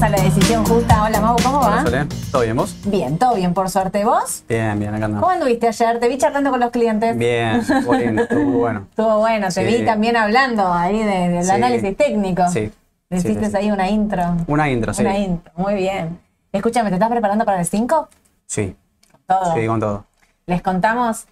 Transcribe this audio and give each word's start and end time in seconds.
Decisión 0.00 0.64
Justa. 0.66 1.04
Hola 1.04 1.20
Mau, 1.20 1.36
¿cómo 1.42 1.58
va? 1.60 1.82
Hola. 1.86 2.06
¿Todo 2.30 2.42
bien 2.42 2.54
vos? 2.56 2.76
Bien, 2.84 3.16
todo 3.18 3.34
bien, 3.34 3.54
por 3.54 3.70
suerte. 3.70 4.04
¿Vos? 4.04 4.44
Bien, 4.46 4.78
bien, 4.78 4.90
acá 4.94 5.06
¿Cómo 5.06 5.16
andamos. 5.16 5.32
anduviste 5.32 5.68
ayer? 5.68 5.98
Te 5.98 6.08
vi 6.08 6.18
charlando 6.18 6.50
con 6.50 6.60
los 6.60 6.70
clientes. 6.70 7.16
Bien, 7.16 7.56
estuvo 7.60 7.94
lindo, 7.94 8.22
estuvo 8.22 8.44
muy 8.44 8.56
bueno. 8.56 8.86
Estuvo 8.90 9.18
bueno, 9.18 9.46
te 9.46 9.52
Sí. 9.52 9.64
vi 9.64 9.84
también 9.86 10.16
hablando 10.16 10.70
ahí 10.72 10.98
de- 11.02 11.28
del 11.30 11.44
Sí. 11.44 11.50
análisis 11.50 11.96
técnico. 11.96 12.46
Sí. 12.48 12.70
Le 13.08 13.20
Sí, 13.20 13.28
hiciste 13.32 13.56
ahí 13.56 13.70
una 13.70 13.88
intro. 13.88 14.22
Una 14.46 14.68
intro, 14.70 14.92
sí. 14.94 15.02
Una 15.02 15.18
intro, 15.18 15.50
muy 15.56 15.74
bien. 15.74 16.18
Escúchame, 16.52 16.90
¿te 16.90 16.96
estás 16.96 17.08
preparando 17.10 17.44
para 17.46 17.60
el 17.60 17.66
5? 17.66 18.08
Sí, 18.46 18.76
Todo. 19.26 19.54
sí, 19.54 19.66
con 19.66 19.80
todo. 19.80 20.04
Les 20.46 20.60
contamos, 20.62 21.24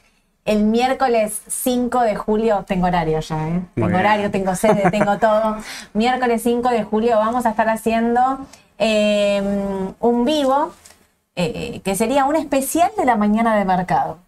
el 0.44 0.64
miércoles 0.64 1.40
5 1.48 2.00
de 2.02 2.16
julio, 2.16 2.64
tengo 2.66 2.86
horario 2.86 3.20
ya, 3.20 3.48
¿eh? 3.48 3.62
Tengo 3.74 3.96
horario, 3.96 4.30
tengo 4.30 4.54
sede, 4.54 4.90
tengo 4.90 5.16
todo. 5.18 5.56
Miércoles 5.94 6.42
5 6.42 6.68
de 6.70 6.82
julio 6.84 7.16
vamos 7.16 7.46
a 7.46 7.50
estar 7.50 7.68
haciendo 7.70 8.40
eh, 8.78 9.42
un 10.00 10.24
vivo 10.24 10.72
eh, 11.36 11.80
que 11.84 11.96
sería 11.96 12.26
un 12.26 12.36
especial 12.36 12.92
de 12.96 13.04
la 13.04 13.16
mañana 13.16 13.56
de 13.56 13.64
mercado. 13.64 14.18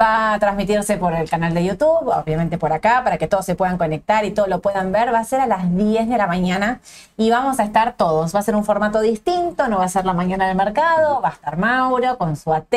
Va 0.00 0.34
a 0.34 0.38
transmitirse 0.38 0.96
por 0.96 1.14
el 1.14 1.28
canal 1.28 1.52
de 1.52 1.64
YouTube, 1.64 2.08
obviamente 2.08 2.58
por 2.58 2.72
acá, 2.72 3.02
para 3.04 3.18
que 3.18 3.28
todos 3.28 3.44
se 3.44 3.54
puedan 3.54 3.76
conectar 3.78 4.24
y 4.24 4.30
todos 4.30 4.48
lo 4.48 4.60
puedan 4.60 4.92
ver. 4.92 5.12
Va 5.12 5.18
a 5.20 5.24
ser 5.24 5.40
a 5.40 5.46
las 5.46 5.74
10 5.76 6.08
de 6.08 6.16
la 6.16 6.26
mañana 6.26 6.80
y 7.16 7.30
vamos 7.30 7.60
a 7.60 7.64
estar 7.64 7.94
todos. 7.94 8.34
Va 8.34 8.40
a 8.40 8.42
ser 8.42 8.56
un 8.56 8.64
formato 8.64 9.00
distinto, 9.00 9.68
no 9.68 9.78
va 9.78 9.84
a 9.84 9.88
ser 9.88 10.06
la 10.06 10.14
mañana 10.14 10.48
del 10.48 10.56
mercado, 10.56 11.20
va 11.20 11.28
a 11.28 11.32
estar 11.32 11.56
Mauro 11.58 12.16
con 12.18 12.36
su 12.36 12.52
AT, 12.52 12.74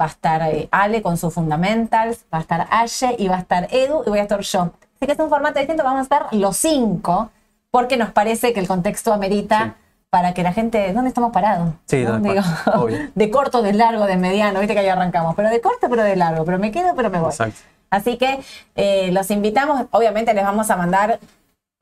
va 0.00 0.04
a 0.04 0.08
estar 0.08 0.42
eh, 0.42 0.68
Ale 0.70 1.02
con 1.02 1.16
sus 1.16 1.34
fundamentals, 1.34 2.24
va 2.32 2.38
a 2.38 2.40
estar 2.42 2.66
Aye 2.70 3.16
y 3.18 3.28
va 3.28 3.36
a 3.36 3.40
estar 3.40 3.68
Edu 3.70 4.02
y 4.06 4.10
voy 4.10 4.18
a 4.18 4.22
estar 4.22 4.40
yo. 4.40 4.72
Así 4.96 5.06
que 5.06 5.12
es 5.12 5.18
un 5.18 5.28
formato 5.28 5.58
distinto, 5.58 5.84
vamos 5.84 6.00
a 6.00 6.02
estar 6.02 6.26
los 6.32 6.56
cinco, 6.56 7.30
porque 7.70 7.96
nos 7.98 8.12
parece 8.12 8.52
que 8.52 8.60
el 8.60 8.68
contexto 8.68 9.12
amerita. 9.12 9.74
Para 10.10 10.34
que 10.34 10.42
la 10.42 10.52
gente, 10.52 10.92
¿dónde 10.92 11.08
estamos 11.08 11.32
parados? 11.32 11.70
Sí, 11.86 12.04
¿No? 12.04 12.18
Digo, 12.18 12.40
obvio. 12.74 12.98
de 13.14 13.30
corto, 13.30 13.62
de 13.62 13.72
largo, 13.72 14.06
de 14.06 14.16
mediano, 14.16 14.60
viste 14.60 14.74
que 14.74 14.80
ahí 14.80 14.88
arrancamos, 14.88 15.34
pero 15.34 15.50
de 15.50 15.60
corto, 15.60 15.88
pero 15.90 16.02
de 16.02 16.16
largo, 16.16 16.44
pero 16.44 16.58
me 16.58 16.70
quedo, 16.72 16.94
pero 16.94 17.10
me 17.10 17.18
voy. 17.18 17.30
Exacto. 17.30 17.60
Así 17.90 18.16
que 18.16 18.40
eh, 18.74 19.10
los 19.12 19.30
invitamos, 19.30 19.86
obviamente 19.90 20.34
les 20.34 20.44
vamos 20.44 20.70
a 20.70 20.76
mandar 20.76 21.18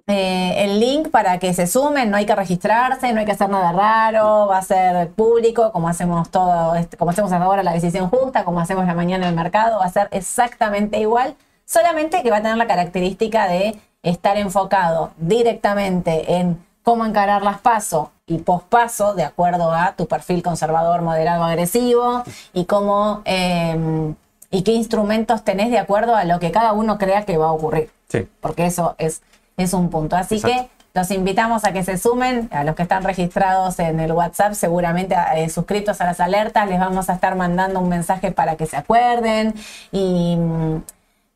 eh, 0.07 0.55
el 0.65 0.81
link 0.81 1.09
para 1.11 1.39
que 1.39 1.55
se 1.55 1.67
sumen, 1.67 2.11
no 2.11 2.17
hay 2.19 2.27
que 2.27 2.35
registrarse, 2.35 3.12
no 3.12 3.21
hay 3.21 3.27
que 3.27 3.33
hacer 3.33 3.49
nada 3.49 3.73
raro, 3.73 4.47
va 4.49 4.59
a 4.59 4.62
ser 4.62 5.09
público, 5.11 5.73
como 5.73 5.89
hacemos 5.89 6.31
todo, 6.31 6.75
este- 6.75 6.97
como 6.99 7.11
hacemos 7.12 7.33
ahora 7.33 7.62
la 7.62 7.73
decisión 7.73 8.11
justa, 8.11 8.45
como 8.45 8.61
hacemos 8.61 8.87
la 8.87 8.95
mañana 8.95 9.25
en 9.25 9.31
el 9.31 9.37
mercado, 9.37 9.79
va 9.79 9.87
a 9.87 9.91
ser 9.91 10.09
exactamente 10.11 10.99
igual, 10.99 11.37
solamente 11.65 12.23
que 12.23 12.31
va 12.31 12.39
a 12.39 12.43
tener 12.43 12.59
la 12.59 12.67
característica 12.67 13.49
de 13.49 13.79
estar 14.03 14.37
enfocado 14.37 15.12
directamente 15.17 16.35
en 16.35 16.62
cómo 16.83 17.06
encarar 17.06 17.43
las 17.43 17.59
pasos 17.61 18.09
y 18.27 18.39
pospaso 18.39 19.15
de 19.15 19.23
acuerdo 19.23 19.73
a 19.73 19.95
tu 19.97 20.07
perfil 20.07 20.43
conservador, 20.43 21.03
moderado, 21.03 21.45
agresivo 21.45 22.23
y 22.53 22.65
cómo 22.65 23.23
eh, 23.25 24.15
y 24.51 24.62
qué 24.62 24.73
instrumentos 24.73 25.45
tenés 25.45 25.71
de 25.71 25.79
acuerdo 25.79 26.15
a 26.15 26.25
lo 26.25 26.39
que 26.39 26.51
cada 26.53 26.73
uno 26.73 26.97
crea 26.97 27.25
que 27.25 27.37
va 27.37 27.47
a 27.47 27.53
ocurrir 27.53 27.91
Sí, 28.09 28.29
porque 28.41 28.67
eso 28.67 28.95
es, 28.99 29.23
es 29.57 29.73
un 29.73 29.91
punto. 29.91 30.17
Así 30.17 30.37
Exacto. 30.37 30.69
que 30.69 30.99
los 30.99 31.11
invitamos 31.11 31.65
a 31.65 31.73
que 31.73 31.83
se 31.83 31.99
sumen, 31.99 32.49
a 32.53 32.62
los 32.62 32.77
que 32.77 32.83
están 32.83 33.03
registrados 33.03 33.79
en 33.81 33.99
el 33.99 34.12
WhatsApp, 34.12 34.53
seguramente 34.53 35.17
eh, 35.35 35.49
suscritos 35.49 36.01
a 36.01 36.05
las 36.05 36.21
alertas, 36.21 36.69
les 36.69 36.79
vamos 36.79 37.11
a 37.11 37.15
estar 37.15 37.35
mandando 37.35 37.81
un 37.81 37.89
mensaje 37.89 38.31
para 38.31 38.56
que 38.56 38.67
se 38.67 38.77
acuerden 38.77 39.55
y 39.91 40.37
mm, 40.37 40.77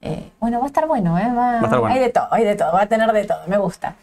eh, 0.02 0.30
bueno, 0.38 0.60
va 0.60 0.64
a 0.64 0.68
estar 0.68 0.86
bueno, 0.86 1.18
¿eh? 1.18 1.34
Va, 1.34 1.58
a 1.58 1.64
estar 1.64 1.80
bueno. 1.80 1.94
Hay 1.94 2.00
de 2.00 2.10
todo, 2.10 2.28
hay 2.30 2.44
de 2.44 2.54
todo, 2.54 2.72
va 2.72 2.82
a 2.82 2.86
tener 2.86 3.10
de 3.12 3.24
todo, 3.24 3.40
me 3.48 3.58
gusta. 3.58 3.96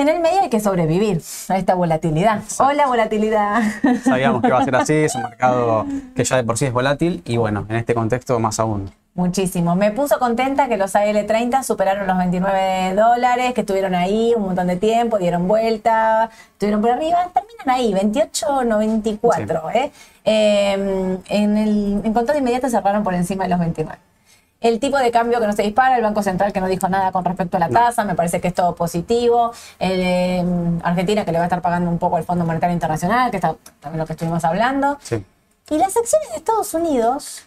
En 0.00 0.08
el 0.08 0.20
medio 0.20 0.40
hay 0.40 0.48
que 0.48 0.60
sobrevivir 0.60 1.20
a 1.50 1.58
esta 1.58 1.74
volatilidad. 1.74 2.40
Hola, 2.58 2.86
volatilidad. 2.86 3.60
sabíamos 4.02 4.40
que 4.40 4.48
iba 4.48 4.58
a 4.58 4.64
ser 4.64 4.74
así, 4.76 4.94
es 4.94 5.14
un 5.14 5.24
mercado 5.24 5.84
que 6.16 6.24
ya 6.24 6.36
de 6.36 6.44
por 6.44 6.56
sí 6.56 6.64
es 6.64 6.72
volátil 6.72 7.22
y 7.26 7.36
bueno, 7.36 7.66
en 7.68 7.76
este 7.76 7.92
contexto 7.92 8.40
más 8.40 8.58
aún. 8.58 8.90
Muchísimo. 9.12 9.76
Me 9.76 9.90
puso 9.90 10.18
contenta 10.18 10.68
que 10.68 10.78
los 10.78 10.94
AL30 10.94 11.64
superaron 11.64 12.06
los 12.06 12.16
29 12.16 12.94
dólares, 12.94 13.52
que 13.52 13.60
estuvieron 13.60 13.94
ahí 13.94 14.32
un 14.34 14.44
montón 14.44 14.68
de 14.68 14.76
tiempo, 14.76 15.18
dieron 15.18 15.46
vuelta, 15.46 16.30
estuvieron 16.52 16.80
por 16.80 16.92
arriba, 16.92 17.28
terminan 17.34 17.68
ahí, 17.68 17.92
28.94. 17.92 19.74
¿eh? 19.74 19.92
Eh, 20.24 21.18
en, 21.28 21.56
el, 21.58 22.00
en 22.02 22.14
control 22.14 22.38
inmediato 22.38 22.70
cerraron 22.70 23.04
por 23.04 23.12
encima 23.12 23.44
de 23.44 23.50
los 23.50 23.58
29. 23.58 23.98
El 24.60 24.78
tipo 24.78 24.98
de 24.98 25.10
cambio 25.10 25.40
que 25.40 25.46
no 25.46 25.54
se 25.54 25.62
dispara, 25.62 25.96
el 25.96 26.02
Banco 26.02 26.22
Central 26.22 26.52
que 26.52 26.60
no 26.60 26.68
dijo 26.68 26.86
nada 26.88 27.12
con 27.12 27.24
respecto 27.24 27.56
a 27.56 27.60
la 27.60 27.70
tasa, 27.70 28.04
me 28.04 28.14
parece 28.14 28.40
que 28.42 28.48
es 28.48 28.54
todo 28.54 28.74
positivo. 28.74 29.52
El, 29.78 30.00
eh, 30.00 30.44
Argentina 30.82 31.24
que 31.24 31.32
le 31.32 31.38
va 31.38 31.44
a 31.44 31.46
estar 31.46 31.62
pagando 31.62 31.90
un 31.90 31.98
poco 31.98 32.16
al 32.16 32.24
Fondo 32.24 32.44
Monetario 32.44 32.74
Internacional, 32.74 33.30
que 33.30 33.38
está 33.38 33.56
también 33.80 34.00
lo 34.00 34.06
que 34.06 34.12
estuvimos 34.12 34.44
hablando. 34.44 34.98
Sí, 35.00 35.24
Y 35.70 35.78
las 35.78 35.96
acciones 35.96 36.28
de 36.30 36.36
Estados 36.36 36.74
Unidos. 36.74 37.46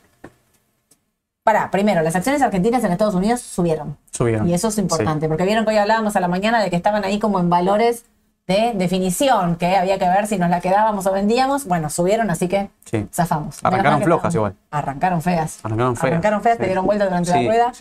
Pará, 1.44 1.70
primero, 1.70 2.02
las 2.02 2.16
acciones 2.16 2.42
argentinas 2.42 2.84
en 2.84 2.94
Estados 2.94 3.16
Unidos 3.16 3.42
subieron. 3.42 3.98
subieron. 4.12 4.48
Y 4.48 4.54
eso 4.54 4.70
es 4.70 4.78
importante, 4.78 5.28
porque 5.28 5.44
vieron 5.44 5.66
que 5.66 5.72
hoy 5.72 5.78
hablábamos 5.78 6.16
a 6.16 6.20
la 6.20 6.30
mañana 6.30 6.64
de 6.64 6.70
que 6.70 6.78
estaban 6.78 7.04
ahí 7.04 7.20
como 7.20 7.40
en 7.40 7.50
valores 7.50 8.06
de 8.48 8.74
definición, 8.76 9.56
que 9.56 9.78
había 9.78 9.98
que 9.98 10.06
ver 10.06 10.28
si 10.28 10.38
nos 10.38 10.50
la 10.50 10.60
quedábamos 10.60 11.06
o 11.06 11.12
vendíamos. 11.14 11.66
Bueno, 11.66 11.90
subieron, 11.90 12.30
así 12.30 12.48
que 12.50 12.70
Sí. 12.86 13.08
zafamos. 13.14 13.60
Arrancaron 13.64 14.02
flojas 14.04 14.36
igual. 14.36 14.56
Arrancaron 14.72 15.22
feas. 15.22 15.60
Arrancaron 15.64 15.96
feas. 15.96 16.12
Arrancaron 16.12 16.42
feas, 16.42 16.58
te 16.58 16.66
dieron 16.66 16.86
vuelta 16.86 17.06
durante 17.06 17.32
la 17.32 17.38
rueda. 17.48 17.72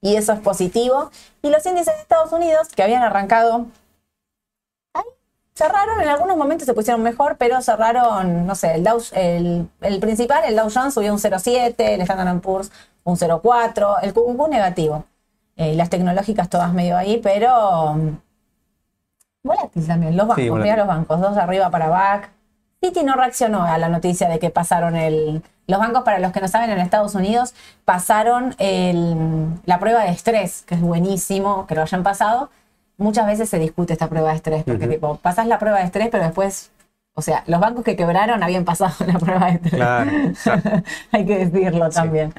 Y 0.00 0.16
eso 0.16 0.32
es 0.32 0.40
positivo. 0.40 1.10
Y 1.42 1.50
los 1.50 1.64
índices 1.66 1.94
de 1.94 2.00
Estados 2.02 2.32
Unidos, 2.32 2.68
que 2.76 2.82
habían 2.82 3.02
arrancado, 3.02 3.66
ahí, 4.94 5.02
cerraron, 5.54 6.00
en 6.00 6.08
algunos 6.08 6.36
momentos 6.36 6.66
se 6.66 6.74
pusieron 6.74 7.02
mejor, 7.02 7.36
pero 7.38 7.60
cerraron, 7.62 8.46
no 8.46 8.54
sé, 8.54 8.74
el, 8.74 8.84
Dow- 8.84 9.10
el, 9.14 9.68
el 9.80 10.00
principal, 10.00 10.44
el 10.44 10.54
Dow 10.54 10.68
Jones 10.72 10.94
subió 10.94 11.12
un 11.12 11.18
0,7, 11.18 11.74
el 11.78 12.00
Standard 12.02 12.40
Poor's 12.40 12.70
un 13.04 13.16
0,4, 13.16 13.96
el 14.02 14.12
QQQ 14.12 14.48
negativo. 14.50 15.04
Eh, 15.56 15.74
las 15.74 15.88
tecnológicas 15.90 16.48
todas 16.48 16.72
medio 16.72 16.96
ahí, 16.96 17.18
pero 17.22 17.96
volátil 19.48 19.86
también. 19.86 20.16
Los 20.16 20.28
bancos, 20.28 20.48
volátil. 20.48 20.62
mira 20.62 20.76
los 20.76 20.86
bancos, 20.86 21.20
dos 21.20 21.36
arriba 21.36 21.70
para 21.70 21.88
back. 21.88 22.30
Citi 22.80 23.02
no 23.02 23.14
reaccionó 23.16 23.64
a 23.64 23.76
la 23.78 23.88
noticia 23.88 24.28
de 24.28 24.38
que 24.38 24.50
pasaron 24.50 24.94
el... 24.94 25.42
Los 25.66 25.80
bancos, 25.80 26.02
para 26.04 26.18
los 26.20 26.32
que 26.32 26.40
no 26.40 26.48
saben, 26.48 26.70
en 26.70 26.78
Estados 26.78 27.14
Unidos 27.14 27.52
pasaron 27.84 28.54
el- 28.58 29.48
la 29.66 29.78
prueba 29.80 30.02
de 30.04 30.10
estrés, 30.10 30.62
que 30.62 30.76
es 30.76 30.80
buenísimo 30.80 31.66
que 31.66 31.74
lo 31.74 31.82
hayan 31.82 32.02
pasado. 32.04 32.50
Muchas 32.96 33.26
veces 33.26 33.48
se 33.50 33.58
discute 33.58 33.92
esta 33.92 34.08
prueba 34.08 34.30
de 34.30 34.36
estrés, 34.36 34.62
porque 34.64 34.86
tipo, 34.86 35.16
pasás 35.16 35.46
la 35.46 35.58
prueba 35.58 35.78
de 35.78 35.84
estrés, 35.84 36.08
pero 36.10 36.24
después, 36.24 36.70
o 37.14 37.20
sea, 37.22 37.42
los 37.46 37.60
bancos 37.60 37.84
que 37.84 37.96
quebraron 37.96 38.42
habían 38.42 38.64
pasado 38.64 38.92
la 39.06 39.18
prueba 39.18 39.46
de 39.46 39.52
estrés. 39.54 39.74
claro. 39.74 40.10
claro. 40.42 40.82
Hay 41.12 41.26
que 41.26 41.46
decirlo 41.46 41.90
también. 41.90 42.32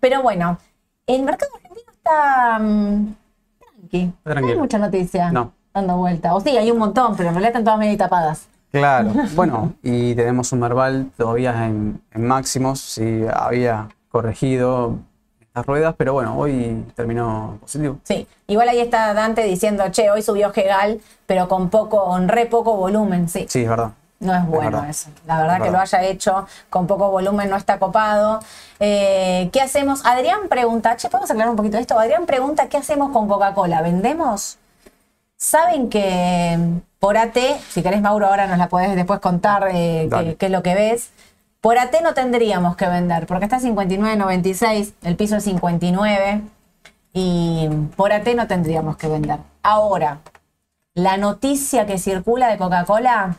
Pero 0.00 0.22
bueno, 0.22 0.58
el 1.06 1.22
mercado 1.24 1.50
argentino 1.56 1.92
está 1.92 2.58
mm, 2.58 3.14
tranqui. 3.58 4.04
No 4.06 4.12
hay 4.24 4.32
Tranquilo. 4.32 4.58
mucha 4.60 4.78
noticia 4.78 5.30
No. 5.30 5.52
Dando 5.74 5.96
vuelta. 5.96 6.34
O 6.34 6.40
sí, 6.40 6.56
hay 6.56 6.70
un 6.70 6.78
montón, 6.78 7.16
pero 7.16 7.28
en 7.28 7.34
realidad 7.34 7.50
están 7.50 7.64
todas 7.64 7.78
medio 7.78 7.96
tapadas. 7.96 8.46
Claro, 8.70 9.12
bueno, 9.34 9.74
y 9.82 10.14
tenemos 10.14 10.50
un 10.52 10.60
Merval 10.60 11.10
todavía 11.16 11.66
en, 11.66 12.00
en 12.12 12.26
máximos, 12.26 12.80
sí 12.80 13.24
había 13.32 13.88
corregido 14.10 14.96
estas 15.40 15.66
ruedas, 15.66 15.94
pero 15.98 16.14
bueno, 16.14 16.38
hoy 16.38 16.82
terminó 16.96 17.58
positivo. 17.60 17.98
Sí, 18.04 18.26
igual 18.46 18.70
ahí 18.70 18.80
está 18.80 19.12
Dante 19.12 19.42
diciendo, 19.42 19.84
che, 19.90 20.10
hoy 20.10 20.22
subió 20.22 20.50
Gegal, 20.50 21.00
pero 21.26 21.48
con 21.48 21.68
poco, 21.68 22.06
con 22.06 22.28
re 22.28 22.46
poco 22.46 22.74
volumen, 22.76 23.28
sí. 23.28 23.44
Sí, 23.48 23.62
es 23.62 23.68
verdad. 23.68 23.90
No 24.20 24.34
es 24.34 24.46
bueno 24.46 24.84
eso. 24.84 25.10
La 25.26 25.38
verdad 25.38 25.56
Es 25.56 25.62
que 25.64 25.70
lo 25.72 25.78
haya 25.80 26.02
hecho 26.04 26.46
con 26.70 26.86
poco 26.86 27.10
volumen 27.10 27.50
no 27.50 27.56
está 27.56 27.80
copado. 27.80 28.38
Eh, 28.78 29.50
¿Qué 29.52 29.60
hacemos? 29.60 30.06
Adrián 30.06 30.48
pregunta, 30.48 30.96
che, 30.96 31.08
¿podemos 31.08 31.30
aclarar 31.30 31.50
un 31.50 31.56
poquito 31.56 31.76
esto? 31.76 31.98
Adrián 31.98 32.24
pregunta, 32.24 32.68
¿qué 32.68 32.76
hacemos 32.76 33.10
con 33.10 33.26
Coca-Cola? 33.26 33.82
¿Vendemos? 33.82 34.58
Saben 35.42 35.88
que 35.88 36.56
por 37.00 37.16
AT, 37.18 37.36
si 37.68 37.82
querés 37.82 38.00
Mauro 38.00 38.28
ahora 38.28 38.46
nos 38.46 38.58
la 38.58 38.68
podés 38.68 38.94
después 38.94 39.18
contar 39.18 39.70
eh, 39.74 40.08
qué 40.38 40.46
es 40.46 40.52
lo 40.52 40.62
que 40.62 40.76
ves. 40.76 41.10
Por 41.60 41.78
AT 41.78 41.92
no 42.00 42.14
tendríamos 42.14 42.76
que 42.76 42.86
vender, 42.86 43.26
porque 43.26 43.46
está 43.46 43.58
59.96, 43.58 44.92
el 45.02 45.16
piso 45.16 45.34
es 45.34 45.42
59 45.42 46.42
y 47.12 47.68
por 47.96 48.12
AT 48.12 48.28
no 48.36 48.46
tendríamos 48.46 48.96
que 48.96 49.08
vender. 49.08 49.40
Ahora, 49.64 50.20
la 50.94 51.16
noticia 51.16 51.86
que 51.86 51.98
circula 51.98 52.48
de 52.48 52.56
Coca-Cola 52.56 53.36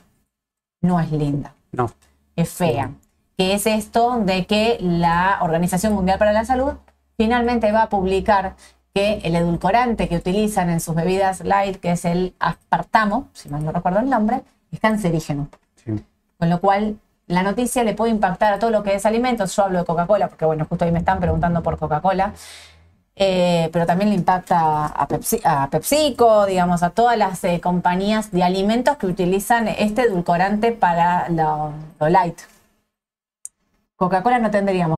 no 0.81 0.99
es 0.99 1.09
linda, 1.09 1.53
No, 1.71 1.89
es 2.35 2.49
fea. 2.49 2.91
Que 3.37 3.53
es 3.53 3.65
esto 3.65 4.19
de 4.19 4.45
que 4.45 4.77
la 4.81 5.37
Organización 5.41 5.93
Mundial 5.93 6.19
para 6.19 6.33
la 6.33 6.43
Salud 6.43 6.73
finalmente 7.15 7.71
va 7.71 7.83
a 7.83 7.89
publicar 7.89 8.55
que 8.93 9.21
el 9.23 9.35
edulcorante 9.35 10.07
que 10.07 10.17
utilizan 10.17 10.69
en 10.69 10.79
sus 10.79 10.95
bebidas 10.95 11.41
light, 11.41 11.77
que 11.77 11.91
es 11.91 12.05
el 12.05 12.35
aspartamo, 12.39 13.29
si 13.33 13.49
mal 13.49 13.63
no 13.65 13.71
recuerdo 13.71 13.99
el 13.99 14.09
nombre, 14.09 14.43
es 14.71 14.79
cancerígeno. 14.79 15.49
sí. 15.83 16.03
Con 16.37 16.49
lo 16.49 16.59
cual, 16.59 16.97
la 17.27 17.41
noticia 17.41 17.83
le 17.83 17.93
puede 17.93 18.11
impactar 18.11 18.53
a 18.53 18.59
todo 18.59 18.69
lo 18.69 18.83
que 18.83 18.95
es 18.95 19.05
alimentos. 19.05 19.55
Yo 19.55 19.63
hablo 19.63 19.79
de 19.79 19.85
Coca-Cola, 19.85 20.27
porque 20.27 20.45
bueno, 20.45 20.65
justo 20.69 20.85
hoy 20.85 20.91
me 20.91 20.99
están 20.99 21.19
preguntando 21.19 21.63
por 21.63 21.77
Coca-Cola. 21.77 22.33
eh, 23.15 23.69
pero 23.71 23.85
también 23.85 24.09
le 24.09 24.15
impacta 24.15 24.87
a, 24.87 25.07
Pepsi, 25.07 25.39
a 25.43 25.69
PepsiCo, 25.69 26.45
digamos, 26.47 26.81
a 26.83 26.89
todas 26.89 27.17
las 27.17 27.43
eh, 27.43 27.61
compañías 27.61 28.31
de 28.31 28.43
alimentos 28.43 28.97
que 28.97 29.05
utilizan 29.07 29.67
este 29.67 30.03
edulcorante 30.03 30.71
para 30.71 31.29
lo, 31.29 31.73
lo 31.99 32.09
light. 32.09 32.39
Coca-Cola 33.95 34.39
no 34.39 34.51
tendríamos. 34.51 34.97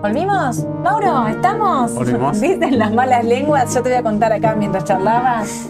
¿Volvimos? 0.00 0.64
Mauro, 0.82 1.28
¿estamos? 1.28 1.94
Volvimos. 1.94 2.40
¿Viste 2.40 2.70
las 2.70 2.90
malas 2.90 3.22
lenguas? 3.22 3.74
Yo 3.74 3.82
te 3.82 3.90
voy 3.90 3.98
a 3.98 4.02
contar 4.02 4.32
acá 4.32 4.54
mientras 4.54 4.84
charlabas. 4.84 5.68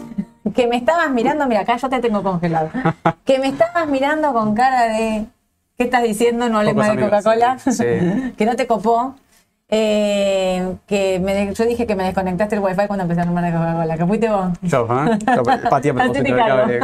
Que 0.55 0.69
me 0.69 0.77
estabas 0.77 1.11
mirando, 1.11 1.47
mira, 1.47 1.63
acá 1.63 1.77
yo 1.77 1.89
te 1.89 1.99
tengo 1.99 2.23
congelado. 2.23 2.71
Que 3.25 3.41
me 3.41 3.49
estabas 3.49 3.89
mirando 3.89 4.33
con 4.33 4.55
cara 4.55 4.83
de. 4.85 5.27
¿Qué 5.77 5.85
estás 5.85 6.05
diciendo? 6.05 6.49
No 6.49 6.59
hables 6.59 6.77
más 6.77 6.95
de 6.95 7.03
Coca-Cola. 7.03 7.59
sí. 7.59 7.85
que 8.37 8.47
no 8.47 8.55
te 8.55 8.69
copó. 8.69 9.17
Eh, 9.69 10.77
que 10.87 11.21
me 11.21 11.53
yo 11.53 11.65
dije 11.65 11.87
que 11.87 11.95
me 11.95 12.05
desconectaste 12.05 12.57
el 12.57 12.61
wifi 12.61 12.87
cuando 12.87 13.03
empecé 13.03 13.21
a 13.21 13.25
tomar 13.25 13.45
de 13.45 13.53
Coca-Cola. 13.53 13.97
Que 13.97 14.07
fuiste 14.07 14.29
vos. 14.29 14.49
Yo, 14.63 14.85
¿eh? 14.85 15.19
Yo 15.27 15.41
a 15.43 15.59
cargo. 15.59 16.15
cable. 16.37 16.81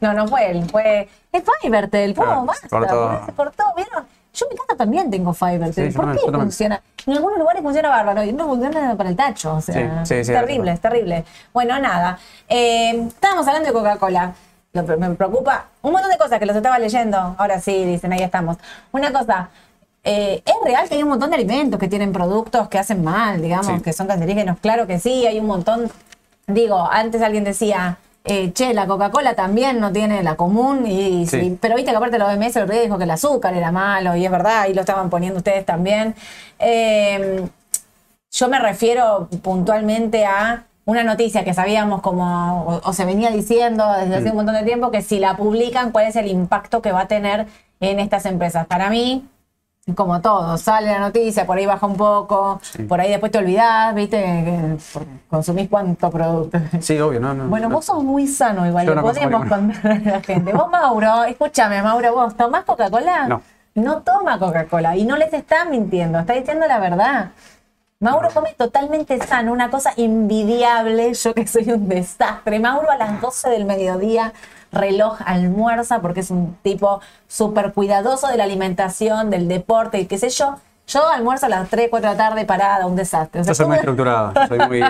No, 0.00 0.12
no 0.12 0.28
fue 0.28 0.50
él, 0.52 0.64
fue. 0.70 1.08
Es 1.32 1.42
Fivertel, 1.62 2.14
po, 2.14 2.22
Claro, 2.22 2.44
basta. 2.44 3.26
Se 3.26 3.32
cortó, 3.32 3.64
¿vieron? 3.76 4.17
Yo 4.38 4.46
en 4.46 4.50
mi 4.50 4.56
casa 4.56 4.76
también 4.76 5.10
tengo. 5.10 5.34
Sí, 5.34 5.40
yo 5.50 5.92
¿Por 5.92 6.12
qué 6.12 6.18
funciona? 6.30 6.80
En 7.06 7.14
algunos 7.14 7.38
lugares 7.38 7.62
funciona 7.62 7.88
bárbaro 7.88 8.22
y 8.22 8.28
en 8.28 8.34
otros 8.36 8.48
funciona 8.48 8.94
para 8.96 9.08
el 9.10 9.16
tacho. 9.16 9.54
O 9.56 9.60
sea, 9.60 10.04
Sí, 10.04 10.14
sí, 10.14 10.24
sí, 10.24 10.32
es 10.32 10.38
terrible, 10.40 10.72
es 10.72 10.80
terrible. 10.80 11.24
Bueno, 11.52 11.78
nada. 11.80 12.18
Eh, 12.48 12.90
estábamos 13.08 13.46
hablando 13.48 13.66
de 13.68 13.72
Coca-Cola. 13.72 14.32
Me 14.72 14.82
preocupa, 15.14 15.64
un 15.82 15.92
montón 15.92 16.10
de 16.10 16.18
cosas 16.18 16.38
que 16.38 16.46
los 16.46 16.54
estaba 16.54 16.78
leyendo. 16.78 17.34
Ahora 17.38 17.58
sí, 17.60 17.84
dicen, 17.84 18.12
ahí 18.12 18.22
estamos. 18.22 18.58
Una 18.92 19.10
cosa, 19.12 19.48
eh, 20.04 20.42
es 20.44 20.54
real 20.64 20.88
que 20.88 20.94
hay 20.94 21.02
un 21.02 21.08
montón 21.08 21.30
de 21.30 21.36
alimentos 21.36 21.80
que 21.80 21.88
tienen 21.88 22.12
productos 22.12 22.68
que 22.68 22.78
hacen 22.78 23.02
mal, 23.02 23.40
digamos, 23.42 23.66
Sí. 23.66 23.80
que 23.82 23.92
son 23.92 24.06
cancerígenos. 24.06 24.58
Claro 24.60 24.86
que 24.86 25.00
sí, 25.00 25.26
hay 25.26 25.40
un 25.40 25.46
montón. 25.46 25.90
Digo, 26.46 26.86
antes 26.90 27.22
alguien 27.22 27.44
decía, 27.44 27.96
eh, 28.24 28.52
che, 28.52 28.74
la 28.74 28.86
Coca-Cola 28.86 29.34
también 29.34 29.80
no 29.80 29.90
tiene 29.92 30.22
la 30.22 30.34
común, 30.36 30.86
y, 30.86 31.26
Sí. 31.26 31.56
pero 31.60 31.76
viste 31.76 31.90
que 31.92 31.96
aparte 31.96 32.18
la 32.18 32.26
OMS 32.26 32.56
el 32.56 32.68
día 32.68 32.82
dijo 32.82 32.98
que 32.98 33.04
el 33.04 33.10
azúcar 33.10 33.54
era 33.54 33.72
malo, 33.72 34.16
y 34.16 34.24
es 34.24 34.30
verdad, 34.30 34.60
ahí 34.62 34.74
lo 34.74 34.80
estaban 34.80 35.08
poniendo 35.10 35.38
ustedes 35.38 35.64
también. 35.64 36.14
Eh, 36.58 37.46
yo 38.30 38.48
me 38.48 38.58
refiero 38.58 39.28
puntualmente 39.42 40.26
a 40.26 40.64
una 40.84 41.04
noticia 41.04 41.44
que 41.44 41.54
sabíamos 41.54 42.00
como, 42.02 42.62
o, 42.64 42.80
o 42.88 42.92
se 42.92 43.04
venía 43.04 43.30
diciendo 43.30 43.84
desde 43.98 44.16
hace 44.16 44.30
un 44.30 44.36
montón 44.36 44.54
de 44.54 44.62
tiempo, 44.64 44.90
que 44.90 45.02
si 45.02 45.18
la 45.18 45.36
publican, 45.36 45.92
cuál 45.92 46.06
es 46.06 46.16
el 46.16 46.26
impacto 46.28 46.82
que 46.82 46.92
va 46.92 47.02
a 47.02 47.08
tener 47.08 47.46
en 47.80 48.00
estas 48.00 48.26
empresas. 48.26 48.66
Para 48.66 48.90
mí, 48.90 49.26
como 49.94 50.20
todo, 50.20 50.56
sale 50.58 50.88
la 50.88 50.98
noticia, 50.98 51.46
por 51.46 51.58
ahí 51.58 51.66
baja 51.66 51.86
un 51.86 51.96
poco, 51.96 52.60
por 52.88 53.00
ahí 53.00 53.10
después 53.10 53.32
te 53.32 53.38
olvidás, 53.38 53.94
viste, 53.94 54.76
consumís 55.28 55.68
cuánto 55.68 56.10
producto. 56.10 56.58
Sí, 56.80 56.98
obvio, 56.98 57.20
no, 57.20 57.34
no. 57.34 57.48
Bueno, 57.48 57.68
no. 57.68 57.76
vos 57.76 57.84
sos 57.84 58.02
muy 58.02 58.26
sano 58.26 58.66
igual, 58.66 58.86
le 58.86 58.94
no 58.94 59.02
podemos 59.02 59.46
contar 59.46 59.86
a 59.86 59.98
la 59.98 60.20
gente. 60.20 60.52
Vos, 60.52 60.70
Mauro, 60.70 61.24
escúchame, 61.24 61.82
Mauro, 61.82 62.14
vos, 62.14 62.36
¿tomás 62.36 62.64
Coca-Cola? 62.64 63.26
No. 63.28 63.42
No 63.74 64.02
toma 64.02 64.38
Coca-Cola 64.38 64.96
y 64.96 65.04
no 65.04 65.16
les 65.16 65.32
está 65.32 65.64
mintiendo, 65.64 66.18
está 66.18 66.32
diciendo 66.32 66.66
la 66.66 66.78
verdad. 66.78 67.30
Mauro 68.00 68.28
come 68.32 68.54
totalmente 68.56 69.18
sano, 69.26 69.52
una 69.52 69.70
cosa 69.70 69.92
envidiable, 69.96 71.14
yo 71.14 71.34
que 71.34 71.48
soy 71.48 71.68
un 71.72 71.88
desastre. 71.88 72.60
Mauro 72.60 72.88
a 72.92 72.96
las 72.96 73.20
12 73.20 73.50
del 73.50 73.64
mediodía, 73.64 74.32
reloj 74.70 75.18
almuerza, 75.26 76.00
porque 76.00 76.20
es 76.20 76.30
un 76.30 76.56
tipo 76.62 77.00
súper 77.26 77.72
cuidadoso 77.72 78.28
de 78.28 78.36
la 78.36 78.44
alimentación, 78.44 79.30
del 79.30 79.48
deporte 79.48 79.98
y 79.98 80.06
qué 80.06 80.16
sé 80.16 80.28
yo. 80.28 80.60
Yo 80.86 81.08
almuerzo 81.08 81.46
a 81.46 81.48
las 81.48 81.68
3, 81.68 81.88
4 81.90 82.10
de 82.10 82.16
la 82.16 82.24
tarde 82.28 82.44
parada, 82.44 82.86
un 82.86 82.94
desastre. 82.94 83.40
O 83.40 83.44
sea, 83.44 83.50
Yo 83.50 83.56
soy 83.56 83.66
muy 83.66 83.76
estructurado, 83.78 84.32
soy 84.46 84.58
muy, 84.60 84.80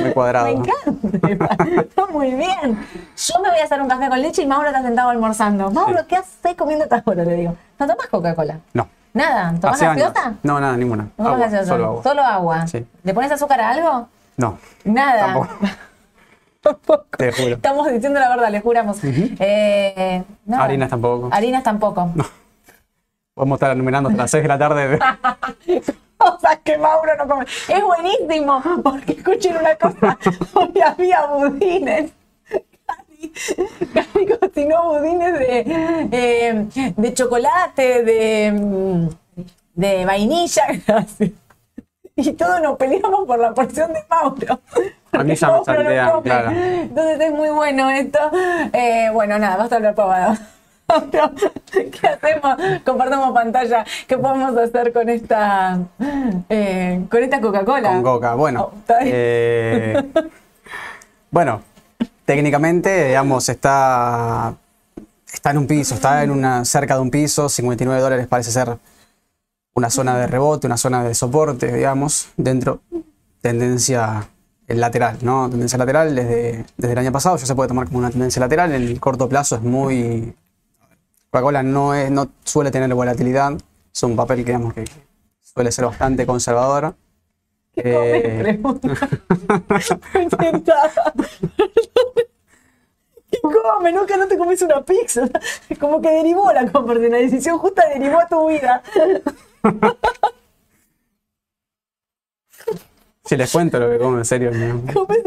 muy 0.00 0.12
cuadrado. 0.12 0.46
me 0.52 0.52
encanta. 0.52 1.80
Está 1.80 2.06
muy 2.10 2.34
bien. 2.34 2.88
Yo 3.16 3.40
me 3.40 3.50
voy 3.50 3.60
a 3.60 3.64
hacer 3.64 3.80
un 3.80 3.86
café 3.88 4.08
con 4.08 4.20
leche 4.20 4.42
y 4.42 4.46
Mauro 4.46 4.66
está 4.66 4.82
sentado 4.82 5.10
almorzando. 5.10 5.70
Mauro, 5.70 6.04
¿qué 6.08 6.16
haces 6.16 6.56
comiendo 6.56 6.86
esta 6.86 7.00
hora? 7.06 7.24
Le 7.24 7.36
digo. 7.36 7.56
¿No 7.78 7.86
tomas 7.86 8.08
Coca-Cola? 8.08 8.58
No. 8.74 8.88
Nada. 9.16 9.54
¿Tomás 9.58 9.76
Hace 9.76 9.86
años. 9.86 10.12
gaseosa? 10.12 10.34
No, 10.42 10.60
nada, 10.60 10.76
ninguna. 10.76 11.08
¿No 11.16 11.26
Agua, 11.28 11.38
gaseosa? 11.38 11.66
solo 11.66 11.84
agua. 11.86 12.02
Solo 12.02 12.22
agua. 12.22 12.66
Sí. 12.66 12.86
¿Le 13.02 13.14
pones 13.14 13.32
azúcar 13.32 13.60
a 13.62 13.70
algo? 13.70 14.08
No, 14.36 14.58
Nada. 14.84 15.32
Tampoco. 16.62 17.06
te 17.16 17.32
juro. 17.32 17.54
Estamos 17.54 17.90
diciendo 17.90 18.20
la 18.20 18.28
verdad, 18.28 18.50
le 18.50 18.60
juramos. 18.60 18.98
Eh, 19.02 20.22
no. 20.44 20.60
Harinas 20.62 20.90
tampoco. 20.90 21.30
Harinas 21.32 21.62
tampoco. 21.62 22.10
Podemos 23.34 23.56
estar 23.56 23.70
enumerando 23.70 24.10
hasta 24.10 24.22
las 24.22 24.30
6 24.30 24.42
de 24.42 24.48
la 24.48 24.58
tarde. 24.58 24.98
Cosas 26.18 26.58
que 26.64 26.76
Mauro 26.76 27.12
no 27.16 27.26
come. 27.28 27.44
Es 27.68 27.82
buenísimo, 27.82 28.62
porque 28.82 29.12
escuchen 29.12 29.56
una 29.56 29.76
cosa. 29.76 30.18
Hoy 30.54 30.72
había 30.86 31.26
budines. 31.26 32.12
Casi 33.94 34.26
cocinó 34.26 34.84
budines 34.84 35.38
de, 35.38 35.64
eh, 36.12 36.92
de 36.96 37.14
chocolate, 37.14 38.02
de, 38.02 38.52
mm, 38.52 39.08
de 39.74 40.04
vainilla. 40.04 40.62
Gracias. 40.86 41.30
Y 42.18 42.32
todos 42.32 42.62
nos 42.62 42.78
peleamos 42.78 43.26
por 43.26 43.38
la 43.38 43.52
porción 43.52 43.92
de 43.92 44.02
Mauro. 44.08 44.60
A 45.12 45.22
mí 45.22 45.34
ya 45.34 45.50
me 45.50 45.64
saltean, 45.64 46.22
claro. 46.22 46.50
Entonces 46.50 47.20
es 47.20 47.32
muy 47.32 47.50
bueno 47.50 47.90
esto. 47.90 48.18
Eh, 48.72 49.10
bueno, 49.12 49.38
nada, 49.38 49.58
basta 49.58 49.76
hablar 49.76 49.94
pavada. 49.94 50.38
¿Qué 51.72 52.06
hacemos? 52.08 52.56
Compartamos 52.84 53.32
pantalla. 53.32 53.84
¿Qué 54.06 54.16
podemos 54.16 54.56
hacer 54.56 54.92
con 54.92 55.08
esta 55.08 55.78
eh, 56.48 57.04
con 57.10 57.22
esta 57.22 57.40
Coca-Cola? 57.40 57.88
Con 57.90 58.02
coca. 58.02 58.34
Bueno. 58.34 58.70
Oh, 58.72 58.94
eh, 59.00 60.02
bueno, 61.30 61.60
técnicamente, 62.26 63.06
digamos, 63.06 63.48
está, 63.48 64.56
está 65.32 65.50
en 65.52 65.58
un 65.58 65.66
piso, 65.66 65.94
está 65.94 66.24
en 66.24 66.30
una 66.30 66.64
cerca 66.64 66.96
de 66.96 67.00
un 67.00 67.10
piso, 67.10 67.48
59 67.48 68.00
dólares 68.00 68.26
parece 68.26 68.50
ser 68.50 68.76
una 69.74 69.90
zona 69.90 70.18
de 70.18 70.26
rebote, 70.26 70.66
una 70.66 70.76
zona 70.76 71.04
de 71.04 71.14
soporte, 71.14 71.72
digamos, 71.72 72.28
dentro, 72.36 72.80
tendencia 73.40 74.28
lateral, 74.66 75.18
¿no? 75.22 75.48
Tendencia 75.48 75.78
lateral 75.78 76.16
desde, 76.16 76.64
desde 76.76 76.92
el 76.92 76.98
año 76.98 77.12
pasado, 77.12 77.36
ya 77.36 77.46
se 77.46 77.54
puede 77.54 77.68
tomar 77.68 77.86
como 77.86 77.98
una 77.98 78.10
tendencia 78.10 78.40
lateral, 78.40 78.74
en 78.74 78.82
el 78.82 79.00
corto 79.00 79.28
plazo 79.28 79.56
es 79.56 79.62
muy... 79.62 80.34
Coca-Cola 81.30 81.62
no, 81.62 81.94
es, 81.94 82.10
no 82.10 82.30
suele 82.44 82.70
tener 82.70 82.92
volatilidad, 82.94 83.56
es 83.94 84.02
un 84.02 84.16
papel 84.16 84.38
que, 84.38 84.46
digamos, 84.46 84.74
que 84.74 84.84
suele 85.40 85.70
ser 85.70 85.84
bastante 85.84 86.26
conservador. 86.26 86.96
Eh, 87.76 88.58
Pregunta. 93.48 93.58
Estoy 93.58 93.58
tentada. 93.58 93.72
¿Qué 93.72 93.78
comes? 93.78 93.94
Nunca 93.94 94.16
no 94.16 94.28
te 94.28 94.38
comes 94.38 94.62
una 94.62 94.82
pizza. 94.82 95.28
Como 95.80 96.00
que 96.00 96.10
derivó 96.10 96.52
la 96.52 96.70
conversión, 96.70 97.12
la 97.12 97.18
decisión 97.18 97.58
justa 97.58 97.84
derivó 97.92 98.20
a 98.20 98.26
tu 98.26 98.48
vida. 98.48 98.82
Si 103.24 103.36
les 103.36 103.50
cuento 103.50 103.78
lo 103.80 103.90
que 103.90 103.98
como, 103.98 104.18
en 104.18 104.24
serio. 104.24 104.52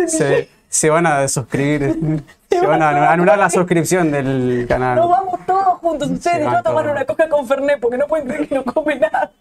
Se, 0.08 0.48
se 0.70 0.90
van 0.90 1.06
a 1.06 1.28
suscribir, 1.28 2.24
se 2.50 2.66
van 2.66 2.82
a 2.82 3.12
anular 3.12 3.38
la 3.38 3.50
suscripción 3.50 4.12
del 4.12 4.66
canal. 4.70 4.96
Nos 4.96 5.10
vamos 5.10 5.40
todos 5.46 5.80
juntos, 5.80 6.10
ustedes 6.10 6.44
yo 6.44 6.50
a 6.50 6.54
van 6.54 6.64
tomar 6.64 6.84
todos. 6.86 6.96
una 6.96 7.06
coca 7.06 7.28
con 7.28 7.46
Fernet, 7.46 7.80
porque 7.80 7.98
no 7.98 8.08
pueden 8.08 8.28
creer 8.28 8.48
que 8.48 8.56
no 8.56 8.64
come 8.64 8.96
nada. 8.96 9.32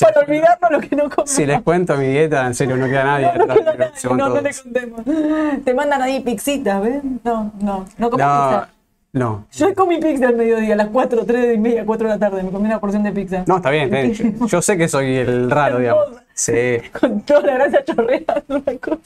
Para 0.00 0.20
olvidarnos 0.20 0.70
lo 0.70 0.80
que 0.80 0.94
no 0.96 1.08
come. 1.08 1.26
si 1.26 1.46
les 1.46 1.62
cuento 1.62 1.96
mi 1.96 2.06
dieta, 2.08 2.46
en 2.46 2.54
serio, 2.54 2.76
no 2.76 2.86
queda 2.86 3.04
nadie. 3.04 3.32
no, 3.34 3.46
no, 3.46 3.52
atrás, 3.54 4.00
queda 4.02 4.16
nadie, 4.16 4.16
no, 4.16 4.28
no 4.28 4.40
le 4.40 4.50
contemos. 4.54 5.64
Te 5.64 5.74
mandan 5.74 6.02
ahí 6.02 6.20
pixitas, 6.20 6.82
¿ves? 6.82 7.02
No, 7.24 7.52
no, 7.60 7.86
no 7.96 8.10
comes 8.10 8.26
No, 8.26 8.48
pizza. 8.50 8.68
no. 9.12 9.46
Yo 9.52 9.74
comí 9.74 9.98
pizza 9.98 10.28
al 10.28 10.36
mediodía, 10.36 10.74
a 10.74 10.76
las 10.76 10.88
4, 10.88 11.24
3 11.24 11.54
y 11.54 11.58
media, 11.58 11.86
4 11.86 12.08
de 12.08 12.14
la 12.14 12.18
tarde. 12.18 12.42
Me 12.42 12.50
comí 12.50 12.66
una 12.66 12.78
porción 12.80 13.02
de 13.02 13.12
pizza. 13.12 13.44
No, 13.46 13.56
está 13.56 13.70
bien, 13.70 13.84
está 13.94 14.00
bien. 14.22 14.38
Yo, 14.38 14.46
yo 14.46 14.62
sé 14.62 14.76
que 14.76 14.86
soy 14.88 15.16
el 15.16 15.50
raro, 15.50 15.78
digamos. 15.78 16.06
Sí. 16.34 16.78
Con 17.00 17.22
toda 17.22 17.40
la 17.40 17.54
grasa 17.54 17.84
chorreada, 17.84 18.42
una 18.48 18.78
cosa. 18.78 19.00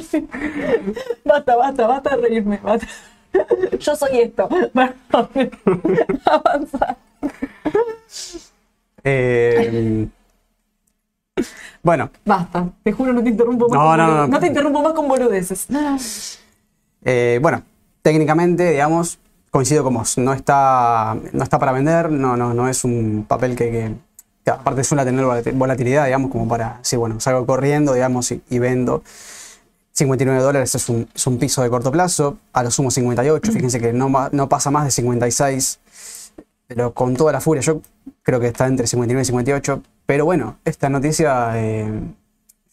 Sí. 0.00 0.26
Basta, 1.24 1.56
basta, 1.56 1.86
basta 1.86 2.16
de 2.16 2.22
reírme. 2.22 2.58
Basta. 2.62 2.86
Yo 3.78 3.96
soy 3.96 4.20
esto. 4.20 4.48
Avanza. 6.24 6.96
Eh, 9.04 10.06
bueno, 11.82 12.10
Basta. 12.24 12.68
Te 12.82 12.92
juro, 12.92 13.12
no 13.12 13.22
te 13.22 13.30
interrumpo 13.30 13.68
más. 13.68 13.78
No, 13.78 13.84
con 13.86 13.96
no, 13.98 14.06
boludeces. 14.06 14.30
no. 14.30 14.40
te 14.40 14.46
interrumpo 14.46 14.82
más 14.82 14.92
con 14.92 15.08
boludeces. 15.08 15.66
Eh, 17.04 17.38
bueno, 17.42 17.62
técnicamente, 18.02 18.70
digamos, 18.70 19.18
coincido 19.50 19.82
con 19.82 19.94
vos. 19.94 20.18
No 20.18 20.32
está, 20.32 21.16
no 21.32 21.42
está 21.42 21.58
para 21.58 21.72
vender, 21.72 22.10
no, 22.10 22.36
no, 22.36 22.54
no 22.54 22.68
es 22.68 22.84
un 22.84 23.24
papel 23.28 23.56
que, 23.56 23.70
que- 23.70 23.94
que 24.44 24.50
aparte 24.50 24.82
suele 24.82 25.04
tener 25.04 25.24
volat- 25.24 25.52
volatilidad, 25.56 26.04
digamos, 26.06 26.30
como 26.32 26.48
para 26.48 26.78
decir, 26.78 26.98
bueno, 26.98 27.20
salgo 27.20 27.46
corriendo, 27.46 27.94
digamos, 27.94 28.30
y, 28.32 28.42
y 28.50 28.58
vendo. 28.58 29.02
59 29.92 30.40
dólares 30.42 30.74
es 30.74 30.88
un, 30.88 31.08
es 31.14 31.26
un 31.26 31.38
piso 31.38 31.62
de 31.62 31.70
corto 31.70 31.92
plazo, 31.92 32.38
a 32.52 32.62
lo 32.64 32.70
sumo 32.70 32.90
58, 32.90 33.52
fíjense 33.52 33.78
que 33.78 33.92
no, 33.92 34.10
no 34.32 34.48
pasa 34.48 34.70
más 34.72 34.84
de 34.86 34.90
56, 34.90 35.78
pero 36.66 36.92
con 36.94 37.14
toda 37.14 37.30
la 37.32 37.40
furia, 37.40 37.60
yo 37.62 37.82
creo 38.22 38.40
que 38.40 38.48
está 38.48 38.66
entre 38.66 38.86
59 38.86 39.22
y 39.22 39.24
58, 39.24 39.82
pero 40.06 40.24
bueno, 40.24 40.58
esta 40.64 40.88
noticia 40.88 41.52
eh, 41.54 41.90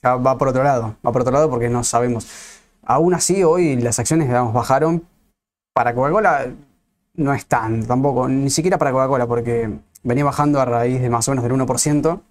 ya 0.01 0.15
va 0.15 0.37
por 0.37 0.49
otro 0.49 0.63
lado, 0.63 0.95
va 1.05 1.11
por 1.11 1.21
otro 1.21 1.33
lado 1.33 1.49
porque 1.49 1.69
no 1.69 1.83
sabemos. 1.83 2.27
Aún 2.83 3.13
así, 3.13 3.43
hoy 3.43 3.75
las 3.75 3.99
acciones, 3.99 4.27
digamos, 4.27 4.53
bajaron. 4.53 5.03
Para 5.73 5.93
Coca-Cola 5.93 6.47
no 7.15 7.33
están 7.33 7.85
tampoco, 7.85 8.27
ni 8.27 8.49
siquiera 8.49 8.77
para 8.77 8.91
Coca-Cola, 8.91 9.27
porque 9.27 9.69
venía 10.03 10.23
bajando 10.23 10.59
a 10.59 10.65
raíz 10.65 11.01
de 11.01 11.09
más 11.09 11.27
o 11.27 11.31
menos 11.31 11.43
del 11.43 11.53
1%. 11.53 12.21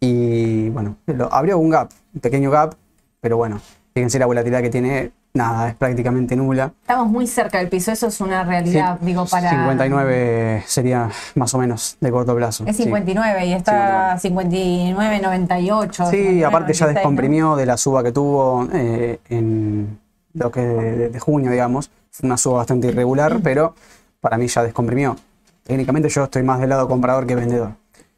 Y 0.00 0.68
bueno, 0.70 0.96
abrió 1.30 1.58
un 1.58 1.70
gap, 1.70 1.90
un 2.14 2.20
pequeño 2.20 2.50
gap, 2.50 2.74
pero 3.20 3.36
bueno, 3.36 3.60
fíjense 3.94 4.18
la 4.18 4.26
volatilidad 4.26 4.62
que 4.62 4.70
tiene, 4.70 5.12
nada, 5.38 5.68
es 5.68 5.74
prácticamente 5.74 6.36
nula. 6.36 6.72
Estamos 6.82 7.08
muy 7.08 7.26
cerca 7.26 7.58
del 7.58 7.68
piso, 7.68 7.90
eso 7.90 8.08
es 8.08 8.20
una 8.20 8.44
realidad, 8.44 8.98
digo, 9.00 9.24
para... 9.24 9.48
59 9.48 10.64
sería 10.66 11.08
más 11.34 11.54
o 11.54 11.58
menos 11.58 11.96
de 12.00 12.10
corto 12.10 12.36
plazo. 12.36 12.64
Es 12.66 12.76
sí. 12.76 12.82
59 12.82 13.46
y 13.46 13.52
está 13.54 14.18
59, 14.18 15.20
98. 15.20 16.04
Sí, 16.06 16.10
59, 16.10 16.44
aparte 16.44 16.72
ya 16.74 16.86
96, 16.86 16.88
¿no? 16.88 16.94
descomprimió 16.94 17.56
de 17.56 17.66
la 17.66 17.76
suba 17.78 18.02
que 18.02 18.12
tuvo 18.12 18.68
eh, 18.74 19.20
en 19.30 19.98
lo 20.34 20.50
que 20.50 20.60
de, 20.60 21.08
de 21.08 21.20
junio, 21.20 21.50
digamos. 21.50 21.90
Fue 22.10 22.26
una 22.26 22.36
suba 22.36 22.58
bastante 22.58 22.88
irregular, 22.88 23.38
pero 23.42 23.74
para 24.20 24.36
mí 24.36 24.46
ya 24.48 24.62
descomprimió. 24.62 25.16
Técnicamente 25.62 26.08
yo 26.08 26.24
estoy 26.24 26.42
más 26.42 26.60
del 26.60 26.70
lado 26.70 26.88
comprador 26.88 27.26
que 27.26 27.34
vendedor. 27.34 27.72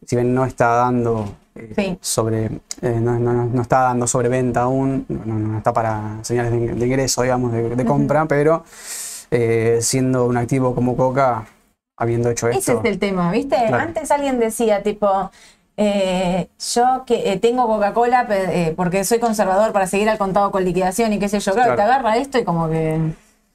Si 0.07 0.17
bien 0.17 0.35
no 0.35 0.45
está 0.45 0.69
dando 0.77 1.27
eh, 1.55 1.73
Sí. 1.77 1.99
sobre, 2.01 2.47
eh, 2.81 2.99
no, 3.01 3.19
no- 3.19 3.45
no 3.47 3.63
está 3.63 3.81
dando 3.81 4.07
sobreventa 4.07 4.63
aún, 4.63 5.05
no, 5.09 5.35
no- 5.35 5.59
está 5.59 5.73
para 5.73 6.19
señales 6.23 6.53
de, 6.53 6.75
de 6.75 6.87
ingreso, 6.87 7.23
digamos, 7.23 7.53
de, 7.53 7.75
de 7.77 7.85
compra, 7.85 8.25
pero 8.27 8.65
eh, 9.31 9.79
siendo 9.83 10.27
un 10.27 10.37
activo 10.37 10.75
como 10.75 10.97
Coca, 10.97 11.47
habiendo 11.99 12.31
hecho 12.31 12.49
Ese 12.49 12.59
esto, 12.59 12.81
es 12.83 12.85
el 12.91 12.99
tema, 12.99 13.31
¿viste? 13.31 13.57
Claro. 13.57 13.77
Antes 13.77 14.11
alguien 14.11 14.39
decía, 14.39 14.83
tipo, 14.83 15.31
eh, 15.77 16.49
yo 16.75 17.05
que 17.07 17.33
eh, 17.33 17.39
tengo 17.39 17.67
Coca-Cola 17.67 18.27
eh, 18.31 18.73
porque 18.77 19.05
soy 19.05 19.19
conservador 19.19 19.73
para 19.73 19.87
seguir 19.87 20.09
al 20.09 20.19
contado 20.19 20.51
con 20.51 20.65
liquidación 20.65 21.13
y 21.13 21.19
qué 21.19 21.29
sé 21.29 21.41
yo, 21.41 21.53
claro, 21.53 21.75
Claro. 21.75 21.77
te 21.77 21.83
agarra 21.83 22.17
esto 22.17 22.39
y 22.39 22.45
como 22.45 22.69
que... 22.71 22.99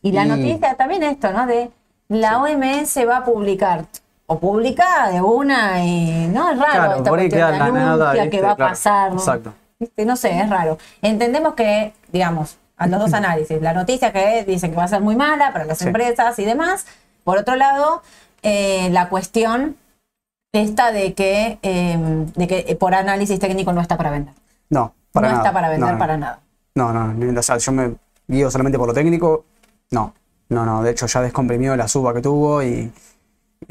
Y 0.01 0.11
la 0.11 0.25
Y- 0.25 0.29
noticia 0.29 0.75
también 0.75 1.01
esto, 1.03 1.31
¿no? 1.31 1.47
De 1.47 1.71
la 2.09 2.39
OMS 2.41 3.03
va 3.05 3.17
a 3.17 3.25
publicar. 3.25 3.85
O 4.27 4.39
publica 4.39 5.09
de 5.11 5.21
una 5.21 5.83
y 5.85 6.27
no 6.27 6.51
es 6.51 6.57
raro 6.57 6.71
Claro, 6.71 6.95
esta 6.97 7.09
por 7.09 7.19
ahí 7.19 7.29
cuestión, 7.29 7.53
queda 7.53 7.69
nada, 7.71 8.13
¿viste? 8.13 8.29
que 8.31 8.41
va 8.41 8.51
a 8.51 8.55
Claro, 8.55 8.71
pasar. 8.71 9.11
¿no? 9.11 9.17
exacto. 9.19 9.53
¿Viste? 9.79 10.05
No 10.05 10.15
sé, 10.15 10.39
es 10.39 10.49
raro. 10.49 10.77
Entendemos 11.01 11.53
que, 11.53 11.93
digamos, 12.11 12.57
a 12.77 12.87
los 12.87 12.99
dos 12.99 13.13
análisis, 13.13 13.61
la 13.61 13.73
noticia 13.73 14.11
que 14.11 14.43
dice 14.45 14.69
que 14.69 14.75
va 14.75 14.85
a 14.85 14.87
ser 14.87 15.01
muy 15.01 15.15
mala 15.15 15.53
para 15.53 15.65
las 15.65 15.77
Sí. 15.77 15.85
empresas 15.87 16.39
y 16.39 16.45
demás. 16.45 16.85
Por 17.23 17.37
otro 17.37 17.55
lado, 17.55 18.01
eh, 18.41 18.89
la 18.91 19.09
cuestión 19.09 19.75
esta 20.53 20.91
de 20.91 21.13
que, 21.13 21.59
eh, 21.61 21.97
de 22.35 22.47
que 22.47 22.65
eh, 22.67 22.75
por 22.75 22.95
análisis 22.95 23.39
técnico 23.39 23.73
no 23.73 23.81
está 23.81 23.97
para 23.97 24.09
vender. 24.09 24.33
no, 24.69 24.93
para 25.11 25.27
no 25.27 25.33
nada. 25.33 25.43
está 25.43 25.53
para 25.53 25.69
vender 25.69 25.91
No, 25.93 25.99
para 25.99 26.17
nada. 26.17 26.39
No, 26.75 26.91
no, 26.93 27.39
o 27.39 27.43
sea, 27.43 27.57
yo 27.57 27.71
me 27.71 27.95
guío 28.27 28.49
solamente 28.51 28.77
por 28.77 28.87
lo 28.87 28.93
técnico. 28.93 29.45
No, 29.91 30.13
no, 30.49 30.65
no. 30.65 30.81
De 30.83 30.91
hecho, 30.91 31.05
ya 31.07 31.21
descomprimió 31.21 31.75
la 31.75 31.87
suba 31.87 32.13
que 32.13 32.21
tuvo 32.21 32.61
y 32.63 32.91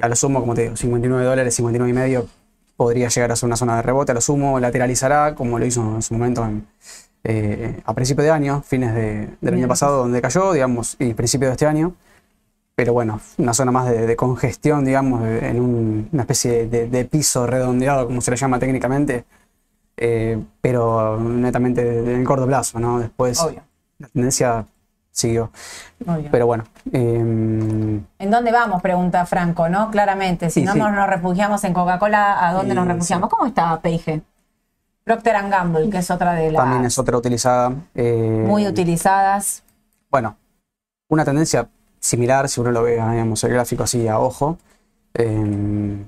a 0.01 0.09
lo 0.09 0.17
sumo, 0.17 0.41
como 0.41 0.55
te 0.55 0.63
digo, 0.63 0.77
59 0.77 1.25
dólares, 1.25 1.55
59 1.55 1.91
y 1.91 1.95
medio 1.95 2.27
podría 2.77 3.09
llegar 3.09 3.33
a 3.33 3.37
ser 3.37 3.47
una 3.47 3.57
zona 3.57 3.77
de 3.77 3.83
rebote. 3.83 4.13
A 4.13 4.15
lo 4.15 4.21
sumo 4.21 4.59
lateralizará, 4.61 5.35
como 5.35 5.59
lo 5.59 5.67
hizo 5.67 5.81
en 5.95 6.03
su 6.03 6.15
momento 6.15 6.45
en, 6.45 6.67
eh, 7.25 7.81
a 7.85 7.95
principio 7.95 8.25
de 8.25 8.31
año, 8.31 8.63
fines 8.67 8.95
de- 8.95 9.29
del 9.41 9.55
año 9.55 9.69
pasado, 9.69 9.99
donde 9.99 10.21
cayó, 10.21 10.53
digamos, 10.53 10.97
y 10.99 11.15
principio 11.15 11.49
de 11.49 11.53
este 11.53 11.67
año. 11.67 11.95
Pero 12.77 12.93
bueno, 12.93 13.21
una 13.39 13.55
zona 13.55 13.71
más 13.71 13.89
de, 13.89 14.07
de 14.07 14.17
congestión, 14.17 14.85
digamos, 14.85 15.23
de- 15.23 15.49
en 15.49 15.61
un- 15.61 16.09
una 16.13 16.23
especie 16.23 16.67
de, 16.67 16.89
de 16.89 17.05
piso 17.05 17.47
redondeado, 17.47 18.07
como 18.07 18.21
se 18.21 18.33
le 18.33 18.37
llama 18.37 18.59
técnicamente, 18.59 19.25
eh, 19.97 20.43
pero 20.61 21.21
netamente 21.21 22.01
en 22.01 22.09
el 22.21 22.25
corto 22.25 22.47
plazo, 22.47 22.81
¿no? 22.81 22.99
Después 22.99 23.41
Obvio, 23.41 23.63
la 23.99 24.09
tendencia 24.09 24.67
siguió. 25.15 25.51
obvio. 26.07 26.29
Pero 26.31 26.47
bueno, 26.47 26.65
em, 26.93 28.03
¿En 28.19 28.31
dónde 28.31 28.51
vamos? 28.53 28.83
Pregunta 28.83 29.25
Franco, 29.27 29.69
¿no? 29.69 29.91
Claramente. 29.91 30.51
Si 30.51 30.61
Sí, 30.61 30.67
no 30.67 30.73
sí. 30.73 30.79
nos, 30.81 31.07
refugiamos 31.09 31.63
en 31.65 31.73
Coca-Cola, 31.73 32.47
¿a 32.49 32.53
dónde 32.53 32.75
nos 32.75 32.87
refugiamos? 32.87 33.31
¿Cómo 33.31 33.47
está 33.47 33.81
P&G? 33.81 34.21
Procter 35.05 35.35
Gamble, 35.49 35.89
que 35.91 35.99
es 35.99 36.11
otra 36.11 36.33
de 36.33 36.51
las 36.51 36.63
también 36.63 36.85
es 36.87 36.99
otra 36.99 37.17
utilizada. 37.17 37.73
eh, 37.95 38.43
muy 38.47 38.67
utilizadas. 38.67 39.63
Bueno, 40.11 40.37
una 41.09 41.25
tendencia 41.25 41.69
similar, 42.01 42.49
si 42.49 42.61
uno 42.61 42.71
lo 42.73 42.83
ve, 42.83 42.93
digamos, 42.95 43.45
el 43.45 43.53
gráfico 43.53 43.85
así 43.85 44.09
a 44.09 44.19
ojo. 44.19 44.59
em, 45.15 46.05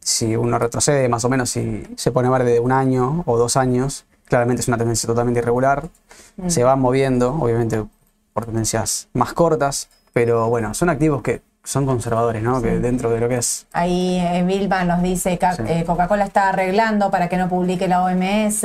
si 0.00 0.34
uno 0.34 0.58
retrocede 0.58 1.08
más 1.08 1.24
o 1.24 1.28
menos, 1.28 1.50
si 1.50 1.86
se 1.96 2.10
pone 2.10 2.26
a 2.26 2.32
ver 2.32 2.44
de 2.44 2.58
un 2.58 2.72
año 2.72 3.22
o 3.26 3.38
dos 3.38 3.56
años, 3.56 4.04
claramente 4.32 4.62
es 4.62 4.68
una 4.68 4.78
tendencia 4.78 5.06
totalmente 5.06 5.40
irregular. 5.40 5.90
Mm. 6.38 6.48
Se 6.48 6.64
va 6.64 6.74
moviendo, 6.74 7.34
obviamente 7.38 7.84
por 8.32 8.46
tendencias 8.46 9.08
más 9.12 9.34
cortas, 9.34 9.90
pero 10.14 10.48
bueno, 10.48 10.72
son 10.72 10.88
activos 10.88 11.20
que 11.20 11.42
son 11.62 11.84
conservadores, 11.84 12.42
¿no? 12.42 12.62
Que 12.62 12.78
dentro 12.78 13.10
de 13.10 13.20
lo 13.20 13.28
que 13.28 13.36
es 13.36 13.66
Ahí 13.74 14.18
eh, 14.18 14.42
Vilma 14.42 14.84
nos 14.84 15.02
dice 15.02 15.36
que 15.38 15.52
Sí. 15.52 15.62
eh, 15.66 15.84
Coca-Cola 15.84 16.24
está 16.24 16.48
arreglando 16.48 17.10
para 17.10 17.28
que 17.28 17.36
no 17.36 17.50
publique 17.50 17.86
la 17.88 18.02
OMS. 18.04 18.64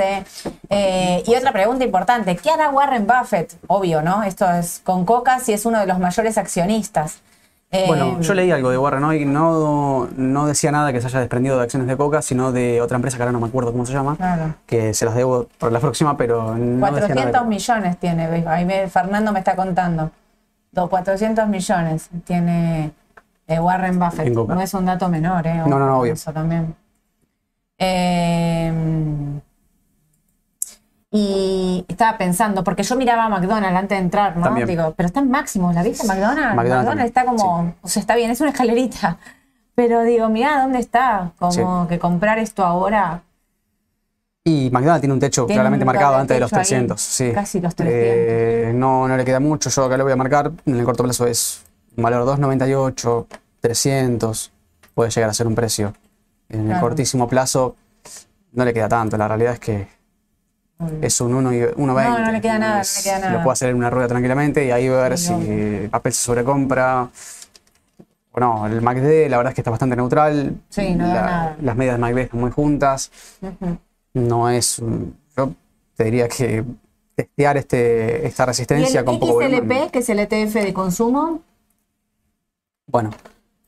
Eh, 0.70 1.22
y 1.28 1.36
otra 1.36 1.52
pregunta 1.52 1.84
importante, 1.84 2.38
¿qué 2.38 2.50
hará 2.50 2.70
Warren 2.70 3.06
Buffett? 3.06 3.58
Obvio, 3.68 4.02
¿no? 4.02 4.24
Esto 4.24 4.50
es 4.50 4.80
con 4.86 5.04
Coca 5.04 5.40
si 5.42 5.52
es 5.52 5.66
uno 5.66 5.82
de 5.82 5.86
los 5.86 6.00
mayores 6.00 6.38
accionistas. 6.38 7.18
Eh, 7.70 7.84
Bueno, 7.86 8.22
yo 8.22 8.34
leí 8.34 8.50
algo 8.50 8.70
de 8.70 8.78
Warren 8.78 9.04
hoy, 9.04 9.26
no, 9.26 10.08
no 10.16 10.48
decía 10.48 10.72
nada 10.72 10.94
que 10.94 11.02
se 11.02 11.08
haya 11.08 11.20
desprendido 11.20 11.58
de 11.58 11.64
acciones 11.64 11.88
de 11.90 11.98
Coca, 11.98 12.22
sino 12.22 12.54
de 12.54 12.80
otra 12.82 12.96
empresa 12.96 13.18
que 13.18 13.24
ahora 13.24 13.34
no 13.34 13.42
me 13.42 13.48
acuerdo 13.48 13.74
cómo 13.74 13.86
se 13.86 13.92
llama, 13.92 14.16
Claro. 14.16 14.56
que 14.66 14.94
se 14.94 15.04
las 15.04 15.16
debo 15.16 15.48
por 15.58 15.74
la 15.74 15.80
próxima, 15.82 16.16
pero 16.16 16.56
no 16.56 16.86
decía 16.94 17.14
nada 17.14 17.26
de 17.26 17.32
400 17.34 17.46
millones 17.48 17.98
tiene, 17.98 18.44
ahí 18.48 18.64
me- 18.66 18.88
Fernando 18.88 19.34
me 19.34 19.40
está 19.40 19.56
contando. 19.58 20.12
Do- 20.72 20.90
400 20.90 21.46
millones 21.50 22.10
tiene 22.24 22.92
eh, 23.48 23.60
Warren 23.60 24.00
Buffett. 24.00 24.34
No 24.34 24.62
es 24.62 24.74
un 24.74 24.86
dato 24.86 25.10
menor, 25.10 25.46
¿eh? 25.48 25.56
No, 25.56 25.68
no, 25.68 25.80
no, 25.80 26.00
obvio. 26.00 26.14
Eso 26.14 26.32
también. 26.32 26.74
Eh, 27.78 28.72
y 31.20 31.84
estaba 31.88 32.16
pensando, 32.16 32.64
porque 32.64 32.84
yo 32.84 32.96
miraba 32.96 33.26
a 33.26 33.30
McDonald's 33.30 33.76
antes 33.76 33.98
de 33.98 34.04
entrar, 34.04 34.38
¿no? 34.38 34.44
También. 34.44 34.68
Digo, 34.68 34.94
pero 34.96 35.08
está 35.08 35.20
en 35.20 35.32
máximo, 35.32 35.74
¿la 35.74 35.82
viste 35.82 36.06
McDonald's? 36.06 36.56
McDonald's 36.56 37.06
está 37.06 37.26
como, 37.26 37.74
o 37.82 37.88
sea, 37.88 38.02
está 38.02 38.16
bien, 38.16 38.30
es 38.30 38.40
una 38.40 38.52
escalerita. 38.52 39.18
Pero 39.74 40.04
digo, 40.04 40.30
mirá 40.30 40.62
dónde 40.62 40.78
está, 40.78 41.32
como 41.40 41.88
que 41.88 41.98
comprar 41.98 42.38
esto 42.38 42.64
ahora 42.64 43.22
Y 44.44 44.70
McDonald's 44.72 45.02
tiene 45.02 45.14
un 45.14 45.20
techo 45.20 45.46
Tiene 45.46 45.60
claramente 45.60 45.84
un 45.84 45.88
marcado 45.88 46.16
antes 46.18 46.36
de 46.36 46.40
los 46.40 46.52
techo 46.52 46.60
ahí, 46.60 46.66
300. 46.66 47.02
Sí. 47.02 47.32
casi 47.34 47.62
los 47.62 47.74
Eh, 47.80 48.72
no, 48.76 49.08
no 49.08 49.18
le 49.18 49.26
queda 49.26 49.40
mucho. 49.40 49.72
Yo 49.72 49.86
acá 49.86 49.98
lo 49.98 50.04
voy 50.04 50.14
a 50.14 50.16
marcar. 50.16 50.52
En 50.68 50.76
el 50.76 50.86
corto 50.86 51.04
plazo 51.04 51.26
es 51.26 51.64
un 51.96 52.04
valor 52.04 52.28
2.98, 52.28 53.26
300. 53.62 54.52
Puede 54.94 55.10
llegar 55.10 55.30
a 55.32 55.34
ser 55.34 55.48
un 55.48 55.56
precio. 55.56 55.94
En 56.50 56.72
el 56.72 56.80
cortísimo 56.80 57.28
plazo 57.28 57.76
no 58.54 58.66
le 58.66 58.74
queda 58.74 58.88
tanto. 58.88 59.18
La 59.18 59.28
realidad 59.28 59.54
es 59.54 59.60
que 59.60 59.97
es 61.02 61.20
un 61.22 61.34
1 61.34 61.54
y 61.54 61.58
1.20. 61.62 61.76
No, 62.10 62.20
no 62.20 62.32
le 62.32 62.42
queda 62.42 62.60
nada, 62.60 62.76
no 62.76 62.82
Es- 62.82 62.98
le 62.98 63.04
queda 63.04 63.20
nada. 63.20 63.32
Lo 63.34 63.44
puede 63.44 63.54
hacer 63.54 63.70
en 63.70 63.78
una 63.78 63.90
rueda 63.90 64.08
tranquilamente 64.08 64.66
y 64.66 64.72
ahí 64.72 64.88
ver 64.90 65.18
si 65.18 65.88
papel 65.92 66.14
se 66.14 66.24
sobrecompra. 66.24 67.10
Bueno, 68.32 68.68
el 68.68 68.82
MACD 68.82 69.30
la 69.30 69.38
verdad 69.38 69.52
es 69.52 69.56
que 69.56 69.62
está 69.62 69.72
bastante 69.72 69.96
neutral. 69.96 70.56
Sí, 70.70 70.94
no 70.94 71.08
da 71.08 71.14
nada. 71.14 71.58
Las 71.62 71.76
medias 71.76 71.96
de 71.96 72.00
MACD 72.00 72.18
están 72.20 72.40
muy 72.40 72.52
juntas. 72.52 73.12
No 74.14 74.50
es. 74.50 74.80
un- 74.80 75.18
Yo 75.36 75.52
te 75.96 76.04
diría 76.06 76.28
que 76.28 76.64
testear 77.16 77.58
este, 77.58 78.28
esta 78.28 78.44
Y 78.44 78.48
resistencia 78.48 79.00
el 79.00 79.06
con 79.06 79.20
poco 79.20 79.42
XLP, 79.42 79.90
que 79.92 80.00
es 80.00 80.10
el 80.10 80.20
ETF 80.20 80.62
de 80.64 80.74
consumo, 80.74 81.42
Bueno, 82.86 83.10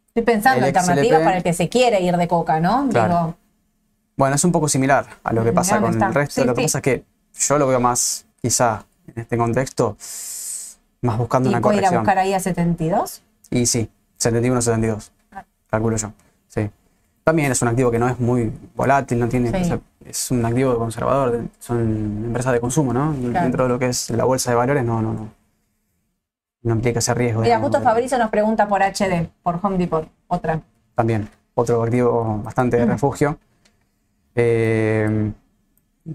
estoy 0.07 0.23
pensando 0.23 0.59
El 0.59 0.65
alternativas 0.65 1.19
para 1.21 1.37
el 1.37 1.43
que 1.43 1.53
se 1.53 1.67
quiere 1.67 1.99
ir 2.01 2.15
de 2.15 2.27
coca, 2.27 2.59
¿no? 2.59 2.87
Claro. 2.89 3.13
Digo, 3.15 3.35
bueno, 4.19 4.35
es 4.35 4.43
un 4.43 4.51
poco 4.51 4.67
similar 4.67 5.05
a 5.23 5.31
lo 5.31 5.45
que 5.45 5.51
Mm, 5.51 5.55
pasa 5.55 5.75
¿dónde 5.75 5.87
con 5.87 5.93
está? 5.95 6.07
el 6.07 6.13
resto. 6.13 6.41
Sí, 6.41 6.45
lo 6.47 6.53
que 6.53 6.61
sí. 6.61 6.65
pasa 6.65 6.77
es 6.79 6.81
que 6.83 7.03
yo 7.39 7.57
lo 7.57 7.67
veo 7.67 7.79
más, 7.79 8.25
quizá, 8.41 8.83
en 9.07 9.21
este 9.21 9.37
contexto, 9.37 9.95
más 11.01 11.17
buscando 11.17 11.49
¿y 11.49 11.53
una 11.53 11.61
puedo 11.61 11.73
ir 11.77 11.85
a 11.85 11.87
corrección. 11.87 12.03
buscar 12.03 12.17
ahí 12.19 12.33
a 12.33 12.39
72? 12.41 13.21
Y 13.49 13.65
sí, 13.65 13.89
71-72, 14.19 15.11
Ah. 15.31 15.45
calculo 15.69 15.95
yo. 15.95 16.11
Sí. 16.49 16.69
También 17.23 17.49
es 17.53 17.61
un 17.61 17.69
activo 17.69 17.89
que 17.91 17.97
no 17.99 18.09
es 18.09 18.19
muy 18.19 18.51
volátil, 18.75 19.19
no 19.19 19.29
tiene, 19.29 19.51
Sí. 19.51 19.61
o 19.61 19.65
sea, 19.65 19.79
es 20.05 20.31
un 20.31 20.45
activo 20.45 20.77
conservador, 20.77 21.45
son 21.59 21.79
empresas 22.25 22.51
de 22.51 22.59
consumo, 22.59 22.91
¿no? 22.93 23.15
Claro. 23.15 23.43
Dentro 23.43 23.63
de 23.63 23.69
lo 23.69 23.79
que 23.79 23.85
es 23.87 24.09
la 24.09 24.25
bolsa 24.25 24.49
de 24.51 24.57
valores, 24.57 24.83
no, 24.83 25.01
no, 25.01 25.13
no. 25.13 25.29
No 26.61 26.75
implica 26.75 26.99
ese 26.99 27.13
riesgo. 27.13 27.41
Mira, 27.41 27.57
justo 27.59 27.81
Fabricio 27.81 28.17
nos 28.17 28.29
pregunta 28.29 28.67
por 28.67 28.81
HD, 28.83 29.29
por 29.43 29.59
Home 29.63 29.77
Depot, 29.77 30.05
otra. 30.27 30.59
también 30.93 31.29
otro 31.55 31.81
activo 31.83 32.41
bastante 32.43 32.75
de 32.75 32.85
refugio. 32.85 33.37
Eh, 34.35 35.31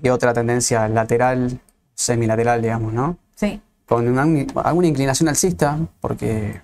y 0.03 0.09
otra 0.09 0.33
tendencia 0.35 0.89
lateral, 0.89 1.61
semilateral, 1.95 2.63
digamos, 2.63 2.93
¿no? 2.93 3.19
Sí. 3.35 3.61
Con 3.87 4.09
una- 4.09 4.25
alguna 4.65 4.87
inclinación 4.89 5.29
alcista, 5.29 5.79
porque, 6.01 6.61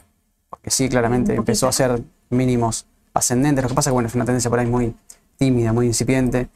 porque 0.49 0.71
sí, 0.71 0.89
claramente 0.89 1.35
empezó 1.35 1.69
a 1.69 1.73
ser 1.73 2.03
mínimos 2.31 2.87
ascendentes. 3.15 3.63
Lo 3.63 3.69
que 3.69 3.75
pasa 3.75 3.91
es 3.91 3.93
que 3.93 3.95
bueno, 3.95 4.09
es 4.09 4.15
una 4.15 4.25
tendencia 4.25 4.51
por 4.51 4.59
ahí 4.59 4.67
muy 4.67 4.95
tímida, 5.37 5.73
muy 5.73 5.87
incipiente. 5.87 6.49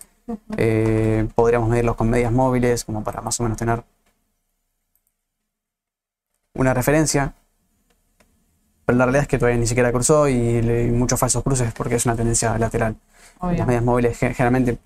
Eh, 0.57 1.29
podríamos 1.35 1.69
medirlos 1.69 1.97
con 1.97 2.09
medias 2.09 2.33
móviles, 2.33 2.85
como 2.85 3.05
para 3.05 3.21
más 3.21 3.39
o 3.41 3.43
menos 3.43 3.59
tener 3.59 3.85
una 6.55 6.73
referencia. 6.75 7.35
Pero 8.87 8.99
la 8.99 9.05
realidad 9.07 9.23
es 9.23 9.29
que 9.29 9.39
todavía 9.39 9.59
ni 9.59 9.67
siquiera 9.67 9.93
cruzó 9.93 10.29
y 10.29 10.35
hay 10.35 10.91
muchos 10.91 11.19
falsos 11.19 11.43
cruces 11.43 11.73
porque 11.73 11.95
es 11.97 12.05
una 12.07 12.17
tendencia 12.17 12.59
lateral. 12.59 12.97
Obvio. 13.47 13.59
Las 13.59 13.67
medias 13.67 13.83
móviles 13.85 14.19
ge- 14.19 14.35
generalmente 14.35 14.79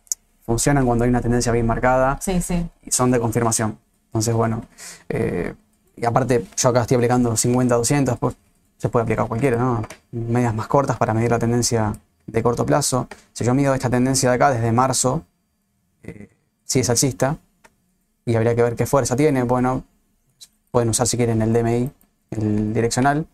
funcionan 0.45 0.87
cuando 0.87 1.05
hay 1.05 1.11
una 1.11 1.21
tendencia 1.21 1.53
bien 1.53 1.67
marcada 1.67 2.19
Sí, 2.21 2.41
sí. 2.41 2.67
y 2.85 2.91
son 2.91 3.11
de 3.11 3.21
confirmación. 3.21 3.79
Entonces, 4.07 4.35
bueno, 4.35 4.65
eh, 5.09 5.55
y 5.97 6.05
aparte 6.07 6.47
yo 6.57 6.69
acá 6.71 6.83
estoy 6.83 6.97
aplicando 6.97 7.37
50, 7.37 7.75
200, 7.75 8.19
pues 8.19 8.35
se 8.79 8.89
puede 8.89 9.03
aplicar 9.03 9.27
cualquiera, 9.29 9.59
¿no? 9.59 9.83
Medias 10.13 10.55
más 10.55 10.69
cortas 10.69 10.97
para 10.97 11.13
medir 11.13 11.31
la 11.31 11.39
tendencia 11.39 11.95
de 12.27 12.43
corto 12.43 12.65
plazo. 12.65 13.09
Si 13.33 13.45
yo 13.45 13.53
mido 13.55 13.75
esta 13.75 13.91
tendencia 13.91 14.31
de 14.31 14.37
acá 14.37 14.51
desde 14.53 14.71
marzo, 14.73 15.25
eh, 16.03 16.31
sí 16.65 16.81
es 16.81 16.89
alcista 16.91 17.37
y 18.25 18.37
habría 18.37 18.55
que 18.55 18.63
ver 18.63 18.77
qué 18.77 18.87
fuerza 18.87 19.17
tiene. 19.17 19.43
Bueno, 19.43 19.85
pueden 20.71 20.89
usar 20.91 21.07
si 21.07 21.17
quieren 21.17 21.43
el 21.43 21.53
DMI, 21.53 21.91
el 22.31 22.73
direccional. 22.73 23.27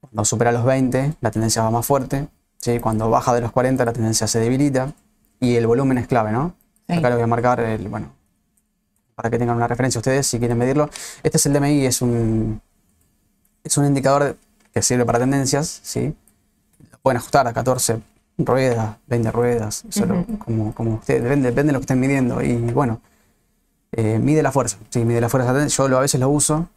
Cuando 0.00 0.24
supera 0.24 0.52
los 0.52 0.64
20, 0.64 1.14
la 1.20 1.30
tendencia 1.30 1.62
va 1.62 1.70
más 1.70 1.86
fuerte. 1.86 2.28
¿Sí? 2.58 2.78
Cuando 2.80 3.10
baja 3.10 3.34
de 3.34 3.40
los 3.40 3.52
40, 3.52 3.84
la 3.84 3.92
tendencia 3.92 4.26
se 4.26 4.40
debilita. 4.40 4.92
Y 5.40 5.54
el 5.56 5.66
volumen 5.66 5.98
es 5.98 6.06
clave, 6.08 6.32
¿no? 6.32 6.54
Sí. 6.88 6.94
Acá 6.94 7.08
les 7.08 7.18
voy 7.18 7.24
a 7.24 7.26
marcar, 7.28 7.60
el, 7.60 7.88
bueno, 7.88 8.10
para 9.14 9.30
que 9.30 9.38
tengan 9.38 9.56
una 9.56 9.66
referencia 9.66 9.98
ustedes 9.98 10.26
si 10.26 10.38
quieren 10.38 10.58
medirlo. 10.58 10.90
Este 11.22 11.38
es 11.38 11.46
el 11.46 11.52
DMI, 11.52 11.86
es 11.86 12.02
un, 12.02 12.60
es 13.64 13.76
un 13.76 13.84
indicador 13.84 14.36
que 14.72 14.82
sirve 14.82 15.04
para 15.04 15.18
tendencias, 15.18 15.80
¿sí? 15.82 16.14
Lo 16.92 16.98
pueden 16.98 17.16
ajustar 17.16 17.46
a 17.48 17.52
14 17.52 18.00
ruedas, 18.38 18.96
20 19.08 19.32
ruedas, 19.32 19.84
solo 19.88 20.24
como, 20.38 20.72
como 20.72 20.94
ustedes, 20.94 21.22
depende, 21.24 21.48
depende 21.48 21.68
de 21.68 21.72
lo 21.72 21.80
que 21.80 21.84
estén 21.84 22.00
midiendo. 22.00 22.40
Y 22.42 22.54
bueno, 22.56 23.00
eh, 23.92 24.18
mide 24.18 24.42
la 24.42 24.52
fuerza, 24.52 24.78
sí, 24.90 25.04
mide 25.04 25.20
la 25.20 25.28
fuerza. 25.28 25.66
Yo 25.66 25.88
lo, 25.88 25.98
a 25.98 26.00
veces 26.02 26.20
lo 26.20 26.28
uso, 26.28 26.68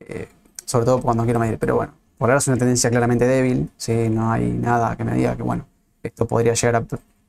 eh, 0.00 0.28
sobre 0.64 0.84
todo 0.84 1.00
cuando 1.00 1.24
quiero 1.24 1.40
medir, 1.40 1.58
pero 1.58 1.76
bueno, 1.76 1.94
por 2.22 2.30
ahora 2.30 2.38
es 2.38 2.46
una 2.46 2.56
tendencia 2.56 2.88
claramente 2.88 3.26
débil, 3.26 3.68
¿sí? 3.76 4.08
no 4.08 4.30
hay 4.30 4.44
nada 4.52 4.94
que 4.94 5.02
me 5.02 5.12
diga 5.16 5.34
que 5.34 5.42
bueno, 5.42 5.66
esto 6.04 6.24
podría 6.24 6.54
llegar 6.54 6.76
a 6.76 6.84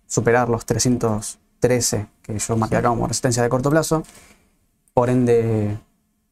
superar 0.05 0.49
los 0.49 0.67
313 0.67 2.05
que 2.21 2.37
yo 2.37 2.55
marqué 2.57 2.75
acá 2.77 2.89
como 2.89 3.07
resistencia 3.07 3.41
de 3.41 3.49
corto 3.49 3.71
plazo. 3.71 4.03
Por 4.93 5.09
ende, 5.09 5.79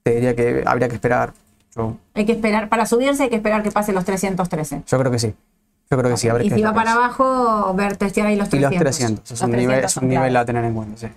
te 0.03 0.13
diría 0.13 0.35
que 0.35 0.61
habría 0.63 0.87
que 0.89 0.93
esperar. 0.93 1.33
Yo, 1.75 1.97
Hay 2.13 2.23
que 2.27 2.33
esperar, 2.33 2.69
para 2.69 2.85
subirse 2.85 3.23
hay 3.23 3.29
que 3.29 3.37
esperar 3.37 3.63
que 3.63 3.71
pase 3.71 3.93
los 3.93 4.05
313. 4.05 4.83
yo 4.85 4.99
creo 4.99 5.11
que 5.11 5.17
sí. 5.17 5.33
Yo 5.89 5.97
creo 5.97 6.11
que 6.11 6.17
sí. 6.17 6.29
habría 6.29 6.45
y 6.45 6.51
si 6.51 6.61
va 6.61 6.71
para 6.71 6.93
abajo, 6.93 7.73
ver, 7.73 7.97
testear 7.97 8.27
ahí 8.27 8.35
los 8.35 8.47
Y 8.49 8.51
300. 8.51 8.73
los 8.73 8.79
300. 8.79 9.23
Es 9.25 9.31
Los 9.31 9.41
un, 9.41 9.51
nivel, 9.53 9.65
300 9.79 9.91
es 9.91 9.97
un 9.97 10.07
nivel 10.07 10.37
a 10.37 10.45
tener 10.45 10.63
en 10.65 10.75
cuenta, 10.75 10.97
sí. 10.97 11.07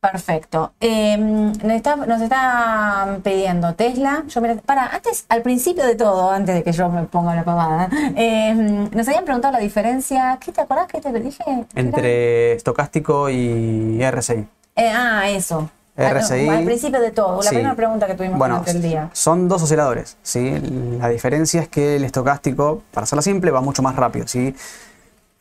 Perfecto. 0.00 0.72
Eh, 0.80 1.18
nos, 1.18 1.72
está, 1.72 1.94
nos 1.96 2.22
está 2.22 3.18
pidiendo 3.22 3.74
Tesla. 3.74 4.24
Yo 4.28 4.40
me- 4.40 4.56
para, 4.56 4.86
antes, 4.86 5.26
al 5.28 5.42
principio 5.42 5.84
de 5.84 5.94
todo, 5.94 6.30
antes 6.30 6.54
de 6.54 6.62
que 6.62 6.72
yo 6.72 6.88
me 6.88 7.02
ponga 7.04 7.34
la 7.34 7.44
pavada, 7.44 7.90
eh, 8.16 8.54
nos 8.92 9.06
habían 9.08 9.24
preguntado 9.26 9.52
la 9.52 9.58
diferencia. 9.58 10.38
¿Qué 10.42 10.52
te 10.52 10.62
acordás 10.62 10.86
que 10.86 11.02
te 11.02 11.12
dije? 11.20 11.44
Entre 11.74 12.52
estocástico 12.54 13.28
y 13.28 14.00
RSI. 14.02 14.46
Eh, 14.76 14.90
ah, 14.90 15.28
eso. 15.28 15.68
RSI. 15.98 16.48
Al, 16.48 16.56
al 16.56 16.64
principio 16.64 16.98
de 16.98 17.10
todo. 17.10 17.36
La 17.36 17.42
Sí. 17.42 17.56
primera 17.56 17.74
pregunta 17.74 18.06
que 18.06 18.14
tuvimos 18.14 18.38
Bueno, 18.38 18.54
durante 18.60 18.70
el 18.70 18.80
día. 18.80 19.10
son 19.12 19.48
dos 19.50 19.62
osciladores, 19.62 20.16
¿sí? 20.22 20.58
La 20.98 21.10
diferencia 21.10 21.60
es 21.60 21.68
que 21.68 21.96
el 21.96 22.04
estocástico, 22.04 22.82
para 22.90 23.04
hacerlo 23.04 23.20
simple, 23.20 23.50
va 23.50 23.60
mucho 23.60 23.82
más 23.82 23.96
rápido, 23.96 24.26
¿sí? 24.26 24.54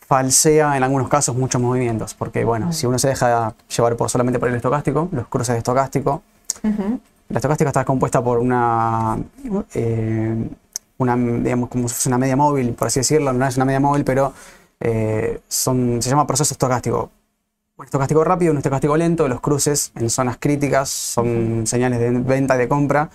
Falsea 0.10 0.76
en 0.76 0.82
algunos 0.82 1.08
casos 1.08 1.36
muchos 1.36 1.62
movimientos, 1.62 2.16
porque 2.16 2.44
bueno, 2.44 2.74
si 2.74 2.88
uno 2.88 2.98
se 2.98 3.10
deja 3.10 3.54
llevar 3.78 3.96
por, 3.96 4.10
solamente 4.10 4.40
por 4.40 4.50
el 4.50 4.56
estocástico, 4.56 5.08
los 5.12 5.28
cruces 5.28 5.54
de 5.54 5.60
estocástico, 5.60 6.24
Ujú. 6.64 7.00
la 7.30 7.38
estocástica 7.38 7.70
está 7.70 7.86
compuesta 7.86 8.20
por 8.24 8.40
una, 8.40 9.20
eh, 9.76 10.50
una, 10.98 11.16
digamos, 11.16 11.70
como 11.70 11.86
una 12.08 12.18
media 12.18 12.36
móvil, 12.36 12.74
por 12.74 12.88
así 12.88 13.02
decirlo, 13.02 13.34
no 13.34 13.46
es 13.46 13.56
una 13.58 13.66
media 13.66 13.80
móvil, 13.80 14.04
pero 14.04 14.34
eh, 14.80 15.42
son, 15.48 16.02
se 16.02 16.10
llama 16.10 16.26
proceso 16.26 16.56
estocástico. 16.56 17.12
Un 17.78 17.86
estocástico 17.86 18.24
rápido, 18.24 18.52
un 18.52 18.58
estocástico 18.58 18.98
lento, 18.98 19.28
los 19.28 19.42
cruces 19.42 19.92
en 19.96 20.10
zonas 20.10 20.38
críticas 20.40 20.90
son 20.90 21.68
señales 21.68 22.00
de 22.00 22.10
venta 22.10 22.56
y 22.56 22.58
de 22.58 22.68
compra. 22.68 23.12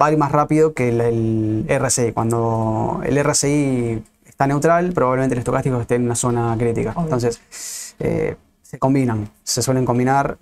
Va 0.00 0.06
a 0.06 0.12
ir 0.12 0.18
más 0.18 0.32
rápido 0.32 0.74
que 0.74 0.90
el, 0.90 1.00
el 1.00 1.80
RSI. 1.80 2.12
Cuando 2.12 3.00
el 3.04 3.16
RSI 3.24 4.02
está 4.34 4.48
neutral, 4.48 4.92
probablemente 4.92 5.34
el 5.34 5.38
estocástico 5.38 5.80
esté 5.80 5.94
en 5.94 6.04
una 6.06 6.16
zona 6.16 6.56
crítica. 6.58 6.90
Obvio. 6.90 7.02
Entonces, 7.04 7.94
eh, 8.00 8.36
se 8.62 8.78
combinan, 8.80 9.28
se 9.44 9.62
suelen 9.62 9.84
combinar. 9.84 10.36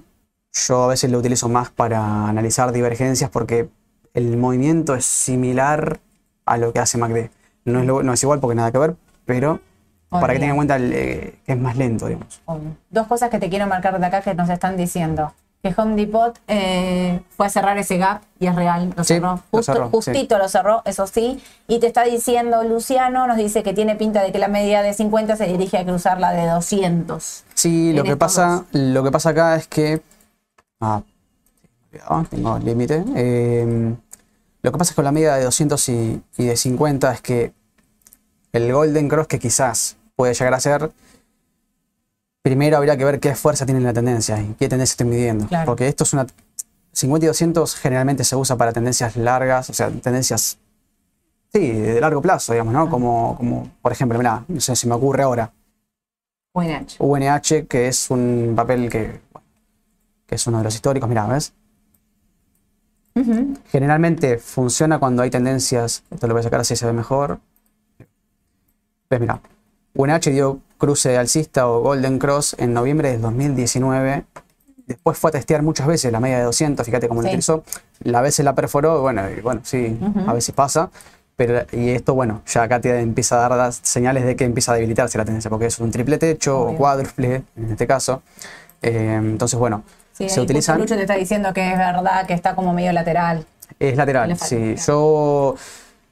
Yo 0.55 0.85
a 0.85 0.89
veces 0.89 1.11
lo 1.11 1.19
utilizo 1.19 1.49
más 1.51 1.71
para 1.71 2.27
analizar 2.29 2.73
divergencias 2.73 3.29
porque 3.31 3.69
el 4.15 4.37
movimiento 4.39 4.95
es 4.95 5.05
similar 5.05 6.01
a 6.47 6.57
lo 6.57 6.73
que 6.73 6.79
hace 6.81 6.97
MACD. 6.99 7.31
No 7.67 7.81
es, 7.81 7.87
lo- 7.87 8.03
no 8.03 8.13
es 8.15 8.23
igual 8.23 8.41
porque 8.41 8.55
nada 8.55 8.73
que 8.73 8.79
ver, 8.79 8.97
pero 9.27 9.61
para 10.09 10.33
que 10.35 10.39
tengan 10.41 10.51
en 10.51 10.57
cuenta 10.57 10.77
el, 10.77 10.93
eh, 10.93 11.35
que 11.47 11.53
es 11.53 11.59
más 11.59 11.77
lento, 11.77 12.07
digamos. 12.07 12.41
Obvio. 12.47 12.77
Dos 12.91 13.07
cosas 13.07 13.29
que 13.31 13.39
te 13.39 13.49
quiero 13.51 13.67
marcar 13.67 13.99
de 14.01 14.07
acá 14.07 14.21
que 14.23 14.35
nos 14.35 14.49
están 14.51 14.77
diciendo. 14.77 15.33
Que 15.63 15.73
Home 15.77 15.95
Depot 15.95 16.37
eh, 16.49 17.21
fue 17.37 17.47
a 17.47 17.49
cerrar 17.49 17.79
ese 17.79 17.97
gap 17.97 18.21
y 18.41 18.49
es 18.49 18.55
real, 18.57 18.93
lo 18.97 19.05
Sí, 19.05 19.15
cerró. 19.15 19.35
lo 19.35 19.43
Justo- 19.53 19.73
cerró, 19.73 19.85
sí. 19.87 19.91
justito 19.93 20.37
lo 20.39 20.49
cerró, 20.49 20.83
eso 20.85 21.07
sí. 21.07 21.41
Y 21.69 21.79
te 21.79 21.87
está 21.87 22.03
diciendo 22.03 22.65
Luciano, 22.65 23.29
nos 23.29 23.37
dice 23.37 23.63
que 23.63 23.73
tiene 23.73 23.95
pinta 23.95 24.23
de 24.23 24.33
que 24.33 24.41
la 24.41 24.49
media 24.49 24.83
de 24.83 24.93
50 24.93 25.37
se 25.37 25.47
dirige 25.47 25.79
a 25.79 25.85
cruzar 25.85 26.19
la 26.19 26.33
de 26.33 26.49
200. 26.49 27.45
Sí, 27.55 27.93
lo 27.93 28.03
que 28.03 28.17
pasa, 28.17 28.65
lo 28.73 29.05
que 29.05 29.13
pasa 29.13 29.31
acá 29.31 29.55
es 29.55 29.69
que. 29.69 30.03
Ah, 30.81 31.01
cuidado, 31.91 32.25
tengo 32.29 32.59
límite. 32.59 33.05
Eh, 33.15 33.95
lo 34.63 34.73
que 34.73 34.79
pasa 34.79 34.91
es 34.91 34.97
con 34.97 35.05
la 35.05 35.13
media 35.13 35.37
de 35.37 35.45
200 35.45 35.89
y, 35.91 36.23
y 36.39 36.45
de 36.47 36.57
50 36.57 37.13
es 37.13 37.21
que 37.21 37.53
el 38.53 38.73
Golden 38.73 39.09
Cross 39.09 39.29
que 39.29 39.39
quizás 39.39 39.97
puede 40.17 40.35
llegar 40.35 40.55
a 40.55 40.59
ser. 40.61 40.91
Primero 42.43 42.77
habría 42.77 42.97
que 42.97 43.05
ver 43.05 43.21
qué 43.21 43.35
fuerza 43.37 43.65
tiene 43.65 43.81
la 43.81 43.93
tendencia 43.93 44.41
y 44.41 44.55
qué 44.59 44.69
tendencia 44.69 44.95
estoy 44.95 45.07
midiendo. 45.07 45.47
Claro. 45.47 45.67
Porque 45.67 45.87
esto 45.89 46.05
es 46.05 46.13
una. 46.13 46.27
50 46.93 47.25
y 47.25 47.29
200 47.29 47.77
generalmente 47.77 48.25
se 48.25 48.37
usa 48.37 48.57
para 48.57 48.73
tendencias 48.73 49.17
largas, 49.17 49.71
o 49.71 49.73
sea, 49.73 49.89
tendencias. 49.91 50.59
Sí, 51.53 51.71
de 51.71 52.01
largo 52.01 52.21
plazo, 52.21 52.53
digamos, 52.53 52.75
¿no? 52.75 52.91
Como, 52.91 53.37
como 53.37 53.71
por 53.81 53.93
ejemplo, 53.93 54.19
mira, 54.19 54.45
no 54.49 54.61
sé 54.61 54.75
si 54.75 54.89
me 54.89 54.95
ocurre 54.95 55.23
ahora. 55.23 55.53
UNH. 56.55 56.97
UNH, 56.99 57.67
que 57.67 57.89
es 57.89 58.11
un 58.11 58.53
papel 58.55 58.91
que, 58.91 59.21
que 60.27 60.35
es 60.35 60.47
uno 60.47 60.59
de 60.59 60.65
los 60.65 60.75
históricos, 60.75 61.09
mira, 61.09 61.27
¿ves? 61.27 61.55
Generalmente 63.71 64.39
funciona 64.39 64.99
cuando 64.99 65.23
hay 65.23 65.31
tendencias, 65.31 66.03
esto 66.11 66.27
lo 66.27 66.35
voy 66.35 66.41
a 66.41 66.45
sacar 66.45 66.61
así 66.61 66.77
se 66.77 66.87
ve 66.87 66.93
mejor. 66.93 67.41
Ves, 69.11 69.21
mira, 69.21 69.41
UNH 69.95 70.31
dio 70.31 70.61
cruce 70.83 71.17
alcista 71.17 71.69
o 71.69 71.81
Golden 71.81 72.19
Cross 72.19 72.57
en 72.59 72.75
noviembre 72.75 73.13
del 73.13 73.21
2019. 73.21 74.25
Después 74.89 75.17
fue 75.17 75.29
a 75.29 75.33
testear 75.33 75.63
muchas 75.63 75.87
veces 75.87 76.11
la 76.11 76.19
media 76.19 76.39
de 76.39 76.43
200, 76.43 76.85
fíjate 76.85 77.07
cómo 77.07 77.23
lo 77.23 77.27
Sí. 77.29 77.35
utilizó. 77.35 77.63
La 78.03 78.21
vez 78.21 78.35
se 78.35 78.43
la 78.43 78.57
perforó, 78.57 79.01
bueno, 79.01 79.23
y 79.31 79.41
bueno, 79.41 79.61
sí, 79.63 79.97
Ujú. 80.01 80.29
a 80.29 80.33
veces 80.33 80.53
pasa. 80.53 80.91
Pero, 81.37 81.65
y 81.71 81.91
esto, 81.91 82.15
bueno, 82.15 82.43
ya 82.49 82.65
acá 82.65 82.81
te 82.81 82.99
empieza 82.99 83.37
a 83.37 83.49
dar 83.49 83.57
las 83.57 83.79
señales 83.85 84.25
de 84.25 84.35
que 84.35 84.43
empieza 84.45 84.73
a 84.73 84.75
debilitarse 84.75 85.17
la 85.19 85.25
tendencia, 85.25 85.49
porque 85.49 85.67
es 85.67 85.79
un 85.79 85.93
triple 85.93 86.19
techo 86.19 86.63
Obvio. 86.63 86.75
o 86.75 86.79
cuádruple, 86.79 87.45
en 87.57 87.71
este 87.71 87.87
caso. 87.87 88.23
Eh, 88.83 89.19
entonces, 89.23 89.57
bueno, 89.59 89.85
Sí, 90.11 90.29
se 90.29 90.41
utilizan. 90.41 90.81
Lucho 90.81 90.97
te 90.97 91.03
está 91.03 91.15
diciendo 91.15 91.55
que 91.55 91.71
es 91.73 91.79
verdad, 91.79 92.27
que 92.27 92.35
está 92.35 92.57
como 92.57 92.73
medio 92.75 92.93
lateral. 92.93 93.47
Es 93.79 93.97
lateral, 93.97 94.31
falta, 94.31 94.45
sí. 94.47 94.57
claro. 94.57 94.83
Yo 94.85 95.55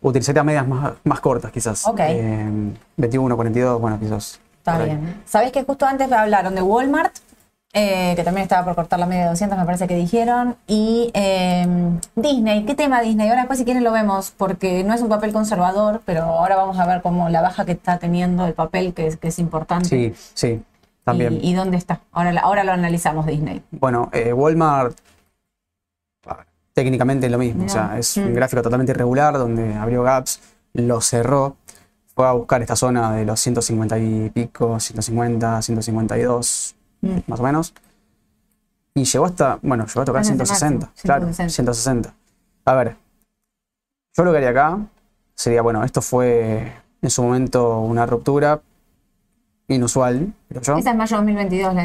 utilizaría 0.01 0.45
medias 0.45 0.67
más, 0.69 0.93
más 1.03 1.19
cortas, 1.21 1.51
quizás. 1.51 1.87
Ok. 1.89 1.99
Eh, 2.03 2.49
21, 2.97 3.35
42, 3.35 3.81
bueno, 3.81 3.99
quizás. 3.99 4.39
Está 4.61 4.73
por 4.75 4.83
ahí. 4.83 4.89
bien. 4.97 5.23
Sabés 5.27 5.53
que 5.53 5.65
justo 5.65 5.87
antes 5.87 6.11
hablaron 6.13 6.55
de 6.55 6.63
Walmart, 6.63 7.13
eh, 7.73 8.15
que 8.17 8.25
también 8.25 8.43
estaba 8.43 8.65
por 8.65 8.75
cortar 8.75 8.99
la 8.99 9.07
media 9.07 9.25
de 9.25 9.29
200, 9.31 9.57
me 9.59 9.65
parece 9.65 9.87
que 9.87 9.95
dijeron, 9.95 10.57
y 10.67 11.11
eh, 11.15 11.67
Disney. 12.17 12.65
¿Qué 12.65 12.75
tema 12.75 13.01
Disney? 13.01 13.29
Ahora 13.29 13.43
después 13.43 13.59
si 13.61 13.65
quieren 13.65 13.85
lo 13.85 13.93
vemos, 13.93 14.33
porque 14.37 14.83
no 14.85 14.93
es 14.93 15.01
un 15.03 15.09
papel 15.09 15.33
conservador, 15.33 16.03
pero 16.05 16.23
ahora 16.25 16.57
vamos 16.57 16.79
a 16.79 16.87
ver 16.87 17.01
cómo 17.01 17.29
la 17.29 17.41
baja 17.43 17.65
que 17.65 17.73
está 17.73 17.99
teniendo 17.99 18.45
el 18.47 18.55
papel, 18.55 18.93
que 18.93 19.07
es, 19.07 19.17
que 19.17 19.29
es 19.29 19.39
importante. 19.39 19.89
Sí, 19.89 20.13
sí, 20.35 20.63
también. 21.05 21.35
Y, 21.43 21.51
y 21.51 21.55
dónde 21.55 21.77
está. 21.77 22.01
Ahora, 22.13 22.39
ahora 22.41 22.65
lo 22.65 22.73
analizamos 22.73 23.25
Disney. 23.27 23.63
Bueno, 23.71 24.09
eh, 24.13 24.33
Walmart 24.33 24.97
técnicamente 26.73 27.29
lo 27.29 27.37
mismo, 27.39 27.67
o 27.67 27.69
sea, 27.69 27.99
es 27.99 28.17
Mm. 28.17 28.27
un 28.29 28.35
gráfico 28.35 28.63
totalmente 28.63 28.93
irregular 28.93 29.37
donde 29.37 29.75
abrió 29.75 30.03
gaps, 30.03 30.41
lo 30.73 31.01
cerró, 31.01 31.57
fue 32.21 32.29
a 32.29 32.33
buscar 32.33 32.61
esta 32.61 32.77
zona 32.77 33.13
de 33.13 33.25
los 33.25 33.41
150 33.41 33.99
y 33.99 34.29
pico, 34.29 34.79
150, 34.79 35.63
152, 35.63 36.75
Mm. 37.01 37.17
más 37.29 37.41
o 37.41 37.43
menos. 37.43 37.73
Y 38.95 39.05
llegó 39.05 39.25
hasta, 39.25 39.59
bueno, 39.63 39.87
llegó 39.87 40.03
a 40.03 40.05
tocar 40.05 40.21
Ese 40.21 40.35
es 40.35 40.41
el 40.41 40.47
160. 40.47 40.87
máximo, 40.89 41.03
Claro, 41.03 41.25
160. 41.33 41.73
160. 41.73 42.15
A 42.67 42.75
ver, 42.75 42.97
yo 44.15 44.23
lo 44.25 44.33
que 44.33 44.37
haría 44.37 44.51
acá 44.51 44.79
sería, 45.35 45.63
bueno, 45.63 45.83
esto 45.83 46.03
fue 46.03 46.71
en 47.01 47.09
su 47.09 47.23
momento 47.23 47.79
una 47.79 48.05
ruptura 48.05 48.61
inusual, 49.69 50.35
creo 50.51 50.61
yo. 50.61 50.77
Esa 50.77 50.91
es 50.91 50.97
mayo 50.97 51.17
de 51.17 51.23
2022, 51.23 51.75
la, 51.75 51.83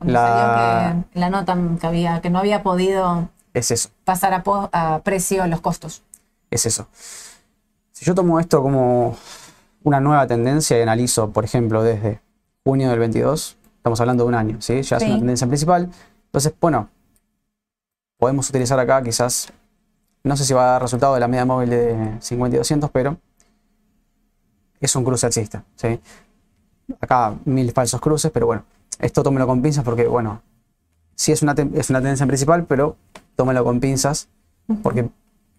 La- 0.00 0.78
salió 0.88 1.04
que 1.12 1.18
la 1.20 1.28
nota 1.28 1.58
que 1.78 1.86
había, 1.86 2.20
que 2.22 2.30
no 2.30 2.38
había 2.38 2.62
podido 2.62 3.28
Es 3.52 3.70
eso, 3.70 3.90
pasar 4.04 4.32
a 4.72 5.00
precio 5.00 5.46
los 5.46 5.60
costos. 5.60 6.00
es 6.50 6.64
eso. 6.64 6.86
Si 7.92 8.06
yo 8.06 8.14
tomo 8.14 8.40
esto 8.40 8.62
como 8.62 9.14
una 9.84 10.00
nueva 10.00 10.26
tendencia 10.26 10.78
y 10.78 10.82
analizo, 10.82 11.30
por 11.30 11.44
ejemplo, 11.44 11.82
desde 11.82 12.20
junio 12.64 12.88
del 12.90 12.98
22, 12.98 13.56
estamos 13.76 14.00
hablando 14.00 14.24
de 14.24 14.28
un 14.28 14.34
año, 14.34 14.60
¿sí? 14.60 14.82
Ya 14.82 14.96
es 14.96 15.02
una 15.04 15.18
tendencia 15.18 15.46
principal. 15.46 15.90
Entonces, 16.26 16.54
bueno, 16.58 16.88
podemos 18.18 18.48
utilizar 18.48 18.80
acá 18.80 19.02
quizás, 19.02 19.52
no 20.24 20.36
sé 20.36 20.44
si 20.44 20.54
va 20.54 20.62
a 20.62 20.72
dar 20.72 20.82
resultado 20.82 21.12
de 21.14 21.20
la 21.20 21.28
media 21.28 21.44
móvil 21.44 21.68
de 21.70 22.16
50 22.18 22.56
y 22.56 22.58
200, 22.58 22.90
pero 22.90 23.18
es 24.80 24.96
un 24.96 25.04
cruce 25.04 25.26
alcista, 25.26 25.64
¿sí? 25.76 26.00
Acá 27.00 27.34
mil 27.44 27.70
falsos 27.72 28.00
cruces, 28.00 28.32
pero 28.32 28.46
bueno, 28.46 28.64
esto 28.98 29.22
tómelo 29.22 29.46
con 29.46 29.60
pinzas 29.60 29.84
porque, 29.84 30.06
bueno, 30.06 30.40
sí 31.14 31.30
es 31.30 31.42
una, 31.42 31.52
es 31.52 31.90
una 31.90 32.00
tendencia 32.00 32.26
principal, 32.26 32.64
pero 32.64 32.96
tómelo 33.36 33.62
con 33.62 33.80
pinzas 33.80 34.28
porque 34.82 35.10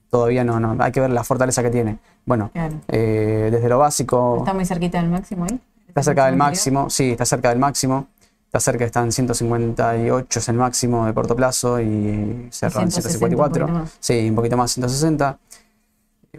todavía 0.10 0.44
no, 0.44 0.60
no, 0.60 0.76
hay 0.84 0.92
que 0.92 1.00
ver 1.02 1.10
la 1.12 1.24
fortaleza 1.24 1.62
que 1.64 1.70
tiene. 1.70 2.00
Bueno, 2.26 2.50
Claro. 2.54 2.76
eh, 2.88 3.50
desde 3.52 3.70
lo 3.70 3.78
básico, 3.80 4.38
Está 4.40 4.54
muy 4.54 4.66
cerquita 4.66 5.02
del 5.02 5.10
máximo 5.12 5.46
ahí. 5.46 5.60
está 5.88 6.04
cerca 6.04 6.26
del 6.28 6.36
máximo, 6.38 6.90
sí, 6.90 7.12
está 7.12 7.26
cerca 7.26 7.50
del 7.50 7.60
máximo. 7.60 8.08
Está 8.46 8.60
cerca, 8.72 8.86
está 8.86 9.02
en 9.04 9.12
158, 9.12 10.40
es 10.40 10.48
el 10.48 10.56
máximo 10.56 11.06
de 11.06 11.14
corto 11.14 11.36
plazo 11.36 11.82
y 11.82 12.48
cerró 12.52 12.80
en 12.80 12.90
160, 12.90 12.90
un 12.90 12.92
154. 12.92 13.66
poquito 13.66 13.80
más. 13.80 13.98
Sí, 14.00 14.30
un 14.30 14.36
poquito 14.36 14.56
más, 14.56 14.72
160. 14.72 15.38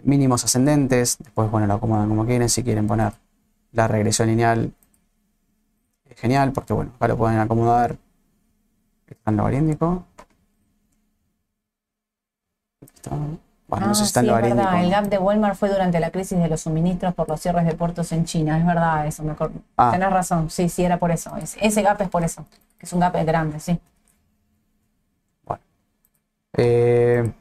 Mínimos 0.03 0.43
ascendentes, 0.43 1.17
después, 1.19 1.51
bueno, 1.51 1.67
lo 1.67 1.75
acomodan 1.75 2.09
como 2.09 2.25
quieren. 2.25 2.49
Si 2.49 2.63
quieren 2.63 2.87
poner 2.87 3.13
la 3.71 3.87
regresión 3.87 4.29
lineal, 4.29 4.73
es 6.09 6.19
genial, 6.19 6.53
porque, 6.53 6.73
bueno, 6.73 6.91
acá 6.95 7.07
lo 7.07 7.17
pueden 7.17 7.37
acomodar. 7.37 7.97
Está 9.07 9.29
en 9.29 9.37
logarítmico. 9.37 10.03
Está- 12.81 13.11
Bueno, 13.67 13.87
no 13.87 13.95
sé 13.95 14.03
si 14.03 14.07
está 14.07 14.21
en 14.21 14.29
Ah, 14.29 14.39
sí, 14.41 14.47
es 14.47 14.55
verdad. 14.55 14.83
El 14.83 14.89
gap 14.91 15.05
de 15.09 15.17
Walmart 15.17 15.55
fue 15.57 15.69
durante 15.69 15.99
la 15.99 16.09
crisis 16.11 16.37
de 16.39 16.47
los 16.47 16.61
suministros 16.61 17.13
por 17.13 17.27
los 17.27 17.39
cierres 17.41 17.65
de 17.65 17.73
puertos 17.73 18.11
en 18.13 18.23
China. 18.25 18.57
Es 18.57 18.65
verdad 18.65 19.05
eso. 19.07 19.23
Me 19.23 19.33
acor- 19.35 19.51
Ah. 19.75 19.91
Tenés 19.91 20.09
razón. 20.09 20.49
Sí, 20.49 20.69
sí, 20.69 20.83
era 20.85 20.97
por 20.97 21.11
eso. 21.11 21.35
Es- 21.37 21.57
ese 21.59 21.81
gap 21.81 22.01
es 22.01 22.07
por 22.09 22.23
eso. 22.23 22.45
Que 22.79 22.85
es 22.85 22.93
un 22.93 22.99
gap 23.01 23.13
grande, 23.25 23.59
sí. 23.59 23.77
Eh, 26.59 27.31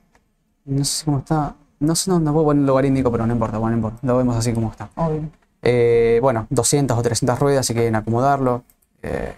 no 0.65 0.85
sé 0.85 1.05
cómo 1.05 1.19
está. 1.19 1.55
No 1.79 1.95
sé, 1.95 2.11
no, 2.11 2.19
no 2.21 2.33
puedo 2.33 2.47
poner 2.47 2.65
logarítmico, 2.65 3.11
pero 3.11 3.27
no 3.27 3.33
importa, 3.33 3.59
bueno, 3.59 3.77
no 3.77 3.79
importa. 3.79 4.07
Lo 4.07 4.17
vemos 4.17 4.37
así 4.37 4.53
como 4.53 4.71
está. 4.71 4.91
Obvio. 4.97 5.29
Eh, 5.63 6.19
bueno, 6.23 6.47
200 6.51 6.99
o 6.99 7.03
300 7.03 7.39
ruedas 7.39 7.67
si 7.67 7.73
quieren 7.75 7.95
acomodarlo. 7.95 8.63
Eh, 9.03 9.35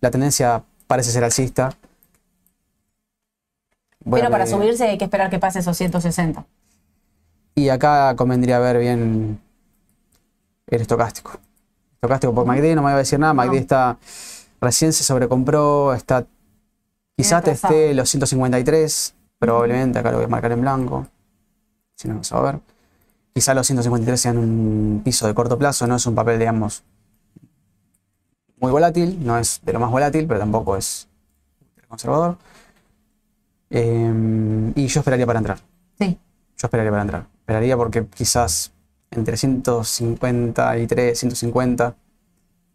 la 0.00 0.10
tendencia 0.10 0.62
parece 0.86 1.10
ser 1.10 1.24
alcista. 1.24 1.70
Voy 4.06 4.20
Pero 4.20 4.30
para 4.30 4.44
medir- 4.44 4.56
subirse 4.56 4.84
hay 4.88 4.98
que 4.98 5.04
esperar 5.04 5.28
que 5.30 5.40
pase 5.40 5.58
esos 5.58 5.76
160. 5.76 6.46
Y 7.56 7.70
acá 7.70 8.14
convendría 8.14 8.60
ver 8.60 8.78
bien 8.78 9.40
el 10.68 10.80
estocástico. 10.80 11.40
Estocástico 11.94 12.32
por 12.32 12.46
MACD, 12.46 12.76
no 12.76 12.82
me 12.82 12.88
voy 12.88 12.92
a 12.92 12.96
decir 12.98 13.18
nada. 13.18 13.34
MACD 13.34 13.52
No. 13.54 13.58
está 13.58 13.98
recién 14.60 14.92
se 14.92 15.02
sobrecompró, 15.02 15.92
está 15.92 16.24
quizás 17.16 17.46
esté 17.48 17.94
los 17.94 18.08
153, 18.08 19.14
probablemente 19.40 19.98
acá 19.98 20.12
lo 20.12 20.18
voy 20.18 20.26
a 20.26 20.28
marcar 20.28 20.52
en 20.52 20.60
blanco. 20.60 21.08
Si 21.96 22.06
no, 22.06 22.20
va 22.32 22.38
a 22.38 22.52
ver. 22.52 22.60
Quizás 23.34 23.56
los 23.56 23.66
153 23.66 24.20
sean 24.20 24.38
un 24.38 25.00
piso 25.04 25.26
de 25.26 25.34
corto 25.34 25.58
plazo, 25.58 25.86
no 25.88 25.96
es 25.96 26.06
un 26.06 26.14
papel, 26.14 26.38
digamos, 26.38 26.84
muy 28.60 28.70
volátil, 28.70 29.18
no 29.26 29.36
es 29.36 29.60
de 29.64 29.72
lo 29.72 29.80
más 29.80 29.90
volátil, 29.90 30.26
pero 30.28 30.38
tampoco 30.40 30.76
es 30.76 31.08
conservador. 31.88 32.38
Eh, 33.70 34.72
y 34.74 34.86
yo 34.86 35.00
esperaría 35.00 35.26
para 35.26 35.38
entrar. 35.38 35.58
Sí. 35.98 36.18
Yo 36.56 36.66
esperaría 36.66 36.90
para 36.90 37.02
entrar. 37.02 37.26
Esperaría 37.40 37.76
porque 37.76 38.06
quizás 38.06 38.72
entre 39.10 39.36
153, 39.36 41.18
150, 41.18 41.94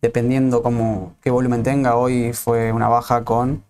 dependiendo 0.01 0.63
cómo, 0.63 1.15
qué 1.21 1.29
volumen 1.29 1.63
tenga, 1.63 1.95
hoy 1.95 2.33
fue 2.33 2.71
una 2.71 2.87
baja 2.87 3.23
con 3.23 3.63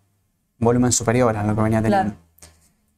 volumen 0.60 0.91
superior 0.91 1.36
a 1.36 1.43
lo 1.43 1.55
que 1.55 1.62
venía 1.62 1.81
teniendo. 1.81 2.13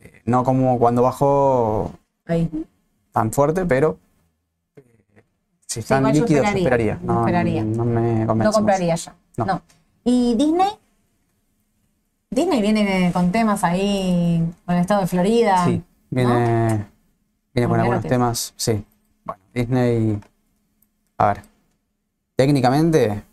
Eh, 0.01 0.21
No 0.25 0.43
como 0.43 0.77
cuando 0.79 1.01
bajó 1.01 1.91
Ahí. 2.25 2.49
tan 3.11 3.31
fuerte, 3.31 3.65
pero 3.65 3.97
eh, 4.75 5.23
si 5.65 5.79
están 5.79 6.03
yo 6.05 6.09
líquidos, 6.21 6.43
yo 6.51 6.57
esperaría, 6.57 6.93
esperaría. 6.93 6.99
No, 7.01 7.19
esperaría. 7.21 7.63
no 7.63 7.85
me 7.85 8.25
convence 8.25 8.27
No 8.27 8.35
mucho. 8.35 8.51
compraría 8.51 8.95
ya. 8.95 9.15
No. 9.37 9.45
No. 9.45 9.61
¿Y 10.03 10.35
Disney? 10.35 10.67
Disney 12.33 12.61
viene 12.61 13.11
con 13.13 13.31
temas 13.31 13.63
ahí, 13.63 14.43
con 14.65 14.75
el 14.75 14.81
estado 14.81 15.01
de 15.01 15.07
Florida. 15.07 15.65
Sí, 15.65 15.81
viene, 16.09 16.85
viene 17.53 17.69
con 17.69 17.79
algunos 17.79 18.03
temas. 18.03 18.53
Sí. 18.55 18.83
Bueno, 19.23 19.41
Disney. 19.53 20.19
A 21.17 21.27
ver. 21.27 21.41
Técnicamente. 22.35 23.23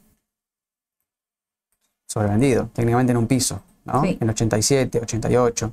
Sobrevendido. 2.07 2.69
Técnicamente 2.73 3.13
en 3.13 3.17
un 3.17 3.27
piso. 3.27 3.63
¿no? 3.85 4.03
Sí. 4.03 4.19
En 4.21 4.31
87, 4.31 5.01
88. 5.01 5.73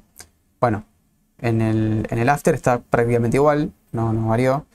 Bueno, 0.59 0.83
en 1.39 1.61
el, 1.61 2.07
en 2.09 2.19
el 2.19 2.29
after 2.29 2.55
está 2.55 2.79
prácticamente 2.79 3.37
igual. 3.37 3.71
No, 3.91 4.13
no 4.13 4.27
varió. 4.27 4.65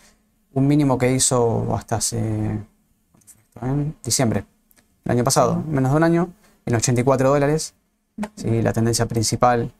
Un 0.52 0.66
mínimo 0.66 0.98
que 0.98 1.12
hizo 1.12 1.74
hasta 1.74 1.96
hace. 1.96 2.18
en 3.62 3.96
diciembre. 4.04 4.44
El 5.04 5.12
año 5.12 5.24
pasado. 5.24 5.62
Menos 5.66 5.92
de 5.92 5.96
un 5.96 6.04
año. 6.04 6.28
En 6.66 6.74
84 6.74 7.30
dólares. 7.30 7.74
Sí, 8.36 8.62
la 8.62 8.72
tendencia 8.72 9.06
principal 9.06 9.72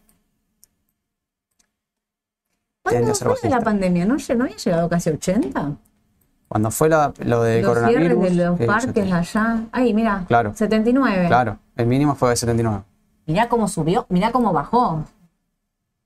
¿Cuándo 2.83 3.14
fue 3.14 3.27
la 3.27 3.33
bajista. 3.35 3.61
pandemia? 3.61 4.05
¿No, 4.07 4.16
no 4.37 4.45
había 4.45 4.57
llegado 4.57 4.88
casi 4.88 5.11
a 5.11 5.12
80? 5.12 5.73
Cuando 6.49 6.71
fue 6.71 6.88
la- 6.88 7.12
lo 7.21 7.42
del 7.42 7.62
los 7.62 7.73
cierres 7.79 7.88
coronavirus. 8.14 8.23
de 8.23 8.45
los 8.45 8.59
sí, 8.59 8.64
parques 8.66 8.87
70. 9.07 9.18
allá. 9.18 9.64
Ahí, 9.73 9.95
mira. 9.95 10.25
Claro. 10.29 10.53
79. 10.55 11.27
Claro, 11.29 11.59
el 11.77 11.87
mínimo 11.87 12.14
fue 12.14 12.31
de 12.31 12.37
79. 12.37 12.83
Mirá 13.27 13.49
cómo 13.49 13.68
subió, 13.68 14.05
mirá 14.09 14.33
cómo 14.33 14.53
bajó. 14.53 14.88
O 14.95 15.05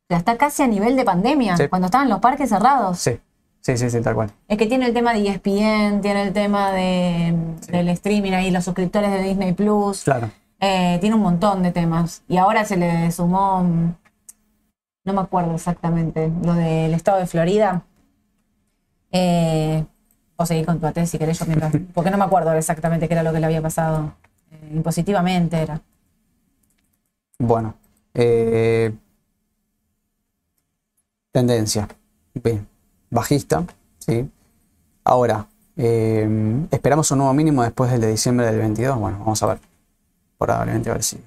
sea, 0.09 0.19
está 0.19 0.37
casi 0.37 0.63
a 0.63 0.67
nivel 0.69 0.95
de 0.97 1.05
pandemia, 1.05 1.57
Sí. 1.57 1.67
cuando 1.69 1.87
estaban 1.87 2.09
los 2.09 2.21
parques 2.21 2.49
cerrados. 2.51 2.99
Sí, 2.99 3.19
sí, 3.61 3.77
sí, 3.77 3.91
sí, 3.91 4.01
tal 4.03 4.15
cual. 4.15 4.31
Es 4.47 4.57
que 4.59 4.67
tiene 4.67 4.87
el 4.87 4.95
tema 4.95 5.15
de 5.15 5.27
ESPN, 5.27 6.01
tiene 6.01 6.23
el 6.23 6.33
tema 6.33 6.71
de, 6.71 7.35
del 7.69 7.89
streaming 7.89 8.33
ahí, 8.33 8.51
los 8.53 8.65
suscriptores 8.65 9.11
de 9.11 9.23
Disney 9.23 9.53
Plus. 9.55 10.05
Claro. 10.05 10.31
Eh, 10.61 10.99
tiene 11.01 11.17
un 11.17 11.23
montón 11.23 11.63
de 11.63 11.73
temas. 11.73 12.23
Y 12.29 12.37
ahora 12.39 12.65
se 12.65 12.77
le 12.77 13.11
sumó, 13.13 13.63
mm, 13.63 13.95
no 15.05 15.13
me 15.13 15.21
acuerdo 15.21 15.55
exactamente, 15.55 16.31
lo 16.43 16.55
del 16.55 16.95
estado 16.95 17.19
de 17.19 17.27
Florida. 17.27 17.83
Eh, 19.13 19.85
o 20.37 20.45
seguir 20.45 20.67
con 20.67 20.81
tu 20.81 20.87
AT 20.87 21.07
si 21.07 21.19
querés 21.19 21.39
yo 21.39 21.47
mientras. 21.47 21.73
Porque 21.95 22.11
no 22.11 22.19
me 22.19 22.25
acuerdo 22.25 22.53
exactamente 22.53 23.09
qué 23.09 23.15
era 23.15 23.23
lo 23.23 23.33
que 23.33 23.41
le 23.41 23.47
había 23.47 23.63
pasado. 23.63 24.15
Eh, 24.51 24.73
impositivamente 24.75 25.61
era. 25.61 25.81
Bueno. 27.39 27.75
tendencia. 31.33 31.89
Bien. 32.35 32.67
Bajista. 33.11 33.65
¿sí? 33.99 34.29
Ahora, 35.05 35.47
esperamos 35.77 37.11
un 37.11 37.19
nuevo 37.19 37.35
mínimo 37.35 37.63
después 37.63 37.91
del 37.91 38.01
de 38.01 38.09
diciembre 38.09 38.47
del 38.47 38.59
22. 38.59 38.99
Bueno, 38.99 39.19
vamos 39.19 39.43
a 39.43 39.47
ver. 39.47 39.76
Probablemente 40.39 40.91
a 40.91 40.95
ver 40.95 41.03
si. 41.03 41.23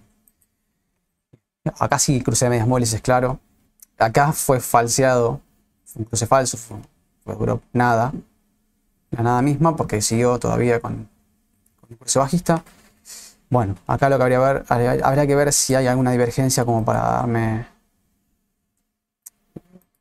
Acá 1.77 1.99
sí 1.99 2.21
cruce 2.21 2.45
de 2.45 2.49
medias 2.49 2.67
móviles, 2.67 2.93
es 2.93 3.01
claro. 3.01 3.39
Acá 3.97 4.31
fue 4.31 4.59
falseado. 4.59 5.41
Fue 5.85 6.01
un 6.01 6.05
cruce 6.05 6.25
falso. 6.25 6.57
Fue, 6.57 7.35
duró 7.35 7.61
nada. 7.73 8.13
La 9.11 9.23
nada 9.23 9.41
misma 9.41 9.75
porque 9.75 10.01
siguió 10.01 10.39
todavía 10.39 10.79
con, 10.79 11.09
con 11.81 11.89
un 11.91 11.97
cruce 11.97 12.19
bajista. 12.19 12.63
Bueno, 13.49 13.75
acá 13.87 14.09
lo 14.09 14.17
que 14.17 14.23
habría, 14.23 14.39
ver, 14.39 14.63
habría, 14.69 15.25
que 15.25 15.35
ver 15.35 15.51
si 15.51 15.73
hay 15.73 15.87
alguna 15.87 16.11
divergencia 16.11 16.65
como 16.65 16.85
para 16.85 16.99
darme, 17.01 17.65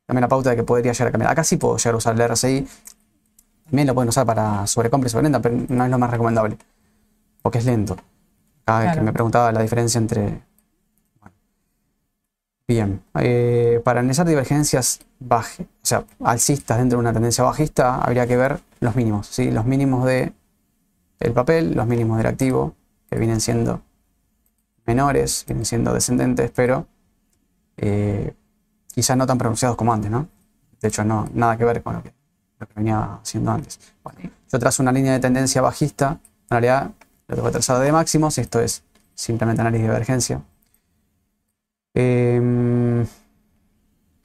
darme 0.07 0.21
la 0.21 0.27
pauta 0.27 0.51
de 0.51 0.55
que 0.55 0.63
podría 0.63 0.91
llegar 0.91 1.07
a 1.07 1.11
cambiar. 1.11 1.31
Acá 1.31 1.43
sí 1.43 1.57
puedo 1.57 1.77
llegar 1.77 1.95
a 1.95 1.97
usar 1.97 2.19
el 2.19 2.29
RSI. 2.29 2.67
También 3.65 3.87
lo 3.87 3.95
pueden 3.95 4.09
usar 4.09 4.25
para 4.25 4.67
sobrecompra 4.67 5.07
y 5.07 5.09
sobreventa, 5.09 5.39
pero 5.41 5.55
no 5.67 5.83
es 5.83 5.89
lo 5.89 5.97
más 5.97 6.11
recomendable. 6.11 6.57
Porque 7.41 7.57
es 7.57 7.65
lento. 7.65 7.97
Cada 8.69 8.81
vez 8.81 8.93
que 8.93 9.01
me 9.01 9.11
preguntaba 9.11 9.51
la 9.51 9.63
diferencia 9.63 9.97
entre... 9.97 10.43
bueno. 11.19 11.35
Bien. 12.67 13.01
eh, 13.15 13.81
para 13.83 14.01
analizar 14.01 14.27
divergencias 14.27 14.99
baje, 15.17 15.63
o 15.63 15.85
sea, 15.85 16.05
alcistas 16.23 16.77
dentro 16.77 16.97
de 16.97 16.99
una 16.99 17.11
tendencia 17.11 17.43
bajista, 17.43 17.95
habría 17.99 18.27
que 18.27 18.37
ver 18.37 18.59
los 18.79 18.95
mínimos. 18.95 19.25
¿sí? 19.25 19.49
Los 19.49 19.65
mínimos 19.65 20.05
de 20.05 20.33
el 21.19 21.33
papel, 21.33 21.73
los 21.73 21.87
mínimos 21.87 22.17
del 22.17 22.27
activo, 22.27 22.75
que 23.09 23.17
vienen 23.17 23.41
siendo 23.41 23.81
menores, 24.85 25.45
vienen 25.47 25.65
siendo 25.65 25.91
descendentes, 25.91 26.51
pero 26.51 26.85
eh, 27.75 28.35
quizás 28.93 29.17
no 29.17 29.25
tan 29.25 29.39
pronunciados 29.39 29.77
como 29.77 29.93
antes, 29.93 30.11
¿no? 30.11 30.27
De 30.79 30.89
hecho, 30.89 31.03
no, 31.03 31.27
nada 31.33 31.57
que 31.57 31.65
ver 31.65 31.81
con 31.81 31.95
lo 31.95 32.03
que, 32.03 32.13
lo 32.59 32.67
que 32.67 32.73
venía 32.75 33.15
haciendo 33.19 33.49
antes. 33.49 33.79
Bueno, 34.03 34.19
yo 34.51 34.59
trazo 34.59 34.83
una 34.83 34.91
línea 34.91 35.13
de 35.13 35.19
tendencia 35.19 35.59
bajista, 35.59 36.19
en 36.21 36.49
realidad 36.51 36.91
lo 37.29 37.35
tengo 37.35 37.51
trazado 37.51 37.79
de 37.81 37.91
máximos, 37.91 38.37
esto 38.37 38.59
es 38.59 38.83
simplemente 39.13 39.61
análisis 39.61 39.83
de 39.83 39.89
divergencia. 39.89 40.41
Em, 41.93 43.05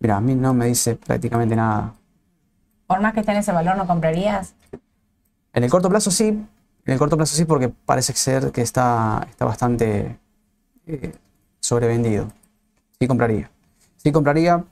mira, 0.01 0.17
a 0.17 0.21
mí 0.21 0.35
no 0.35 0.55
me 0.55 0.67
dice 0.67 0.97
prácticamente 0.97 1.55
nada. 1.55 1.93
Por 2.87 3.01
más 3.01 3.13
que 3.13 3.21
esté 3.21 3.33
en 3.33 3.39
ese 3.39 3.53
valor, 3.53 3.77
¿no 3.77 3.87
comprarías? 3.87 4.55
En 5.53 5.65
el 5.65 5.71
corto 5.71 5.89
plazo 5.89 6.11
sí, 6.11 6.29
en 6.29 6.93
el 6.93 6.99
corto 6.99 7.17
plazo 7.17 7.37
sí, 7.37 7.45
porque 7.45 7.69
parece 7.69 8.15
ser 8.15 8.51
que 8.53 8.63
está, 8.63 9.27
está 9.29 9.45
bastante 9.45 10.19
eh, 10.87 11.13
sobrevendido. 11.61 12.29
Sí 12.99 13.07
compraría. 13.07 13.51
Sí 13.97 14.13
compraría, 14.13 14.65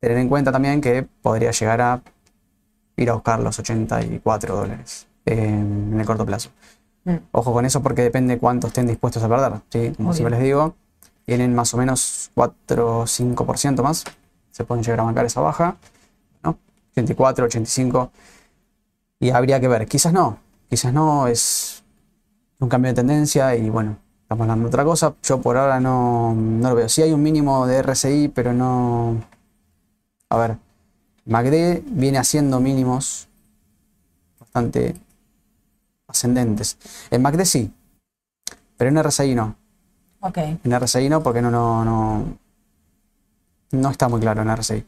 tener 0.00 0.18
en 0.18 0.28
cuenta 0.28 0.52
también 0.52 0.80
que 0.80 1.02
podría 1.22 1.50
llegar 1.50 1.80
a 1.80 2.02
ir 2.96 3.10
a 3.10 3.14
buscar 3.14 3.40
los 3.40 3.58
84 3.58 4.56
dólares 4.56 5.06
eh, 5.26 5.48
en 5.48 5.98
el 5.98 6.06
corto 6.06 6.24
plazo. 6.24 6.50
Mm. 7.04 7.16
Ojo 7.32 7.52
con 7.52 7.64
eso 7.64 7.82
porque 7.82 8.02
depende 8.02 8.38
cuánto 8.38 8.68
estén 8.68 8.86
dispuestos 8.86 9.22
a 9.22 9.28
perder. 9.28 9.60
¿sí? 9.70 9.92
Como 9.96 10.12
siempre 10.12 10.36
les 10.36 10.44
digo, 10.44 10.74
tienen 11.24 11.54
más 11.54 11.72
o 11.74 11.76
menos 11.76 12.30
4 12.34 13.00
o 13.00 13.04
5% 13.04 13.82
más. 13.82 14.04
Se 14.50 14.64
pueden 14.64 14.82
llegar 14.82 15.00
a 15.00 15.04
bancar 15.04 15.26
esa 15.26 15.40
baja. 15.40 15.76
¿no? 16.42 16.58
84, 16.92 17.46
85. 17.46 18.10
Y 19.20 19.30
habría 19.30 19.60
que 19.60 19.68
ver. 19.68 19.86
Quizás 19.86 20.12
no. 20.12 20.38
Quizás 20.68 20.92
no. 20.92 21.26
Es 21.26 21.82
un 22.60 22.68
cambio 22.68 22.90
de 22.90 22.94
tendencia 22.94 23.54
y 23.56 23.68
bueno, 23.68 23.98
estamos 24.22 24.42
hablando 24.42 24.64
de 24.64 24.68
otra 24.68 24.84
cosa. 24.84 25.14
Yo 25.22 25.40
por 25.40 25.56
ahora 25.56 25.80
no, 25.80 26.34
no 26.34 26.70
lo 26.70 26.74
veo. 26.74 26.88
Sí 26.88 27.02
hay 27.02 27.12
un 27.12 27.22
mínimo 27.22 27.66
de 27.66 27.82
RSI, 27.82 28.28
pero 28.28 28.52
no... 28.52 29.22
A 30.30 30.36
ver, 30.36 30.56
MACD 31.26 31.82
viene 31.86 32.18
haciendo 32.18 32.60
mínimos 32.60 33.28
bastante 34.40 34.96
ascendentes. 36.08 36.78
En 37.10 37.22
MACD 37.22 37.44
sí, 37.44 37.72
pero 38.76 38.90
en 38.90 39.02
RSI 39.02 39.34
no. 39.34 39.56
Ok. 40.20 40.38
En 40.38 40.80
RSI 40.80 41.08
no, 41.08 41.22
porque 41.22 41.42
no, 41.42 41.50
no, 41.50 41.84
no, 41.84 42.24
no 43.70 43.90
está 43.90 44.08
muy 44.08 44.20
claro 44.20 44.42
en 44.42 44.56
RSI. 44.56 44.84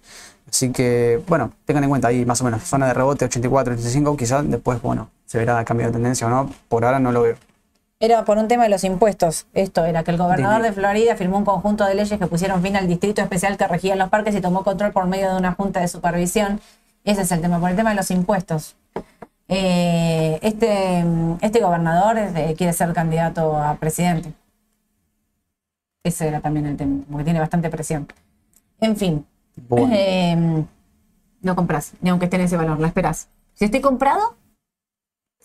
Así 0.48 0.70
que, 0.70 1.22
bueno, 1.26 1.52
tengan 1.64 1.85
en 1.85 1.90
cuenta 1.90 2.09
ahí 2.09 2.24
más 2.24 2.40
o 2.40 2.44
menos, 2.44 2.62
zona 2.62 2.87
de 2.87 2.94
rebote 2.94 3.24
84, 3.24 3.74
85, 3.74 4.16
quizás 4.16 4.48
después, 4.48 4.81
bueno, 4.81 5.11
se 5.26 5.38
verá 5.38 5.64
cambio 5.64 5.87
de 5.87 5.92
tendencia 5.92 6.26
o 6.26 6.31
no. 6.31 6.50
Por 6.68 6.85
ahora 6.85 7.00
no 7.00 7.12
lo 7.12 7.22
veo. 7.22 7.37
Era 7.98 8.24
por 8.26 8.37
un 8.37 8.46
tema 8.46 8.64
de 8.64 8.68
los 8.68 8.85
impuestos. 8.85 9.46
Esto 9.55 9.85
era 9.87 10.05
que 10.05 10.11
el 10.11 10.18
gobernador 10.18 10.62
de 10.62 10.72
Florida 10.72 11.16
firmó 11.16 11.38
un 11.38 11.46
conjunto 11.46 11.85
de 11.85 11.94
leyes 11.94 12.18
que 12.18 12.26
pusieron 12.26 12.62
fin 12.62 12.76
al 12.76 12.87
distrito 12.87 13.22
especial 13.22 13.57
que 13.57 13.66
regía 13.66 13.96
los 13.96 14.11
parques 14.11 14.35
y 14.35 14.40
tomó 14.42 14.64
control 14.64 14.92
por 14.92 15.07
medio 15.07 15.31
de 15.31 15.38
una 15.38 15.52
junta 15.52 15.81
de 15.81 15.88
supervisión. 15.88 16.61
Ese 17.05 17.22
es 17.22 17.33
el 17.33 17.40
tema, 17.40 17.59
por 17.59 17.70
el 17.70 17.76
tema 17.76 17.90
de 17.90 17.96
los 17.96 18.11
impuestos. 18.11 18.76
Eh, 19.49 20.39
este, 20.43 21.05
este 21.41 21.61
gobernador 21.61 22.17
quiere 22.57 22.73
ser 22.73 22.93
candidato 22.93 23.57
a 23.57 23.75
presidente. 23.77 24.33
Ese 26.05 26.29
era 26.29 26.41
también 26.41 26.67
el 26.67 26.77
tema, 26.77 27.03
porque 27.11 27.25
tiene 27.25 27.41
bastante 27.41 27.69
presión. 27.71 28.07
En 28.81 28.97
fin, 28.97 29.27
Bueno, 29.69 29.89
eh, 29.93 30.65
no 31.43 31.57
compras, 31.57 31.93
ni 32.01 32.11
aunque 32.11 32.27
esté 32.27 32.37
en 32.37 32.43
ese 32.43 32.57
valor, 32.57 32.79
la 32.79 32.87
esperas. 32.89 33.29
Si 33.55 33.65
estoy 33.65 33.81
comprado, 33.81 34.37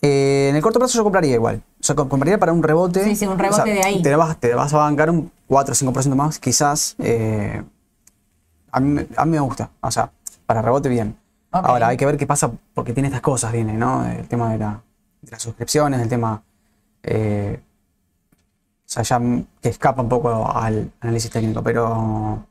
eh, 0.02 0.48
en 0.50 0.56
el 0.56 0.62
corto 0.62 0.78
plazo 0.78 0.98
yo 0.98 1.04
compraría 1.04 1.34
igual. 1.34 1.62
O 1.80 1.82
sea, 1.84 1.94
co- 1.94 2.08
compraría 2.08 2.38
para 2.38 2.52
un 2.52 2.62
rebote. 2.62 3.04
Sí, 3.04 3.16
sí, 3.16 3.26
un 3.26 3.38
rebote 3.38 3.72
de 3.72 3.82
ahí. 3.82 4.02
Te 4.02 4.14
vas, 4.16 4.36
te 4.38 4.54
vas 4.54 4.72
a 4.74 4.78
bancar 4.78 5.10
un 5.10 5.30
4 5.46 5.72
o 5.72 5.74
5% 5.74 6.16
más, 6.16 6.38
quizás. 6.38 6.94
eh, 6.98 7.62
a, 8.70 8.80
mí, 8.80 9.06
a 9.16 9.24
mí 9.24 9.30
me 9.32 9.40
gusta. 9.40 9.70
O 9.80 9.90
sea, 9.90 10.10
para 10.46 10.62
rebote 10.62 10.88
bien. 10.88 11.16
Ahora, 11.52 11.88
hay 11.88 11.96
que 11.96 12.06
ver 12.06 12.16
qué 12.16 12.26
pasa 12.26 12.50
porque 12.74 12.92
tiene 12.92 13.08
estas 13.08 13.20
cosas, 13.20 13.52
viene, 13.52 13.74
¿no? 13.74 14.06
El 14.06 14.26
tema 14.26 14.50
de, 14.52 14.58
la- 14.58 14.80
de 15.20 15.30
las 15.30 15.42
suscripciones, 15.42 16.00
el 16.00 16.08
tema. 16.08 16.42
eh, 17.04 17.60
o 18.84 18.88
sea, 18.92 19.02
ya 19.02 19.20
que 19.60 19.68
escapa 19.70 20.02
un 20.02 20.08
poco 20.08 20.50
al 20.54 20.90
análisis 21.00 21.30
técnico, 21.30 21.62
pero 21.62 22.44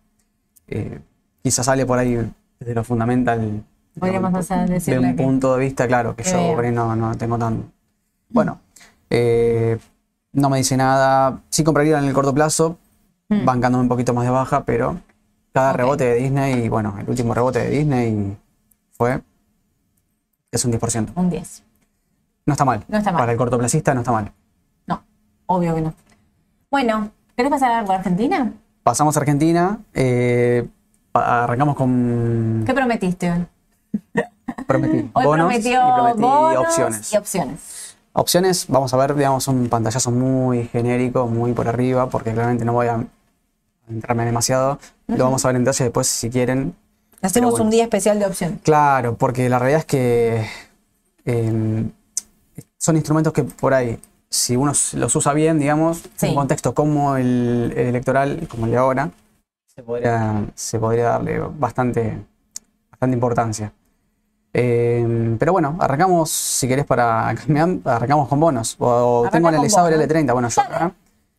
eh, 0.68 1.00
quizás 1.44 1.66
sale 1.66 1.86
por 1.86 2.00
ahí 2.00 2.18
desde 2.60 2.74
lo 2.74 2.84
fundamental. 2.84 3.64
Podríamos 4.00 4.34
de 4.34 4.40
hacer- 4.40 4.68
de 4.68 4.74
decirle 4.76 5.08
un 5.10 5.16
que- 5.16 5.24
punto 5.24 5.54
de 5.56 5.60
vista, 5.66 5.88
claro, 5.88 6.16
que 6.16 6.24
que 6.24 6.32
yo 6.32 6.38
vea. 6.38 6.56
por 6.56 6.66
ahí 6.66 6.72
no, 6.72 6.96
no 6.96 7.16
tengo 7.18 7.38
tan. 7.38 7.72
Bueno, 8.30 8.60
eh, 9.10 9.78
no 10.34 10.50
me 10.50 10.58
dice 10.58 10.78
nada. 10.78 11.42
Sí 11.50 11.64
compraría 11.64 12.00
en 12.00 12.06
el 12.06 12.14
corto 12.14 12.34
plazo, 12.34 12.78
Mm. 13.30 13.46
bancándome 13.46 13.84
un 13.84 13.90
poquito 13.90 14.14
más 14.14 14.24
de 14.26 14.32
baja, 14.32 14.66
pero 14.66 14.98
cada 15.54 15.74
rebote 15.74 16.06
de 16.06 16.16
Disney, 16.16 16.66
y 16.66 16.70
bueno, 16.70 16.96
el 17.00 17.08
último 17.10 17.34
rebote 17.34 17.60
de 17.60 17.70
Disney 17.70 18.38
fue. 19.02 19.20
Es 20.52 20.64
un 20.64 20.72
10%. 20.72 21.14
un 21.16 21.30
10. 21.32 21.64
No 22.46 22.54
está 22.54 22.66
mal. 22.66 22.86
No 22.88 23.00
está 23.00 23.12
mal. 23.12 23.22
Para 23.22 23.32
el 23.32 23.38
cortoplacista 23.40 23.96
no 23.96 24.02
está 24.02 24.12
mal. 24.12 24.32
No, 24.86 25.02
obvio 25.48 25.74
que 25.74 25.82
no. 25.82 25.94
Bueno, 26.70 27.10
¿querés 27.36 27.50
pasar 27.52 27.72
algo 27.72 27.94
a 27.94 27.96
Argentina? 27.96 28.54
Pasamos 28.84 29.18
a 29.18 29.20
Argentina. 29.22 29.80
eh, 29.96 30.68
arrancamos 31.14 31.76
con. 31.76 32.62
¿Qué 32.64 32.76
prometiste 32.76 33.32
hoy? 33.32 33.48
Prometí 34.68 35.10
Hoy 35.14 35.26
bonos 35.26 35.48
prometió 35.48 35.72
y 35.72 35.94
prometí 35.94 36.22
bonos 36.22 36.58
opciones. 36.68 37.14
y 37.14 37.18
opciones. 37.18 37.98
Opciones, 38.14 38.66
vamos 38.68 38.94
a 38.94 38.98
ver, 38.98 39.16
digamos, 39.16 39.48
un 39.48 39.68
pantallazo 39.68 40.12
muy 40.12 40.66
genérico, 40.68 41.26
muy 41.26 41.54
por 41.54 41.68
arriba, 41.68 42.08
porque 42.08 42.34
claramente 42.34 42.66
no 42.66 42.74
voy 42.74 42.86
a 42.86 43.04
entrarme 43.90 44.26
demasiado. 44.26 44.78
Lo 45.08 45.24
vamos 45.24 45.44
a 45.44 45.48
ver 45.48 45.56
en 45.56 45.64
detalle 45.64 45.86
después 45.86 46.06
si 46.06 46.30
quieren. 46.30 46.76
Hacemos 47.22 47.52
bueno. 47.52 47.66
un 47.66 47.72
día 47.72 47.84
especial 47.84 48.20
de 48.20 48.26
opciones. 48.26 48.60
Claro, 48.64 49.16
porque 49.16 49.48
la 49.50 49.60
realidad 49.60 49.80
es 49.82 49.86
que 49.86 50.46
eh, 51.26 51.84
son 52.78 52.96
instrumentos 52.96 53.32
que 53.34 53.44
por 53.44 53.74
ahí, 53.74 54.00
si 54.30 54.56
uno 54.56 54.72
los 54.94 55.16
usa 55.16 55.34
bien, 55.34 55.60
digamos, 55.60 56.00
Sí. 56.16 56.26
en 56.26 56.30
un 56.32 56.36
contexto 56.38 56.74
como 56.74 57.16
el, 57.18 57.74
el 57.76 57.88
electoral, 57.88 58.48
como 58.50 58.66
el 58.66 58.72
de 58.72 58.78
ahora, 58.78 59.12
se 59.68 59.84
podría, 59.84 60.46
se 60.56 60.80
podría 60.80 61.04
darle 61.06 61.40
bastante, 61.40 62.18
bastante 62.90 63.14
importancia. 63.14 63.72
Eh, 64.54 65.36
pero 65.40 65.54
bueno, 65.54 65.78
arrancamos, 65.80 66.30
si 66.30 66.68
querés, 66.68 66.86
para 66.86 67.34
cambiar, 67.46 67.70
arrancamos 67.86 68.28
con 68.28 68.40
bonos. 68.40 68.76
O, 68.80 69.28
tengo 69.32 69.48
analizado 69.48 69.88
el 69.88 69.94
bonos. 69.96 70.10
L30. 70.10 70.34
Bueno, 70.34 70.50
yo 70.50 70.62
acá. 70.62 70.92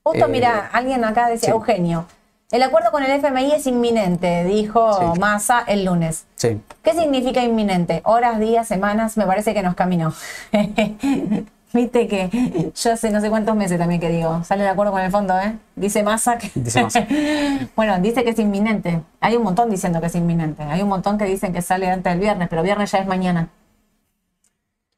Justo, 0.04 0.24
Eh, 0.24 0.28
mira, 0.28 0.70
alguien 0.72 1.04
acá 1.04 1.28
decía, 1.28 1.46
sí. 1.46 1.50
Eugenio, 1.50 2.06
el 2.52 2.62
acuerdo 2.62 2.90
con 2.92 3.02
el 3.02 3.10
FMI 3.10 3.52
es 3.52 3.66
inminente, 3.66 4.44
dijo 4.44 5.12
Sí. 5.14 5.18
Massa 5.20 5.64
el 5.66 5.84
lunes. 5.84 6.26
Sí. 6.36 6.60
¿Qué 6.82 6.92
significa 6.92 7.42
inminente? 7.42 8.00
Horas, 8.04 8.38
días, 8.38 8.68
semanas, 8.68 9.16
me 9.16 9.26
parece 9.26 9.52
que 9.54 9.62
nos 9.62 9.74
caminó. 9.74 10.12
Viste 11.74 12.06
que 12.06 12.70
yo 12.74 12.92
hace 12.92 13.10
no 13.10 13.22
sé 13.22 13.30
cuántos 13.30 13.56
meses 13.56 13.78
también 13.78 13.98
que 13.98 14.10
digo, 14.10 14.44
sale 14.44 14.62
de 14.62 14.68
acuerdo 14.68 14.92
con 14.92 15.00
el 15.00 15.10
fondo, 15.10 15.38
¿eh? 15.38 15.56
Dice 15.74 16.02
Massa 16.02 16.36
que... 16.36 16.50
Dice 16.54 16.82
Massa. 16.82 17.06
bueno, 17.76 17.98
dice 18.00 18.22
que 18.24 18.30
es 18.30 18.38
inminente. 18.38 19.00
Hay 19.20 19.36
un 19.36 19.42
montón 19.42 19.70
diciendo 19.70 19.98
que 19.98 20.08
es 20.08 20.14
inminente. 20.14 20.62
Hay 20.64 20.82
un 20.82 20.88
montón 20.90 21.16
que 21.16 21.24
dicen 21.24 21.54
que 21.54 21.62
sale 21.62 21.90
antes 21.90 22.12
del 22.12 22.20
viernes, 22.20 22.48
pero 22.50 22.62
viernes 22.62 22.90
ya 22.92 22.98
es 22.98 23.06
mañana. 23.06 23.48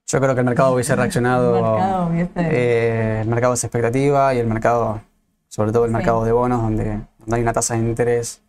Yo 0.08 0.20
creo 0.20 0.34
que 0.34 0.40
el 0.40 0.46
mercado 0.46 0.72
hubiese 0.74 0.96
reaccionado. 0.96 1.56
El 1.56 1.62
mercado 1.62 2.08
hubiese- 2.08 2.30
eh, 2.36 3.20
el 3.22 3.28
mercado 3.28 3.54
es 3.54 3.62
expectativa 3.62 4.34
y 4.34 4.38
el 4.40 4.48
mercado, 4.48 5.00
sobre 5.48 5.70
todo 5.70 5.84
el 5.84 5.92
Sí. 5.92 5.96
mercado 5.96 6.24
de 6.24 6.32
bonos, 6.32 6.60
donde, 6.60 6.98
donde 7.24 7.36
hay 7.36 7.42
una 7.42 7.52
tasa 7.52 7.74
de 7.74 7.80
interés 7.80 8.40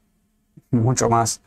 mucho 0.71 1.09
más, 1.09 1.41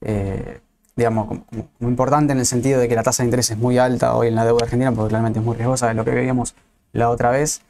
eh, 0.00 0.60
digamos, 0.96 1.28
como, 1.28 1.44
importante 1.80 2.32
en 2.32 2.38
el 2.38 2.46
sentido 2.46 2.80
de 2.80 2.88
que 2.88 2.94
la 2.94 3.02
tasa 3.02 3.22
de 3.22 3.28
interés 3.28 3.50
es 3.50 3.58
muy 3.58 3.78
alta 3.78 4.14
hoy 4.14 4.28
en 4.28 4.34
la 4.34 4.44
deuda 4.44 4.64
argentina, 4.64 4.92
porque 4.92 5.10
realmente 5.10 5.38
es 5.38 5.44
muy 5.44 5.56
riesgosa 5.56 5.88
de 5.88 5.94
lo 5.94 6.04
que 6.04 6.10
veíamos 6.10 6.54
la 6.92 7.10
otra 7.10 7.30
vez, 7.30 7.62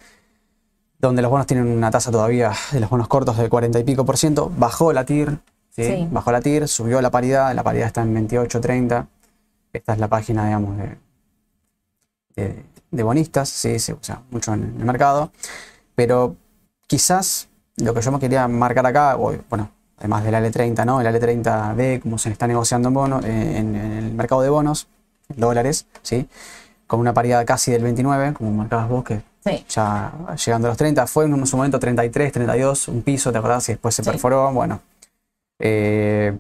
donde 0.98 1.22
los 1.22 1.30
bonos 1.30 1.46
tienen 1.46 1.66
una 1.66 1.90
tasa 1.90 2.10
todavía 2.10 2.52
de 2.72 2.80
los 2.80 2.90
bonos 2.90 3.08
cortos 3.08 3.36
del 3.36 3.48
40 3.48 3.78
y 3.78 3.84
pico 3.84 4.04
por 4.04 4.16
ciento, 4.16 4.52
bajó 4.56 4.92
la 4.92 5.04
TIR, 5.04 5.38
¿sí? 5.70 5.84
Sí. 5.84 6.08
bajó 6.10 6.32
la 6.32 6.40
TIR, 6.40 6.68
subió 6.68 7.00
la 7.00 7.10
paridad, 7.10 7.54
la 7.54 7.62
paridad 7.62 7.86
está 7.86 8.02
en 8.02 8.14
28.30, 8.28 9.06
esta 9.72 9.92
es 9.92 9.98
la 9.98 10.08
página, 10.08 10.46
digamos, 10.46 10.76
de, 10.76 10.98
de, 12.36 12.64
de 12.90 13.02
bonistas, 13.02 13.48
sí, 13.48 13.78
se 13.78 13.94
usa 13.94 14.22
mucho 14.30 14.54
en 14.54 14.74
el 14.78 14.84
mercado, 14.84 15.32
pero 15.94 16.36
quizás 16.86 17.49
lo 17.80 17.94
que 17.94 18.00
yo 18.02 18.12
me 18.12 18.18
quería 18.18 18.46
marcar 18.48 18.86
acá, 18.86 19.14
bueno, 19.16 19.70
además 19.98 20.24
del 20.24 20.34
L30, 20.34 20.84
¿no? 20.84 21.00
El 21.00 21.06
L30D, 21.06 22.00
como 22.00 22.18
se 22.18 22.30
está 22.30 22.46
negociando 22.46 22.88
en, 22.88 22.94
bono, 22.94 23.20
eh, 23.24 23.58
en, 23.58 23.74
en 23.76 23.92
el 23.92 24.14
mercado 24.14 24.42
de 24.42 24.48
bonos, 24.50 24.88
dólares, 25.36 25.86
¿sí? 26.02 26.28
Con 26.86 27.00
una 27.00 27.12
paridad 27.14 27.44
casi 27.46 27.70
del 27.70 27.82
29, 27.82 28.32
como 28.34 28.50
marcabas 28.52 28.88
vos, 28.88 29.04
que 29.04 29.22
Sí. 29.44 29.64
ya 29.70 30.12
llegando 30.44 30.68
a 30.68 30.70
los 30.70 30.76
30, 30.76 31.06
fue 31.06 31.24
en 31.24 31.46
su 31.46 31.56
momento 31.56 31.78
33, 31.78 32.30
32, 32.32 32.88
un 32.88 33.00
piso, 33.02 33.32
¿te 33.32 33.38
acordás? 33.38 33.68
Y 33.70 33.72
después 33.72 33.94
se 33.94 34.02
Sí. 34.04 34.10
perforó, 34.10 34.52
bueno. 34.52 34.80
Eh, 35.58 36.36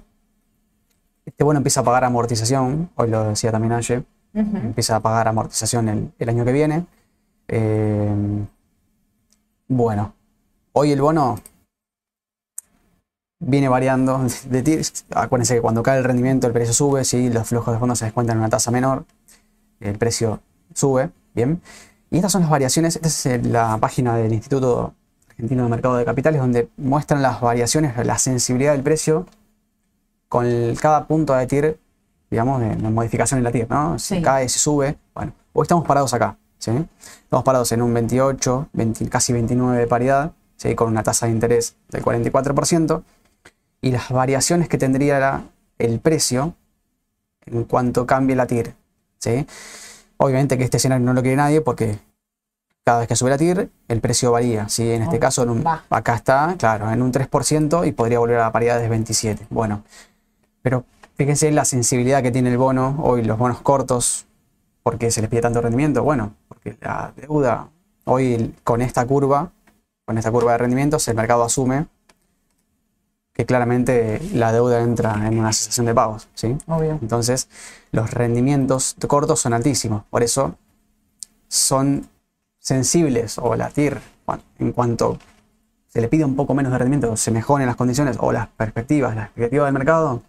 este 1.24 1.44
bono 1.44 1.58
empieza 1.58 1.80
a 1.80 1.84
pagar 1.84 2.04
amortización, 2.04 2.90
hoy 2.96 3.08
lo 3.08 3.24
decía 3.30 3.52
también 3.52 3.72
ayer, 3.72 4.04
Ujú. 4.34 4.56
empieza 4.58 4.96
a 4.96 5.00
pagar 5.00 5.28
amortización 5.28 5.88
el, 5.88 6.12
el 6.18 6.28
año 6.28 6.44
que 6.44 6.52
viene. 6.52 6.84
Eh, 7.48 8.14
bueno, 9.68 10.12
Hoy 10.72 10.92
el 10.92 11.00
bono 11.00 11.38
viene 13.40 13.68
variando 13.68 14.20
de 14.48 14.62
TIR. 14.62 14.82
Acuérdense 15.14 15.54
que 15.54 15.60
cuando 15.60 15.82
cae 15.82 15.98
el 15.98 16.04
rendimiento 16.04 16.46
el 16.46 16.52
precio 16.52 16.74
sube, 16.74 17.04
si 17.04 17.30
los 17.30 17.48
flujos 17.48 17.72
de 17.74 17.78
fondos 17.80 17.98
se 17.98 18.04
descuentan 18.04 18.36
en 18.36 18.40
una 18.40 18.50
tasa 18.50 18.70
menor, 18.70 19.04
el 19.80 19.98
precio 19.98 20.40
sube, 20.74 21.10
¿bien? 21.34 21.60
Y 22.10 22.16
estas 22.16 22.32
son 22.32 22.42
las 22.42 22.50
variaciones, 22.50 22.96
esta 22.96 23.08
es 23.08 23.26
eh, 23.26 23.40
la 23.42 23.78
página 23.78 24.16
del 24.16 24.32
Instituto 24.32 24.94
Argentino 25.30 25.62
de 25.64 25.68
Mercado 25.70 25.96
de 25.96 26.04
Capitales, 26.04 26.40
donde 26.40 26.68
muestran 26.76 27.22
las 27.22 27.40
variaciones, 27.40 27.96
la 28.04 28.18
sensibilidad 28.18 28.72
del 28.72 28.82
precio 28.82 29.26
con 30.28 30.44
el- 30.46 30.78
cada 30.80 31.06
punto 31.06 31.34
de 31.34 31.46
TIR, 31.46 31.78
digamos, 32.30 32.60
de, 32.60 32.76
de 32.76 32.90
modificación 32.90 33.38
en 33.38 33.44
la 33.44 33.52
TIR, 33.52 33.68
¿no? 33.70 33.98
Si 33.98 34.16
Sí. 34.16 34.22
cae, 34.22 34.48
si 34.48 34.58
sube, 34.58 34.98
bueno, 35.14 35.32
hoy 35.52 35.62
estamos 35.62 35.86
parados 35.86 36.12
acá, 36.14 36.36
¿sí? 36.58 36.72
Estamos 37.24 37.44
parados 37.44 37.72
en 37.72 37.82
un 37.82 37.94
28, 37.94 38.68
20 38.72 39.08
casi 39.08 39.32
29 39.32 39.78
de 39.78 39.86
paridad, 39.86 40.32
¿sí? 40.60 40.74
Con 40.74 40.88
una 40.88 41.02
tasa 41.02 41.24
de 41.26 41.32
interés 41.32 41.74
del 41.88 42.02
44%, 42.04 43.02
y 43.80 43.92
las 43.92 44.10
variaciones 44.10 44.68
que 44.68 44.76
tendría 44.76 45.44
el 45.78 46.00
precio 46.00 46.54
en 47.46 47.64
cuanto 47.64 48.06
cambie 48.06 48.36
la 48.36 48.46
TIR, 48.46 48.74
¿sí? 49.18 49.46
Obviamente 50.18 50.58
que 50.58 50.64
este 50.64 50.76
escenario 50.76 51.06
no 51.06 51.14
lo 51.14 51.22
quiere 51.22 51.36
nadie 51.38 51.62
porque 51.62 51.98
cada 52.84 52.98
vez 53.00 53.08
que 53.08 53.16
sube 53.16 53.30
la 53.30 53.38
TIR, 53.38 53.70
el 53.88 54.00
precio 54.02 54.32
varía. 54.32 54.68
¿sí? 54.68 54.90
En 54.90 55.02
este 55.02 55.16
Oh, 55.16 55.20
caso, 55.20 55.42
en 55.44 55.50
un- 55.50 55.64
va. 55.66 55.82
acá 55.88 56.14
está, 56.14 56.54
claro, 56.58 56.90
en 56.90 57.00
un 57.00 57.10
3% 57.10 57.86
y 57.86 57.92
podría 57.92 58.18
volver 58.18 58.36
a 58.38 58.42
la 58.42 58.52
paridad 58.52 58.78
de 58.78 58.88
27. 58.90 59.46
Bueno, 59.48 59.82
pero 60.60 60.84
fíjense 61.14 61.50
la 61.52 61.64
sensibilidad 61.64 62.22
que 62.22 62.30
tiene 62.30 62.50
el 62.50 62.58
bono, 62.58 62.96
hoy 63.02 63.22
los 63.24 63.38
bonos 63.38 63.62
cortos, 63.62 64.26
porque 64.82 65.10
se 65.10 65.22
les 65.22 65.30
pide 65.30 65.40
tanto 65.40 65.62
rendimiento. 65.62 66.02
Bueno, 66.02 66.34
porque 66.48 66.76
la 66.82 67.12
deuda, 67.16 67.68
hoy 68.04 68.54
con 68.62 68.82
esta 68.82 69.06
curva, 69.06 69.52
con 70.10 70.18
esta 70.18 70.32
curva 70.32 70.50
de 70.50 70.58
rendimientos, 70.58 71.06
el 71.06 71.14
mercado 71.14 71.44
asume 71.44 71.86
que 73.32 73.46
claramente 73.46 74.20
la 74.34 74.50
deuda 74.50 74.80
entra 74.80 75.14
en 75.28 75.38
una 75.38 75.52
cesación 75.52 75.86
de 75.86 75.94
pagos. 75.94 76.26
¿sí? 76.34 76.58
Obvio. 76.66 76.98
Entonces, 77.00 77.48
los 77.92 78.10
rendimientos 78.10 78.96
cortos 79.06 79.38
son 79.38 79.52
altísimos. 79.52 80.02
Por 80.10 80.24
eso 80.24 80.56
son 81.46 82.08
sensibles 82.58 83.38
o 83.38 83.54
la 83.54 83.68
TIR, 83.70 84.00
en 84.58 84.72
cuanto 84.72 85.16
se 85.86 86.00
le 86.00 86.08
pide 86.08 86.24
un 86.24 86.34
poco 86.34 86.54
menos 86.54 86.72
de 86.72 86.78
rendimiento, 86.78 87.16
se 87.16 87.30
mejoren 87.30 87.68
las 87.68 87.76
condiciones 87.76 88.16
o 88.18 88.32
las 88.32 88.48
perspectivas, 88.48 89.14
la 89.14 89.26
expectativa 89.26 89.66
del 89.66 89.74
mercado, 89.74 90.22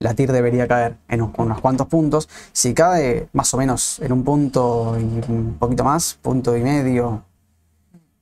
la 0.00 0.14
TIR 0.14 0.32
debería 0.32 0.66
caer 0.66 0.96
en 1.06 1.22
un- 1.22 1.32
unos 1.36 1.60
cuantos 1.60 1.86
puntos. 1.86 2.28
Si 2.50 2.74
cae 2.74 3.28
más 3.32 3.54
o 3.54 3.56
menos 3.56 4.00
en 4.00 4.10
un 4.12 4.24
punto 4.24 4.96
y 4.98 5.04
un 5.30 5.56
poquito 5.60 5.84
más, 5.84 6.18
punto 6.20 6.56
y 6.56 6.62
medio 6.64 7.22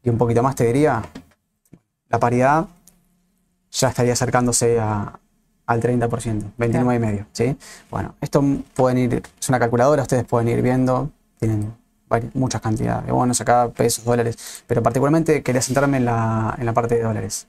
y 0.06 0.10
un 0.10 0.18
poquito 0.18 0.40
más, 0.40 0.54
te 0.54 0.64
diría, 0.64 1.02
la 2.08 2.20
paridad 2.20 2.66
ya 3.72 3.88
estaría 3.88 4.12
acercándose 4.12 4.78
a, 4.78 5.18
al 5.66 5.82
30%, 5.82 6.52
29 6.56 6.94
y 6.94 6.98
medio, 7.00 7.26
¿sí? 7.32 7.56
Bueno, 7.90 8.14
esto 8.20 8.42
pueden 8.74 8.98
ir, 8.98 9.22
es 9.40 9.48
una 9.48 9.58
calculadora, 9.58 10.02
ustedes 10.02 10.24
pueden 10.24 10.48
ir 10.48 10.62
viendo, 10.62 11.10
tienen 11.40 11.74
muchas 12.34 12.60
cantidades 12.60 13.06
de 13.06 13.10
bonos 13.10 13.40
acá, 13.40 13.68
pesos, 13.70 14.04
dólares, 14.04 14.62
pero 14.68 14.80
particularmente 14.80 15.42
quería 15.42 15.60
centrarme 15.60 15.96
en 15.96 16.04
la, 16.04 16.54
en 16.56 16.66
la 16.66 16.72
parte 16.72 16.94
de 16.94 17.02
dólares. 17.02 17.48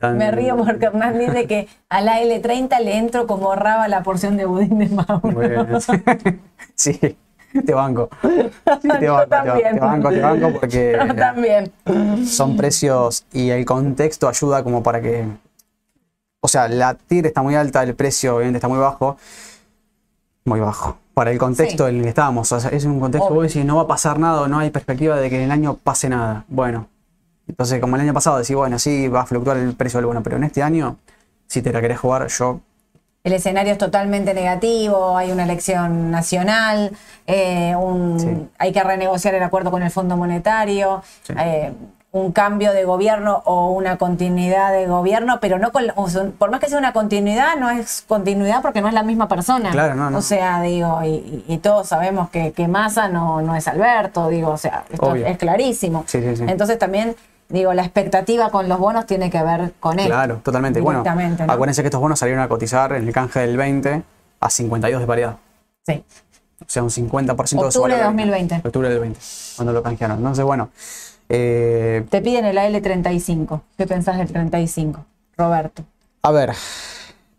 Me 0.00 0.32
río 0.32 0.56
porque 0.56 0.86
Hernán 0.86 1.16
dice 1.20 1.46
que 1.46 1.68
a 1.88 2.00
la 2.00 2.20
L30 2.20 2.80
le 2.80 2.96
entro 2.96 3.28
como 3.28 3.54
raba 3.54 3.86
la 3.86 4.02
porción 4.02 4.36
de 4.36 4.44
budín 4.44 4.78
de 4.78 4.88
Mauro. 4.88 5.20
Muy 5.22 5.48
bien. 5.48 5.68
Sí, 6.74 7.16
te 7.66 7.74
banco. 7.74 8.08
Sí, 8.22 8.88
te 8.88 8.88
banco, 8.88 9.00
te 9.00 9.06
banco, 9.08 9.28
también. 9.28 9.74
te 9.74 9.80
banco, 9.80 10.08
te 10.10 10.20
banco 10.20 10.52
porque 10.60 10.98
Yo 11.08 11.14
también. 11.14 11.72
son 12.26 12.56
precios 12.56 13.24
y 13.32 13.50
el 13.50 13.64
contexto 13.64 14.28
ayuda 14.28 14.62
como 14.62 14.82
para 14.82 15.00
que. 15.00 15.24
O 16.40 16.48
sea, 16.48 16.68
la 16.68 16.94
TIR 16.94 17.26
está 17.26 17.42
muy 17.42 17.54
alta, 17.54 17.82
el 17.82 17.94
precio 17.94 18.36
obviamente 18.36 18.58
está 18.58 18.68
muy 18.68 18.78
bajo. 18.78 19.16
Muy 20.44 20.60
bajo. 20.60 20.98
Para 21.14 21.30
el 21.32 21.38
contexto 21.38 21.84
Sí. 21.86 21.90
en 21.90 21.96
el 21.96 22.02
que 22.02 22.08
estamos. 22.10 22.52
O 22.52 22.60
sea, 22.60 22.70
es 22.70 22.84
un 22.84 23.00
contexto, 23.00 23.28
Obvio. 23.28 23.36
vos 23.42 23.48
decís, 23.52 23.64
no 23.64 23.76
va 23.76 23.82
a 23.82 23.86
pasar 23.86 24.18
nada, 24.18 24.42
o 24.42 24.48
no 24.48 24.58
hay 24.58 24.70
perspectiva 24.70 25.16
de 25.16 25.28
que 25.30 25.36
en 25.36 25.42
el 25.42 25.50
año 25.50 25.76
pase 25.82 26.08
nada. 26.08 26.44
Bueno, 26.48 26.88
entonces 27.48 27.80
como 27.80 27.96
el 27.96 28.02
año 28.02 28.12
pasado 28.14 28.38
decís, 28.38 28.54
bueno, 28.54 28.78
sí, 28.78 29.08
va 29.08 29.22
a 29.22 29.26
fluctuar 29.26 29.56
el 29.56 29.74
precio 29.74 29.98
del 29.98 30.06
bono, 30.06 30.22
pero 30.22 30.36
en 30.36 30.44
este 30.44 30.62
año, 30.62 30.98
si 31.48 31.62
te 31.62 31.72
la 31.72 31.80
querés 31.80 31.98
jugar, 31.98 32.26
yo 32.28 32.60
El 33.26 33.32
escenario 33.32 33.72
es 33.72 33.78
totalmente 33.78 34.34
negativo, 34.34 35.16
hay 35.16 35.32
una 35.32 35.42
elección 35.42 36.12
nacional, 36.12 36.92
eh, 37.26 37.74
un- 37.74 38.20
Sí. 38.20 38.48
hay 38.56 38.70
que 38.72 38.80
renegociar 38.84 39.34
el 39.34 39.42
acuerdo 39.42 39.72
con 39.72 39.82
el 39.82 39.90
Fondo 39.90 40.16
Monetario, 40.16 41.02
Sí. 41.24 41.34
eh, 41.36 41.72
un 42.12 42.30
cambio 42.30 42.72
de 42.72 42.84
gobierno 42.84 43.42
o 43.44 43.72
una 43.72 43.96
continuidad 43.98 44.72
de 44.72 44.86
gobierno, 44.86 45.38
pero 45.40 45.58
no 45.58 45.72
con, 45.72 45.86
o 45.96 46.08
sea, 46.08 46.22
por 46.38 46.52
más 46.52 46.60
que 46.60 46.68
sea 46.68 46.78
una 46.78 46.92
continuidad, 46.92 47.56
no 47.58 47.68
es 47.68 48.04
continuidad 48.06 48.62
porque 48.62 48.80
no 48.80 48.86
es 48.86 48.94
la 48.94 49.02
misma 49.02 49.26
persona. 49.26 49.72
Claro, 49.72 49.96
no, 49.96 50.08
no. 50.08 50.18
O 50.18 50.22
sea, 50.22 50.62
digo, 50.62 51.00
y, 51.02 51.44
y- 51.48 51.58
todos 51.58 51.88
sabemos 51.88 52.30
que, 52.30 52.52
que 52.52 52.68
Massa 52.68 53.08
no, 53.08 53.42
no 53.42 53.56
es 53.56 53.66
Alberto, 53.66 54.28
digo, 54.28 54.50
o 54.52 54.56
sea, 54.56 54.84
esto 54.88 55.04
Obvio. 55.10 55.26
es 55.26 55.36
clarísimo. 55.36 56.04
Sí, 56.06 56.22
sí, 56.22 56.36
sí. 56.36 56.44
Entonces 56.46 56.78
también, 56.78 57.16
digo, 57.48 57.74
la 57.74 57.82
expectativa 57.82 58.50
con 58.50 58.68
los 58.68 58.78
bonos 58.78 59.06
tiene 59.06 59.30
que 59.30 59.42
ver 59.42 59.72
con 59.80 59.98
él. 59.98 60.06
Claro, 60.06 60.40
totalmente. 60.42 60.80
Bueno, 60.80 61.02
¿no? 61.04 61.52
acuérdense 61.52 61.82
que 61.82 61.88
estos 61.88 62.00
bonos 62.00 62.18
salieron 62.18 62.42
a 62.42 62.48
cotizar 62.48 62.92
en 62.92 63.06
el 63.06 63.12
canje 63.12 63.40
del 63.40 63.56
20 63.56 64.02
a 64.40 64.50
52 64.50 65.00
de 65.00 65.06
paridad. 65.06 65.36
Sí. 65.86 66.04
O 66.60 66.64
sea, 66.68 66.82
un 66.82 66.90
50% 66.90 67.36
de 67.36 67.46
su 67.46 67.58
Octubre 67.58 67.94
de 67.94 68.00
valor. 68.00 68.16
2020. 68.16 68.62
Octubre 68.64 68.88
del 68.88 68.98
20, 68.98 69.20
cuando 69.56 69.72
lo 69.72 69.82
canjearon. 69.82 70.18
Entonces, 70.18 70.44
bueno, 70.44 70.70
eh, 71.28 72.04
Te 72.08 72.22
piden 72.22 72.44
el 72.44 72.56
AL35. 72.56 73.60
¿Qué 73.76 73.86
pensás 73.86 74.16
del 74.18 74.28
35, 74.28 75.04
Roberto? 75.36 75.84
a 76.22 76.32
ver, 76.32 76.52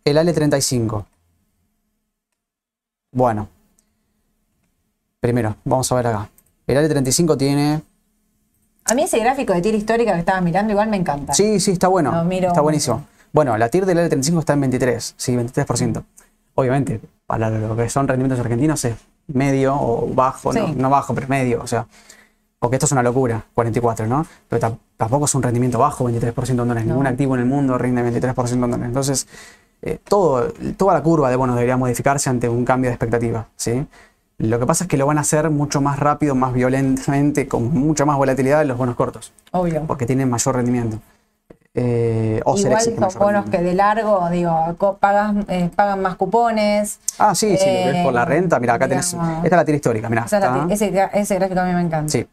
el 0.06 0.18
AL35. 0.18 1.06
Bueno, 3.12 3.50
primero, 5.20 5.56
vamos 5.66 5.92
a 5.92 5.96
ver 5.96 6.08
acá. 6.08 6.30
El 6.68 6.78
AL35 6.78 7.38
tiene... 7.38 7.82
A 8.90 8.94
mí 8.96 9.04
ese 9.04 9.20
gráfico 9.20 9.54
de 9.54 9.62
tira 9.62 9.78
histórica 9.78 10.14
que 10.14 10.20
estabas 10.20 10.42
mirando 10.44 10.72
igual 10.72 10.90
me 10.90 10.98
encanta. 10.98 11.34
Sí, 11.34 11.60
sí, 11.60 11.72
está 11.72 11.88
bueno. 11.88 12.12
Miro 12.24 12.48
está 12.48 12.54
mucho. 12.60 12.64
buenísimo. 12.64 13.06
Bueno, 13.34 13.58
la 13.58 13.70
TIR 13.70 13.86
del 13.86 13.98
L35 14.10 14.40
está 14.40 14.54
en 14.54 14.62
23, 14.62 15.14
sí, 15.18 15.36
23%. 15.36 16.04
Obviamente, 16.56 17.02
para 17.26 17.50
lo 17.50 17.76
que 17.76 17.90
son 17.90 18.08
rendimientos 18.08 18.40
argentinos 18.40 18.84
es 18.86 18.96
medio 19.28 19.76
o 19.76 20.08
bajo, 20.14 20.54
no, 20.54 20.68
Sí. 20.68 20.74
no 20.78 20.90
bajo, 20.90 21.14
pero 21.14 21.28
medio, 21.28 21.62
o 21.62 21.68
sea, 21.68 21.86
porque 22.60 22.78
esto 22.78 22.86
es 22.86 22.92
una 22.94 23.04
locura, 23.04 23.44
44, 23.54 24.08
¿no? 24.08 24.26
Pero 24.48 24.60
ta- 24.60 24.78
tampoco 24.96 25.26
es 25.26 25.36
un 25.36 25.44
rendimiento 25.44 25.78
bajo, 25.78 26.06
23% 26.06 26.64
en 26.64 26.70
dólares. 26.70 26.86
No. 26.86 26.94
Ningún 26.94 27.08
activo 27.08 27.36
en 27.36 27.42
el 27.42 27.46
mundo 27.48 27.78
rinde 27.78 28.02
23% 28.02 28.54
en 28.66 28.72
dólares. 28.72 28.88
Entonces, 28.88 29.28
eh, 29.84 30.00
todo, 30.08 30.48
toda 30.78 30.94
la 30.96 31.04
curva 31.04 31.30
de 31.30 31.36
bonos 31.36 31.56
debería 31.56 31.78
modificarse 31.78 32.30
ante 32.32 32.50
un 32.50 32.66
cambio 32.66 32.90
de 32.90 32.94
expectativa, 32.96 33.48
¿sí? 33.58 33.86
Lo 34.40 34.60
que 34.60 34.66
pasa 34.68 34.84
es 34.84 34.88
que 34.88 34.98
lo 34.98 35.08
van 35.08 35.18
a 35.18 35.22
hacer 35.22 35.50
mucho 35.50 35.82
más 35.82 35.98
rápido, 36.00 36.36
más 36.36 36.54
violentamente, 36.54 37.48
con 37.48 37.74
mucha 37.74 38.06
más 38.06 38.18
volatilidad 38.18 38.62
en 38.62 38.68
los 38.68 38.78
bonos 38.78 38.96
cortos 38.96 39.34
Obvio. 39.52 39.84
porque 39.88 40.06
tienen 40.06 40.30
mayor 40.30 40.56
rendimiento. 40.56 41.00
Eh, 41.80 42.42
o 42.44 42.58
Igual 42.58 42.82
son 42.82 43.20
bonos 43.20 43.50
que 43.50 43.60
de 43.62 43.74
largo, 43.76 44.28
digo, 44.32 44.76
pagas, 45.00 45.36
eh, 45.48 45.70
pagan 45.76 46.02
más 46.02 46.16
cupones. 46.16 47.00
Ah, 47.20 47.36
sí, 47.36 47.56
sí, 47.58 47.70
lo 47.86 48.04
por 48.04 48.14
la 48.14 48.24
eh, 48.24 48.26
renta. 48.26 48.60
Mira, 48.60 48.74
acá 48.74 48.88
tenés. 48.88 49.12
digamos. 49.12 49.44
Esta 49.44 49.48
es 49.48 49.60
la 49.60 49.66
tira 49.66 49.76
histórica, 49.76 50.10
mira. 50.10 50.26
Ese 50.70 51.36
gráfico 51.36 51.60
a 51.60 51.66
mí 51.66 51.74
me 51.74 51.82
encanta. 51.82 52.10
Sí. 52.10 52.28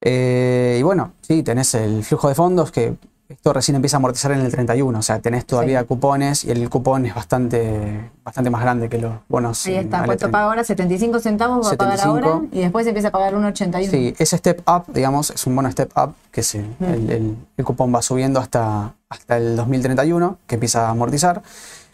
Eh, 0.00 0.76
y 0.78 0.82
bueno, 0.82 1.14
sí, 1.22 1.42
tenés 1.42 1.74
el 1.74 2.04
flujo 2.04 2.28
de 2.28 2.34
fondos 2.34 2.70
que 2.70 2.94
esto 3.28 3.52
recién 3.52 3.74
empieza 3.76 3.96
a 3.96 3.98
amortizar 3.98 4.32
en 4.32 4.40
el 4.40 4.50
31. 4.52 4.98
O 4.98 5.02
sea, 5.02 5.18
tenés 5.20 5.46
todavía 5.46 5.80
Sí. 5.80 5.86
cupones 5.86 6.44
y 6.44 6.50
el 6.50 6.68
cupón 6.68 7.06
es 7.06 7.14
bastante, 7.14 8.10
bastante 8.22 8.50
más 8.50 8.60
grande 8.62 8.88
que 8.88 8.98
los 8.98 9.14
bonos. 9.28 9.64
Ahí 9.66 9.76
está, 9.76 10.00
AL30. 10.02 10.06
¿cuánto 10.06 10.30
paga 10.30 10.44
ahora? 10.44 10.64
75 10.64 11.18
centavos 11.20 11.66
va 11.66 11.72
a 11.72 11.76
pagar 11.76 11.96
75. 11.98 12.28
ahora 12.34 12.46
y 12.52 12.60
después 12.60 12.86
empieza 12.86 13.08
a 13.08 13.12
pagar 13.12 13.34
1,81. 13.34 13.90
Sí, 13.90 14.14
ese 14.18 14.36
step 14.36 14.62
up, 14.68 14.84
digamos, 14.92 15.30
es 15.30 15.46
un 15.46 15.56
bono 15.56 15.70
step 15.70 15.90
up 15.96 16.14
que 16.30 16.42
se, 16.42 16.60
el, 16.80 17.10
el- 17.10 17.36
el 17.56 17.64
cupón 17.64 17.94
va 17.94 18.02
subiendo 18.02 18.40
hasta, 18.40 18.94
hasta 19.08 19.36
el 19.38 19.56
2031, 19.56 20.38
que 20.46 20.56
empieza 20.56 20.86
a 20.86 20.90
amortizar. 20.90 21.42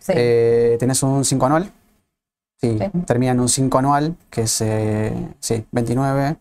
Sí. 0.01 0.13
Eh, 0.17 0.77
tenés 0.81 1.03
un 1.03 1.25
5 1.25 1.47
anual. 1.47 1.71
Sí, 2.61 2.77
Sí. 2.79 2.91
termina 3.07 3.33
en 3.33 3.41
un 3.41 3.49
5 3.49 3.79
anual, 3.79 4.17
que 4.29 4.43
es, 4.43 4.61
eh, 4.61 5.15
sí, 5.39 5.65
29. 5.73 6.37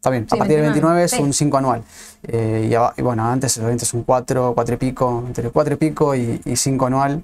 Está 0.00 0.08
bien, 0.08 0.26
Sí, 0.26 0.34
a 0.34 0.38
partir 0.38 0.56
de 0.56 0.62
29, 0.62 0.98
29 0.98 1.04
es 1.04 1.12
un 1.20 1.34
5 1.34 1.58
anual. 1.58 1.82
Eh, 2.22 2.70
y, 2.70 3.00
y 3.00 3.02
bueno, 3.02 3.28
antes 3.28 3.58
obviamente 3.58 3.84
es 3.84 3.92
un 3.92 4.02
4, 4.04 4.54
4 4.54 4.74
y 4.74 4.78
pico, 4.78 5.24
entre 5.26 5.50
4 5.50 5.74
y 5.74 5.76
pico 5.76 6.14
y, 6.14 6.40
y 6.42 6.56
5 6.56 6.86
anual 6.86 7.22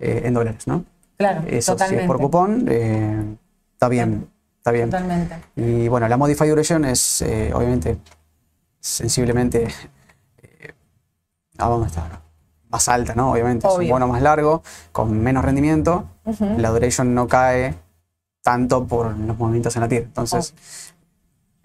eh, 0.00 0.22
en 0.24 0.34
dólares, 0.34 0.66
¿no? 0.66 0.84
claro, 1.16 1.42
Eso 1.46 1.72
totalmente. 1.72 2.00
si 2.00 2.02
es 2.02 2.06
por 2.08 2.18
cupón, 2.18 2.66
eh, 2.68 3.22
está 3.74 3.88
bien, 3.88 4.28
está 4.56 4.72
bien. 4.72 4.90
Totalmente. 4.90 5.36
Y 5.54 5.86
bueno, 5.86 6.08
la 6.08 6.16
Modify 6.16 6.48
Duration 6.48 6.84
es 6.84 7.22
obviamente 7.54 7.98
sensiblemente 8.80 9.68
¿a 11.58 11.68
dónde 11.68 11.86
está? 11.86 12.22
más 12.68 12.88
alta, 12.88 13.14
¿no? 13.14 13.30
Obviamente 13.30 13.68
es 13.68 13.74
un 13.78 13.88
bono 13.88 14.08
más 14.08 14.20
largo, 14.20 14.64
con 14.90 15.16
menos 15.22 15.44
rendimiento. 15.44 16.08
La 16.56 16.70
duration 16.70 17.14
no 17.14 17.28
cae 17.28 17.74
tanto 18.42 18.84
por 18.84 19.16
los 19.16 19.38
movimientos 19.38 19.76
en 19.76 19.82
la 19.82 19.88
TIR. 19.88 20.02
Entonces, 20.02 20.54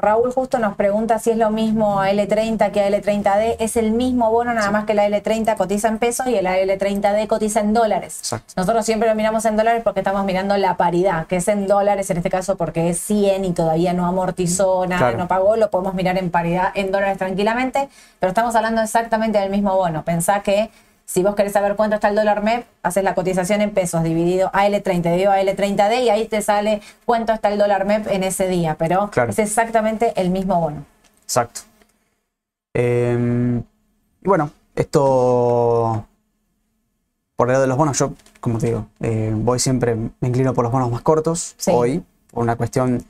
Raúl 0.02 0.34
justo 0.34 0.58
nos 0.60 0.76
pregunta 0.76 1.20
si 1.20 1.30
es 1.30 1.38
lo 1.38 1.52
mismo 1.52 2.02
a 2.02 2.10
L30 2.12 2.72
que 2.72 2.82
a 2.82 2.90
L30D. 2.90 3.58
Es 3.60 3.78
el 3.78 3.92
mismo 3.92 4.32
bono, 4.32 4.54
nada 4.54 4.72
más 4.72 4.86
que 4.86 4.94
la 4.94 5.08
L30 5.08 5.56
cotiza 5.58 5.88
en 5.88 6.00
pesos 6.00 6.28
y 6.28 6.42
la 6.42 6.58
L30D 6.58 7.28
cotiza 7.28 7.60
en 7.60 7.74
dólares. 7.74 8.18
Exacto. 8.20 8.54
Nosotros 8.58 8.86
siempre 8.86 9.08
lo 9.08 9.16
miramos 9.16 9.46
en 9.46 9.56
dólares 9.58 9.82
porque 9.84 10.00
estamos 10.00 10.26
mirando 10.26 10.58
la 10.58 10.76
paridad, 10.78 11.28
que 11.28 11.38
es 11.38 11.48
en 11.48 11.68
dólares 11.68 12.10
en 12.10 12.18
este 12.18 12.30
caso 12.30 12.58
porque 12.58 12.90
es 12.90 13.00
100 13.00 13.46
y 13.46 13.52
todavía 13.54 13.94
no 13.94 14.06
amortizó 14.06 14.86
nada, 14.88 15.00
Claro. 15.02 15.18
no 15.18 15.28
pagó, 15.28 15.56
lo 15.56 15.70
podemos 15.70 15.94
mirar 15.94 16.18
en 16.18 16.32
paridad 16.32 16.70
en 16.74 16.92
dólares 16.92 17.18
tranquilamente, 17.18 17.88
pero 18.20 18.30
estamos 18.32 18.56
hablando 18.56 18.82
exactamente 18.82 19.38
del 19.40 19.50
mismo 19.52 19.76
bono. 19.76 20.04
Pensá 20.04 20.42
que 20.42 20.70
si 21.12 21.24
vos 21.24 21.36
querés 21.36 21.52
saber 21.52 21.76
cuánto 21.76 21.96
está 21.96 22.08
el 22.08 22.16
dólar 22.16 22.42
MEP, 22.42 22.66
haces 22.84 23.04
la 23.04 23.14
cotización 23.16 23.60
en 23.60 23.72
pesos 23.72 24.02
dividido 24.02 24.50
a 24.54 24.66
L30, 24.68 25.02
dividido 25.04 25.32
a 25.32 25.42
L30D 25.42 26.04
y 26.06 26.10
ahí 26.10 26.26
te 26.28 26.42
sale 26.42 26.82
cuánto 27.06 27.34
está 27.34 27.50
el 27.50 27.58
dólar 27.58 27.84
MEP 27.86 28.08
en 28.08 28.24
ese 28.24 28.48
día, 28.48 28.76
pero 28.80 29.10
Claro. 29.10 29.32
es 29.32 29.40
exactamente 29.40 30.14
el 30.16 30.30
mismo 30.30 30.60
bono. 30.62 30.86
Exacto. 31.24 31.62
Eh, 32.74 33.62
y 34.24 34.28
bueno, 34.28 34.52
esto 34.76 36.06
por 37.36 37.48
el 37.50 37.54
lado 37.54 37.62
de 37.64 37.68
los 37.68 37.78
bonos, 37.78 37.98
yo, 38.00 38.14
como 38.40 38.58
te 38.60 38.68
digo, 38.68 38.86
eh, 39.02 39.34
voy 39.36 39.60
siempre, 39.60 39.96
me 39.96 40.28
inclino 40.30 40.54
por 40.54 40.64
los 40.64 40.72
bonos 40.72 40.92
más 40.92 41.02
cortos 41.02 41.56
Sí. 41.58 41.72
hoy, 41.74 42.04
por 42.32 42.44
una 42.44 42.56
cuestión 42.56 43.04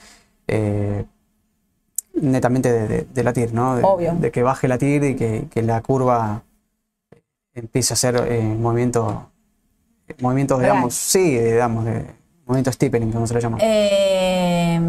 eh, 0.47 1.06
netamente 2.14 2.72
de, 2.72 2.88
de- 2.88 3.04
de 3.14 3.24
la 3.24 3.32
TIR, 3.34 3.54
¿no? 3.54 3.76
De, 3.76 3.84
Obvio. 3.84 4.14
de 4.16 4.32
que 4.32 4.41
baje 4.41 4.68
la 4.68 4.78
TIR 4.80 5.04
y 5.04 5.16
que, 5.16 5.47
que 5.52 5.62
la 5.62 5.82
curva 5.82 6.41
empiece 7.54 7.93
a 7.93 7.95
hacer 7.95 8.16
eh, 8.28 8.41
movimientos, 8.41 9.16
movimientos, 10.20 10.60
Real. 10.60 10.72
digamos, 10.72 10.93
sí, 10.93 11.38
digamos, 11.38 11.86
de 11.86 12.06
movimiento 12.45 12.72
steepening, 12.72 13.12
como 13.12 13.28
se 13.28 13.34
le 13.34 13.41
llama. 13.41 13.58
Eh, 13.62 14.80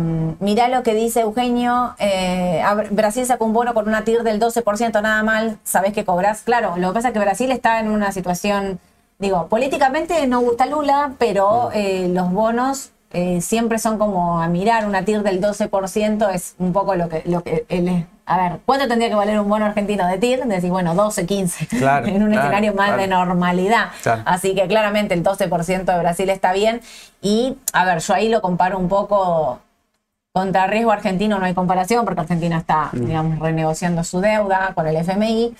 mirá 0.41 0.69
lo 0.69 0.83
que 0.83 0.95
dice 0.95 1.21
Eugenio. 1.21 1.95
eh, 1.99 2.63
Brasil 2.91 3.25
sacó 3.27 3.45
un 3.45 3.53
bono 3.53 3.75
con 3.75 3.89
una 3.89 4.05
TIR 4.05 4.23
del 4.23 4.41
12%, 4.41 5.03
nada 5.03 5.23
mal. 5.23 5.59
Sabés 5.65 5.93
que 5.93 6.05
cobras. 6.05 6.43
Claro, 6.43 6.75
lo 6.77 6.89
que 6.89 6.95
pasa 6.95 7.09
es 7.09 7.15
que 7.15 7.21
Brasil 7.21 7.51
está 7.51 7.81
en 7.81 7.91
una 7.91 8.13
situación, 8.13 8.79
digo, 9.19 9.47
políticamente 9.49 10.27
no 10.27 10.41
gusta 10.41 10.67
Lula, 10.67 11.13
pero 11.19 11.71
eh, 11.73 12.09
los 12.13 12.33
bonos 12.33 12.91
eh, 13.13 13.41
siempre 13.41 13.79
son 13.79 13.99
como 13.99 14.41
a 14.41 14.49
mirar. 14.49 14.87
Una 14.87 15.05
TIR 15.05 15.23
del 15.23 15.41
12% 15.41 16.31
es 16.33 16.55
un 16.59 16.73
poco 16.73 16.95
lo 16.95 17.09
que. 17.09 17.23
Lo 17.27 17.43
que 17.43 17.65
él 17.69 17.89
es. 17.89 18.05
A 18.25 18.37
ver, 18.39 18.61
¿cuánto 18.65 18.87
tendría 18.89 19.09
que 19.09 19.15
valer 19.17 19.39
un 19.41 19.49
bono 19.49 19.65
argentino 19.67 20.07
de 20.07 20.17
TIR? 20.19 20.45
Decís, 20.47 20.71
bueno, 20.71 20.95
12, 20.95 21.27
15. 21.27 21.67
Claro, 21.79 22.07
en 22.07 22.23
un 22.23 22.29
claro, 22.31 22.43
escenario 22.43 22.75
más 22.75 22.87
claro. 22.89 23.03
de 23.03 23.09
normalidad. 23.09 23.89
Así 24.25 24.55
que 24.55 24.67
claramente 24.69 25.15
el 25.15 25.23
12% 25.25 25.85
de 25.85 25.99
Brasil 25.99 26.31
está 26.31 26.53
bien. 26.53 26.81
Y, 27.21 27.59
a 27.73 27.85
ver, 27.85 27.99
yo 27.99 28.15
ahí 28.15 28.29
lo 28.29 28.41
comparo 28.41 28.79
un 28.79 28.89
poco 28.89 29.59
contra 30.33 30.67
riesgo 30.67 30.93
argentino, 30.93 31.39
no 31.39 31.45
hay 31.45 31.53
comparación 31.53 32.07
porque 32.07 32.23
Argentina 32.23 32.57
está, 32.57 32.89
Mm. 32.93 33.05
digamos, 33.07 33.39
renegociando 33.39 34.03
su 34.03 34.21
deuda 34.21 34.73
con 34.75 34.87
el 34.87 34.97
FMI. 34.97 35.55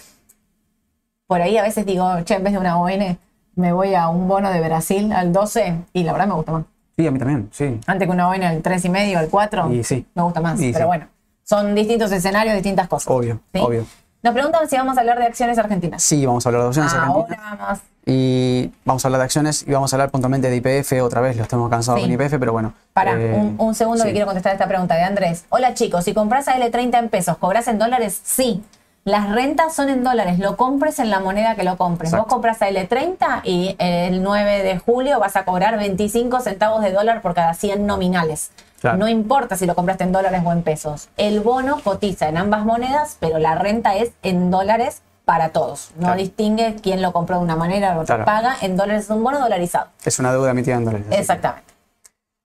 Por 1.27 1.43
ahí 1.43 1.59
a 1.59 1.63
veces 1.63 1.85
digo, 1.85 2.23
che, 2.25 2.35
en 2.37 2.45
vez 2.45 2.53
de 2.55 2.59
una 2.59 2.79
ON, 2.79 3.19
me 3.55 3.73
voy 3.73 3.95
a 3.95 4.09
un 4.09 4.29
bono 4.29 4.51
de 4.51 4.61
Brasil 4.61 5.13
al 5.13 5.33
12 5.33 5.77
y 5.93 6.05
la 6.05 6.13
verdad 6.13 6.27
me 6.29 6.35
gusta 6.35 6.53
más. 6.53 6.65
Sí, 6.97 7.07
a 7.07 7.11
mí 7.11 7.19
también, 7.19 7.49
sí. 7.53 7.81
Antes 7.87 8.07
que 8.07 8.13
una 8.13 8.29
ON 8.29 8.43
al 8.43 8.63
3,5 8.63 9.17
al 9.17 9.29
4, 9.29 9.73
Y 9.73 9.85
sí. 9.85 10.07
me 10.15 10.23
gusta 10.23 10.41
más. 10.41 10.61
Y 10.61 10.73
Pero 10.73 10.85
sí. 10.85 10.87
bueno, 10.87 11.07
son 11.45 11.75
distintos 11.75 12.13
escenarios, 12.13 12.55
distintas 12.55 12.89
cosas. 12.89 13.09
Obvio, 13.13 13.41
¿sí? 13.53 13.61
obvio. 13.61 13.87
Nos 14.23 14.35
preguntan 14.35 14.69
si 14.69 14.77
vamos 14.77 14.97
a 14.97 15.01
hablar 15.01 15.19
de 15.19 15.25
acciones 15.25 15.59
argentinas. 15.59 16.03
Sí, 16.03 16.25
vamos 16.25 16.47
a 16.47 16.49
hablar 16.49 16.63
de 16.63 16.69
opciones 16.69 16.93
argentinas. 16.93 17.39
Ahora 17.41 17.57
vamos. 17.59 17.81
Y 18.07 18.71
vamos 18.85 19.05
a 19.05 19.09
hablar 19.09 19.21
de 19.21 19.25
acciones 19.25 19.65
y 19.67 19.71
vamos 19.73 19.93
a 19.93 19.97
hablar 19.97 20.11
puntualmente 20.11 20.49
de 20.51 20.57
IPF 20.57 21.03
otra 21.03 21.21
vez, 21.21 21.37
lo 21.37 21.43
estamos 21.45 21.71
cansados 21.71 22.01
Sí. 22.01 22.07
con 22.07 22.13
IPF, 22.21 22.39
pero 22.39 22.53
bueno. 22.53 22.73
Para, 22.93 23.13
eh, 23.21 23.35
un, 23.35 23.57
un 23.59 23.75
segundo 23.75 24.05
que 24.05 24.11
quiero 24.13 24.27
contestar 24.27 24.53
esta 24.53 24.67
pregunta 24.69 24.95
de 24.97 25.03
Andrés. 25.03 25.45
Hola 25.51 25.75
chicos, 25.75 26.05
si 26.05 26.13
compras 26.15 26.47
a 26.49 26.57
L30 26.59 26.99
en 26.99 27.09
pesos, 27.09 27.37
¿cobras 27.39 27.67
en 27.69 27.79
dólares? 27.79 28.21
Sí. 28.23 28.63
Las 29.05 29.31
rentas 29.31 29.75
son 29.75 29.89
en 29.89 30.05
dólares, 30.05 30.39
lo 30.39 30.57
compres 30.57 31.01
en 31.01 31.11
la 31.11 31.19
moneda 31.19 31.57
que 31.57 31.65
lo 31.65 31.77
compres. 31.77 32.11
Exacto. 32.11 32.27
Vos 32.27 32.33
compras 32.35 32.63
a 32.63 32.69
L30 32.71 33.41
y 33.43 33.75
el 33.81 34.23
9 34.23 34.63
de 34.63 34.79
julio 34.79 35.19
vas 35.19 35.35
a 35.35 35.45
cobrar 35.45 35.77
25 35.77 36.41
centavos 36.41 36.83
de 36.83 36.93
dólar 36.93 37.21
por 37.21 37.35
cada 37.35 37.53
100 37.55 37.85
nominales. 37.85 38.53
Claro. 38.81 38.99
No 38.99 39.09
importa 39.09 39.57
si 39.57 39.67
lo 39.67 39.75
compraste 39.75 40.05
en 40.05 40.13
dólares 40.13 40.43
o 40.45 40.53
en 40.53 40.63
pesos. 40.63 41.09
El 41.17 41.41
bono 41.41 41.81
cotiza 41.83 42.29
en 42.29 42.37
ambas 42.37 42.65
monedas, 42.65 43.17
pero 43.19 43.39
la 43.41 43.57
renta 43.57 43.97
es 43.97 44.13
en 44.23 44.51
dólares 44.53 45.03
para 45.25 45.49
todos. 45.51 45.91
No 45.97 46.03
Claro. 46.07 46.19
distingue 46.21 46.77
quién 46.81 47.03
lo 47.03 47.13
compró 47.13 47.39
de 47.39 47.43
una 47.45 47.57
manera 47.57 47.97
o 47.99 48.03
otra. 48.03 48.17
Claro. 48.17 48.25
Paga 48.25 48.57
en 48.61 48.77
dólares, 48.77 49.05
es 49.05 49.11
un 49.11 49.23
bono 49.25 49.41
dolarizado. 49.41 49.89
Es 50.05 50.19
una 50.21 50.31
deuda 50.33 50.51
emitida 50.53 50.77
en 50.77 50.85
dólares. 50.85 51.07
que- 51.11 51.17
Exactamente. 51.19 51.73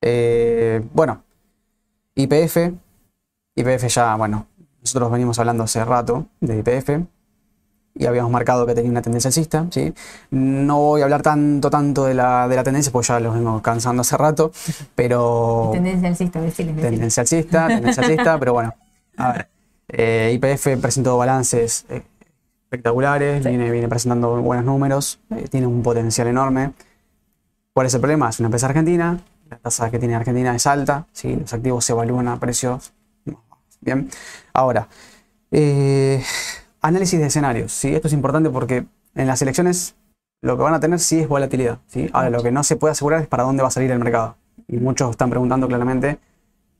Eh, 0.01 0.82
bueno, 0.93 1.24
IPF. 2.16 2.74
IPF 3.55 3.88
ya, 3.89 4.16
bueno, 4.16 4.45
nosotros 4.88 5.11
venimos 5.11 5.38
hablando 5.39 5.63
hace 5.65 5.83
rato 5.83 6.27
de 6.39 6.59
IPF 6.59 7.05
y 7.93 8.05
habíamos 8.05 8.31
marcado 8.31 8.65
que 8.65 8.73
tenía 8.73 8.89
una 8.91 9.01
tendencia 9.01 9.27
alcista, 9.29 9.65
¿sí? 9.71 9.93
No 10.29 10.77
voy 10.77 11.01
a 11.01 11.05
hablar 11.05 11.23
tanto, 11.23 11.69
tanto 11.69 12.05
de 12.05 12.13
la, 12.13 12.47
de 12.47 12.55
la 12.55 12.63
tendencia, 12.63 12.91
pues 12.91 13.07
ya 13.07 13.19
los 13.19 13.33
vengo 13.33 13.61
cansando 13.61 14.01
hace 14.01 14.15
rato, 14.15 14.51
pero... 14.95 15.71
Tendencia 15.73 16.07
alcista, 16.07 16.39
decirles, 16.39 16.79
tendencia 16.79 17.21
alcista, 17.21 17.67
tendencia 17.67 18.03
alcista, 18.03 18.39
pero 18.39 18.53
bueno, 18.53 18.73
a 19.17 19.31
ver, 19.33 19.49
eh, 19.89 20.31
IPF 20.35 20.79
presentó 20.79 21.17
balances 21.17 21.85
eh, 21.89 22.03
espectaculares, 22.63 23.43
Sí. 23.43 23.49
viene, 23.49 23.71
viene 23.71 23.88
presentando 23.88 24.41
buenos 24.41 24.63
números, 24.63 25.19
eh, 25.35 25.47
tiene 25.49 25.67
un 25.67 25.81
potencial 25.81 26.27
enorme. 26.27 26.71
¿Cuál 27.73 27.88
es 27.88 27.93
el 27.93 27.99
problema? 27.99 28.29
Es 28.29 28.39
una 28.39 28.47
empresa 28.47 28.67
argentina, 28.67 29.19
la 29.49 29.57
tasa 29.57 29.89
que 29.89 29.99
tiene 29.99 30.15
Argentina 30.15 30.55
es 30.55 30.67
alta, 30.67 31.07
¿sí? 31.11 31.35
los 31.35 31.51
activos 31.51 31.83
se 31.83 31.93
evalúan 31.93 32.27
a 32.27 32.39
precios. 32.39 32.93
Bien, 33.82 34.09
ahora, 34.53 34.88
eh, 35.51 36.23
análisis 36.82 37.19
de 37.19 37.28
escenarios, 37.28 37.71
¿sí? 37.71 37.93
esto 37.93 38.07
es 38.07 38.13
importante 38.13 38.49
porque 38.49 38.86
en 39.15 39.28
las 39.28 39.41
elecciones 39.41 39.95
lo 40.41 40.57
que 40.57 40.63
van 40.63 40.73
a 40.73 40.80
tener 40.80 40.99
sí 40.99 41.19
es 41.19 41.28
volatilidad. 41.28 41.80
¿sí? 41.88 42.09
Ahora, 42.13 42.30
lo 42.30 42.43
que 42.43 42.51
no 42.51 42.63
se 42.63 42.75
puede 42.75 42.91
asegurar 42.91 43.21
es 43.21 43.28
para 43.28 43.43
dónde 43.43 43.63
va 43.63 43.69
a 43.69 43.71
salir 43.71 43.91
el 43.91 43.99
mercado. 43.99 44.36
Y 44.67 44.78
muchos 44.78 45.11
están 45.11 45.30
preguntando 45.30 45.67
claramente, 45.67 46.19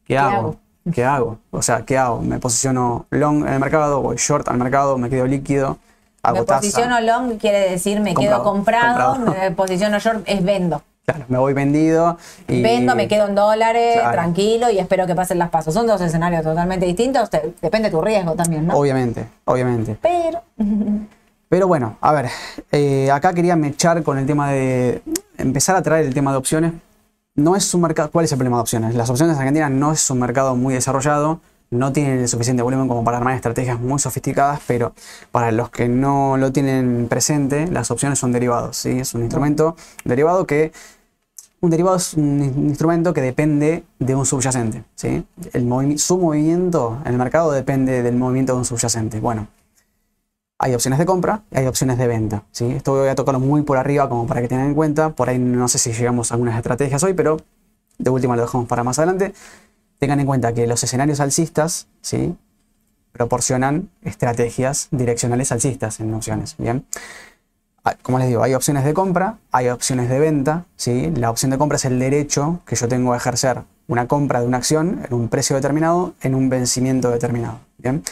¿qué, 0.06 0.18
hago? 0.18 0.38
hago? 0.38 0.60
¿Qué 0.93 1.04
hago? 1.04 1.39
O 1.52 1.62
sea, 1.62 1.84
¿qué 1.86 1.98
hago? 1.98 2.22
¿Me 2.22 2.39
posiciono 2.39 3.06
long 3.10 3.48
en 3.48 3.54
el 3.54 3.60
mercado? 3.60 4.02
¿Voy 4.02 4.18
short 4.18 4.48
al 4.50 4.58
mercado? 4.58 4.98
¿Me 4.98 5.10
quedo 5.10 5.26
líquido? 5.26 5.78
¿Hago 6.22 6.39
Me 6.39 6.43
posiciono 6.43 7.00
long 7.02 7.38
quiere 7.38 7.72
decir 7.72 8.00
me 8.00 8.14
Comprado, 8.14 8.38
quedo 8.38 8.43
comprado, 8.43 9.16
comprado. 9.16 9.41
me 9.41 9.52
posiciono 9.52 10.00
short 10.00 10.24
es 10.26 10.43
vendo. 10.43 10.84
Claro, 11.10 11.24
me 11.30 11.38
voy 11.38 11.53
vendido 11.53 12.18
y... 12.49 12.62
Vendo, 12.62 12.93
me 12.93 13.08
quedo 13.08 13.28
en 13.30 13.36
dólares, 13.36 13.93
Claro. 13.93 14.12
tranquilo 14.12 14.70
y 14.70 14.78
espero 14.78 15.08
que 15.08 15.16
pasen 15.16 15.39
las 15.39 15.49
pasos. 15.49 15.74
Son 15.74 15.88
dos 15.88 16.01
escenarios 16.01 16.43
totalmente 16.43 16.86
distintos, 16.86 17.30
te- 17.30 17.53
depende 17.62 17.88
de 17.88 17.91
tu 17.95 18.01
riesgo 18.01 18.34
también, 18.34 18.68
¿no? 18.68 18.76
Obviamente, 18.78 19.26
obviamente. 19.45 19.97
Pero, 20.01 20.41
Pero 21.49 21.66
bueno, 21.66 21.95
a 22.01 22.12
ver, 22.12 22.26
eh, 22.74 23.10
acá 23.10 23.34
quería 23.34 23.55
mechar 23.55 24.03
con 24.03 24.18
el 24.18 24.26
tema 24.26 24.51
de 24.51 25.01
empezar 25.38 25.78
a 25.78 25.82
traer 25.82 26.08
el 26.08 26.14
tema 26.14 26.32
de 26.32 26.38
opciones. 26.39 26.74
No 27.36 27.55
es 27.55 27.74
un 27.74 27.80
mercado, 27.84 28.12
¿cuál 28.12 28.26
es 28.26 28.32
el 28.34 28.38
problema 28.38 28.58
de 28.58 28.62
opciones? 28.64 28.93
Las 28.93 29.10
opciones 29.10 29.38
argentinas 29.38 29.72
no 29.72 29.93
es 29.93 30.10
un 30.10 30.20
mercado 30.20 30.58
muy 30.58 30.74
desarrollado, 30.74 31.39
no 31.70 31.93
tienen 31.93 32.20
el 32.20 32.28
suficiente 32.28 32.64
volumen 32.64 32.89
como 32.89 33.05
para 33.05 33.16
armar 33.18 33.34
estrategias 33.34 33.80
muy 33.80 33.97
sofisticadas, 33.99 34.60
pero 34.68 34.91
para 35.32 35.53
los 35.53 35.70
que 35.70 35.88
no 35.88 36.36
lo 36.36 36.51
tienen 36.51 37.08
presente, 37.10 37.68
las 37.68 37.91
opciones 37.91 38.20
son 38.20 38.34
derivados, 38.34 38.76
¿sí? 38.76 38.99
Es 38.99 39.14
un 39.14 39.22
instrumento 39.22 39.78
derivado 40.03 40.45
que 40.45 40.74
un 41.60 41.70
derivado 41.70 41.97
es 41.97 42.14
un 42.14 42.43
in- 42.43 42.70
instrumento 42.70 43.14
que 43.14 43.22
depende 43.22 43.84
de 43.99 44.16
un 44.16 44.26
subyacente. 44.26 44.84
¿sí? 44.95 45.26
El 45.53 45.99
su 45.99 46.18
movimiento 46.18 46.99
en 47.05 47.12
el 47.14 47.18
mercado 47.18 47.51
depende 47.51 48.03
del 48.03 48.16
movimiento 48.16 48.53
de 48.53 48.60
un 48.60 48.66
subyacente. 48.66 49.20
Bueno, 49.20 49.47
hay 50.60 50.74
opciones 50.74 50.99
de 50.99 51.05
compra 51.05 51.43
y 51.51 51.58
hay 51.58 51.68
opciones 51.68 51.97
de 51.97 52.08
venta. 52.08 52.43
¿sí? 52.51 52.66
Esto 52.72 52.93
voy 52.93 53.10
a 53.10 53.16
tocarlo 53.16 53.39
muy 53.39 53.64
por 53.64 53.78
arriba 53.78 54.08
como 54.10 54.28
para 54.28 54.41
que 54.41 54.47
tengan 54.47 54.68
en 54.68 54.76
cuenta. 54.76 55.10
Por 55.10 55.30
ahí 55.30 55.39
no 55.39 55.68
sé 55.68 55.78
si 55.80 55.91
llegamos 55.93 56.32
a 56.32 56.36
algunas 56.36 56.55
estrategias 56.58 57.03
hoy, 57.03 57.14
pero 57.14 57.38
de 57.97 58.10
última 58.10 58.36
lo 58.36 58.43
dejamos 58.43 58.68
para 58.68 58.84
más 58.84 58.99
adelante. 58.99 59.34
Tengan 59.99 60.20
en 60.20 60.28
cuenta 60.28 60.53
que 60.53 60.68
los 60.68 60.84
escenarios 60.84 61.20
alcistas 61.20 61.88
¿sí? 62.01 62.36
proporcionan 63.12 63.89
estrategias 64.03 64.89
direccionales 64.91 65.51
alcistas 65.51 65.99
en 65.99 66.14
opciones. 66.14 66.55
¿bien? 66.60 66.86
Ah, 67.88 67.96
como 68.02 68.20
les 68.20 68.28
digo, 68.28 68.44
hay 68.44 68.54
opciones 68.54 68.84
de 68.84 68.94
compra, 68.94 69.38
hay 69.50 69.70
opciones 69.70 70.10
de 70.10 70.20
venta. 70.20 70.66
¿sí? 70.76 71.10
La 71.16 71.32
opción 71.32 71.52
de 71.52 71.58
compra 71.58 71.78
es 71.78 71.86
el 71.86 72.00
derecho 72.00 72.60
que 72.66 72.76
yo 72.76 72.90
tengo 72.90 73.14
a 73.14 73.18
ejercer 73.18 73.62
una 73.88 74.10
compra 74.10 74.42
de 74.42 74.46
una 74.46 74.58
acción 74.58 75.06
en 75.08 75.14
un 75.14 75.30
precio 75.30 75.56
determinado, 75.56 76.14
en 76.20 76.36
un 76.36 76.50
vencimiento 76.50 77.10
determinado. 77.12 77.62
¿bien? 77.78 78.04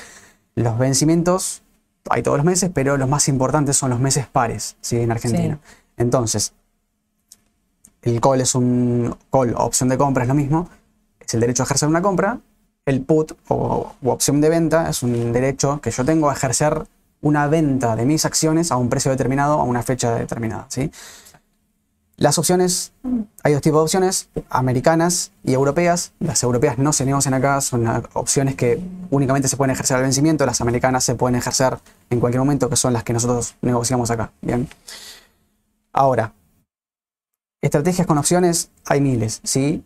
Los 0.55 0.77
vencimientos 0.77 1.61
hay 2.09 2.23
todos 2.23 2.37
los 2.37 2.45
meses, 2.45 2.71
pero 2.73 2.95
los 2.95 3.09
más 3.09 3.27
importantes 3.27 3.75
son 3.75 3.89
los 3.89 3.99
meses 3.99 4.27
pares 4.27 4.77
¿sí? 4.79 4.97
en 4.97 5.11
Argentina. 5.11 5.59
Entonces, 5.97 6.53
el 8.01 8.21
call 8.21 8.39
es 8.39 8.55
un 8.55 9.13
call, 9.29 9.55
opción 9.57 9.89
de 9.89 9.97
compra 9.97 10.23
es 10.23 10.29
lo 10.29 10.35
mismo, 10.35 10.69
es 11.19 11.33
el 11.33 11.41
derecho 11.41 11.63
a 11.63 11.65
ejercer 11.65 11.89
una 11.89 12.01
compra. 12.01 12.39
El 12.85 13.01
put 13.01 13.33
o, 13.49 13.91
u 14.01 14.09
opción 14.09 14.39
de 14.39 14.47
venta 14.47 14.89
es 14.89 15.03
un 15.03 15.33
derecho 15.33 15.81
que 15.81 15.91
yo 15.91 16.05
tengo 16.05 16.29
a 16.29 16.33
ejercer 16.33 16.85
una 17.25 17.47
venta 17.47 17.95
de 17.95 18.05
mis 18.05 18.23
acciones 18.23 18.71
a 18.71 18.77
un 18.77 18.87
precio 18.87 19.09
determinado, 19.09 19.59
a 19.59 19.63
una 19.63 19.81
fecha 19.81 20.13
determinada. 20.13 20.67
¿sí? 20.69 20.91
Las 22.17 22.37
opciones, 22.37 22.93
hay 23.41 23.53
dos 23.53 23.63
tipos 23.63 23.79
de 23.79 23.83
opciones, 23.83 24.29
americanas 24.47 25.31
y 25.43 25.53
europeas. 25.53 26.13
Las 26.19 26.43
europeas 26.43 26.77
no 26.77 26.93
se 26.93 27.03
negocian 27.03 27.33
acá, 27.33 27.61
son 27.61 27.87
opciones 28.13 28.53
que 28.53 28.79
únicamente 29.09 29.47
se 29.47 29.57
pueden 29.57 29.71
ejercer 29.71 29.97
al 29.97 30.03
vencimiento, 30.03 30.45
las 30.45 30.61
americanas 30.61 31.03
se 31.03 31.15
pueden 31.15 31.35
ejercer 31.35 31.79
en 32.11 32.19
cualquier 32.19 32.41
momento, 32.41 32.69
que 32.69 32.75
son 32.75 32.93
las 32.93 33.03
que 33.03 33.13
nosotros 33.13 33.55
negociamos 33.63 34.11
acá. 34.11 34.31
Bien. 34.41 34.69
Ahora, 35.93 36.31
estrategias 37.59 38.05
con 38.05 38.19
opciones 38.19 38.69
hay 38.85 39.01
miles, 39.01 39.41
¿sí? 39.43 39.83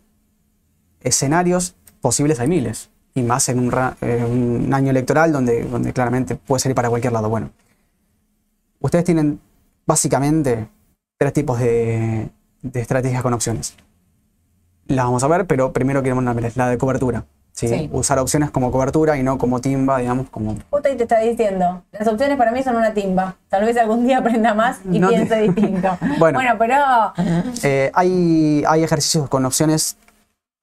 Escenarios 1.00 1.74
posibles 2.02 2.38
hay 2.38 2.48
miles, 2.48 2.90
y 3.20 3.22
más 3.22 3.48
en 3.48 3.58
un, 3.58 3.70
ra- 3.70 3.96
eh, 4.00 4.24
un 4.28 4.72
año 4.74 4.90
electoral 4.90 5.32
donde, 5.32 5.62
donde 5.64 5.92
claramente 5.92 6.34
puede 6.36 6.60
salir 6.60 6.74
para 6.74 6.88
cualquier 6.88 7.12
lado. 7.12 7.28
Bueno, 7.28 7.50
ustedes 8.80 9.04
tienen 9.04 9.40
básicamente 9.86 10.68
tres 11.18 11.32
tipos 11.32 11.58
de, 11.58 12.30
de 12.62 12.80
estrategias 12.80 13.22
con 13.22 13.32
opciones. 13.34 13.74
Las 14.86 15.04
vamos 15.04 15.22
a 15.22 15.28
ver, 15.28 15.46
pero 15.46 15.72
primero 15.72 16.02
queremos 16.02 16.24
la 16.56 16.68
de 16.68 16.78
cobertura. 16.78 17.24
¿sí? 17.52 17.68
Sí. 17.68 17.90
Usar 17.92 18.18
opciones 18.18 18.50
como 18.50 18.70
cobertura 18.72 19.16
y 19.18 19.22
no 19.22 19.36
como 19.38 19.60
timba, 19.60 19.98
digamos, 19.98 20.28
como... 20.30 20.56
Justo 20.70 20.88
ahí 20.88 20.96
te 20.96 21.02
está 21.04 21.18
diciendo, 21.20 21.82
las 21.92 22.08
opciones 22.08 22.36
para 22.38 22.50
mí 22.52 22.62
son 22.62 22.76
una 22.76 22.92
timba. 22.94 23.36
Tal 23.48 23.64
vez 23.64 23.76
algún 23.76 24.06
día 24.06 24.18
aprenda 24.18 24.54
más 24.54 24.78
y 24.90 24.98
No 24.98 25.08
te- 25.10 25.16
piense 25.16 25.40
distinto. 25.42 25.96
Bueno. 26.18 26.40
pero 26.58 26.74
Eh, 27.62 27.90
hay, 27.94 28.64
hay 28.66 28.82
ejercicios 28.82 29.28
con 29.28 29.44
opciones, 29.44 29.96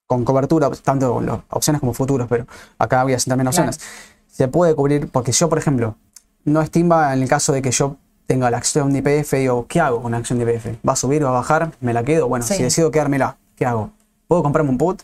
con 0.08 0.24
cobertura, 0.24 0.70
tanto 0.82 1.20
las 1.20 1.40
opciones 1.50 1.80
como 1.80 1.92
futuros, 1.92 2.26
pero 2.28 2.46
acá 2.78 3.04
voy 3.04 3.12
a 3.12 3.16
en 3.16 3.20
Claro. 3.22 3.48
opciones. 3.50 3.78
Se 4.26 4.48
puede 4.48 4.74
cubrir, 4.74 5.08
porque 5.10 5.32
yo, 5.32 5.48
por 5.50 5.58
ejemplo, 5.58 5.96
no 6.44 6.62
es 6.62 6.70
timba 6.70 7.12
en 7.14 7.22
el 7.22 7.28
caso 7.28 7.52
de 7.52 7.60
que 7.60 7.70
yo 7.70 7.96
tenga 8.26 8.50
la 8.50 8.56
acción 8.56 8.90
de 8.92 9.00
IPF 9.00 9.34
y 9.34 9.40
digo, 9.40 9.66
¿qué 9.68 9.80
hago 9.80 10.00
con 10.02 10.12
la 10.12 10.18
acción 10.18 10.38
de 10.38 10.50
IPF? 10.50 10.78
¿Va 10.86 10.94
a 10.94 10.96
subir, 10.96 11.22
va 11.24 11.28
a 11.28 11.32
bajar? 11.32 11.72
¿Me 11.80 11.92
la 11.92 12.02
quedo? 12.04 12.26
Bueno, 12.26 12.44
Sí. 12.46 12.54
si 12.54 12.62
decido 12.62 12.90
quedármela, 12.90 13.36
¿qué 13.54 13.66
hago? 13.66 13.90
¿Puedo 14.26 14.42
comprarme 14.42 14.70
un 14.70 14.78
put? 14.78 15.02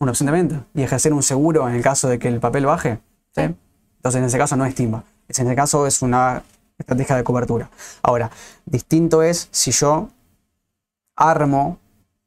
Una 0.00 0.12
opción 0.12 0.26
de 0.26 0.32
venta 0.32 0.64
y 0.74 0.82
ejercer 0.82 1.12
un 1.12 1.22
seguro 1.22 1.68
en 1.68 1.74
el 1.74 1.82
caso 1.82 2.08
de 2.08 2.18
que 2.18 2.28
el 2.28 2.40
papel 2.40 2.64
baje. 2.64 3.00
¿sí? 3.34 3.42
Sí. 3.46 3.54
Entonces, 3.96 4.18
en 4.20 4.24
ese 4.24 4.38
caso 4.38 4.56
no 4.56 4.64
es 4.64 4.74
timba. 4.74 5.04
En 5.28 5.46
ese 5.46 5.54
caso 5.54 5.86
es 5.86 6.00
una 6.02 6.42
estrategia 6.78 7.16
de 7.16 7.24
cobertura. 7.24 7.68
Ahora, 8.02 8.30
distinto 8.64 9.22
es 9.22 9.48
si 9.50 9.70
yo 9.70 10.08
armo 11.16 11.78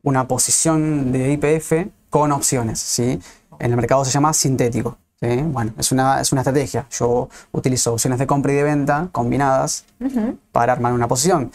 una 0.08 0.26
posición 0.28 1.12
de 1.12 1.34
IPF 1.34 1.90
con 2.10 2.32
opciones, 2.32 2.80
¿sí? 2.80 3.20
En 3.60 3.72
el 3.72 3.76
mercado 3.76 4.06
se 4.06 4.12
llama 4.12 4.32
sintético, 4.34 4.98
¿sí? 5.20 5.42
Bueno, 5.44 5.74
es 5.78 5.92
una, 5.92 6.22
es 6.22 6.32
una 6.32 6.42
estrategia. 6.42 6.86
Yo 6.92 7.28
utilizo 7.52 7.94
opciones 7.94 8.18
de 8.18 8.26
compra 8.26 8.54
y 8.54 8.56
de 8.56 8.64
venta 8.64 9.10
combinadas 9.12 9.86
para 10.54 10.72
armar 10.74 10.94
una 10.94 11.10
posición. 11.10 11.52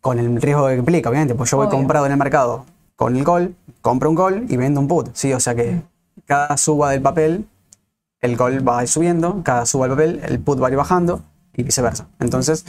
Con 0.00 0.18
el 0.18 0.40
riesgo 0.42 0.66
que 0.66 0.74
implica, 0.74 1.10
obviamente, 1.10 1.36
pues 1.36 1.50
yo 1.50 1.58
voy 1.58 1.66
Obvio. 1.68 1.78
comprado 1.78 2.06
en 2.06 2.12
el 2.12 2.18
mercado 2.18 2.64
con 2.96 3.14
el 3.16 3.24
call, 3.24 3.54
compro 3.80 4.10
un 4.10 4.16
call 4.16 4.46
y 4.48 4.56
vendo 4.56 4.80
un 4.80 4.88
put, 4.88 5.10
¿sí? 5.12 5.32
O 5.32 5.38
sea 5.38 5.54
que 5.54 5.80
cada 6.26 6.56
suba 6.56 6.90
del 6.90 7.02
papel, 7.02 7.46
el 8.20 8.36
call 8.36 8.66
va 8.66 8.80
a 8.80 8.82
ir 8.82 8.88
subiendo, 8.88 9.42
cada 9.44 9.64
suba 9.64 9.86
del 9.86 9.96
papel, 9.96 10.20
el 10.24 10.40
put 10.40 10.60
va 10.60 10.66
a 10.66 10.70
ir 10.70 10.76
bajando 10.76 11.22
y 11.54 11.62
viceversa. 11.62 12.08
Entonces, 12.18 12.64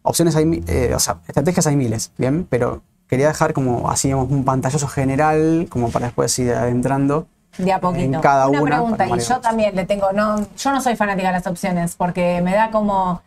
opciones 0.00 0.34
hay, 0.36 0.64
eh, 0.66 0.92
o 0.94 0.98
sea, 0.98 1.20
estrategias 1.26 1.66
hay 1.66 1.76
miles, 1.76 2.12
¿bien? 2.16 2.46
Pero 2.48 2.80
quería 3.08 3.28
dejar 3.28 3.52
como 3.52 3.90
así 3.90 4.08
digamos, 4.08 4.30
un 4.30 4.44
pantallazo 4.44 4.86
general, 4.86 5.66
como 5.68 5.90
para 5.90 6.06
después 6.06 6.38
ir 6.38 6.52
adentrando. 6.52 7.26
de 7.56 7.72
a 7.72 7.80
poquito. 7.80 8.04
En 8.04 8.20
cada 8.20 8.48
una 8.48 8.62
una, 8.62 8.76
pregunta, 8.76 9.06
y 9.08 9.20
yo 9.20 9.40
también 9.40 9.74
le 9.74 9.84
tengo, 9.84 10.12
no, 10.12 10.46
yo 10.56 10.70
no 10.70 10.80
soy 10.80 10.94
fanática 10.94 11.28
de 11.28 11.34
las 11.34 11.46
opciones, 11.46 11.96
porque 11.96 12.40
me 12.42 12.54
da 12.54 12.70
como, 12.70 13.22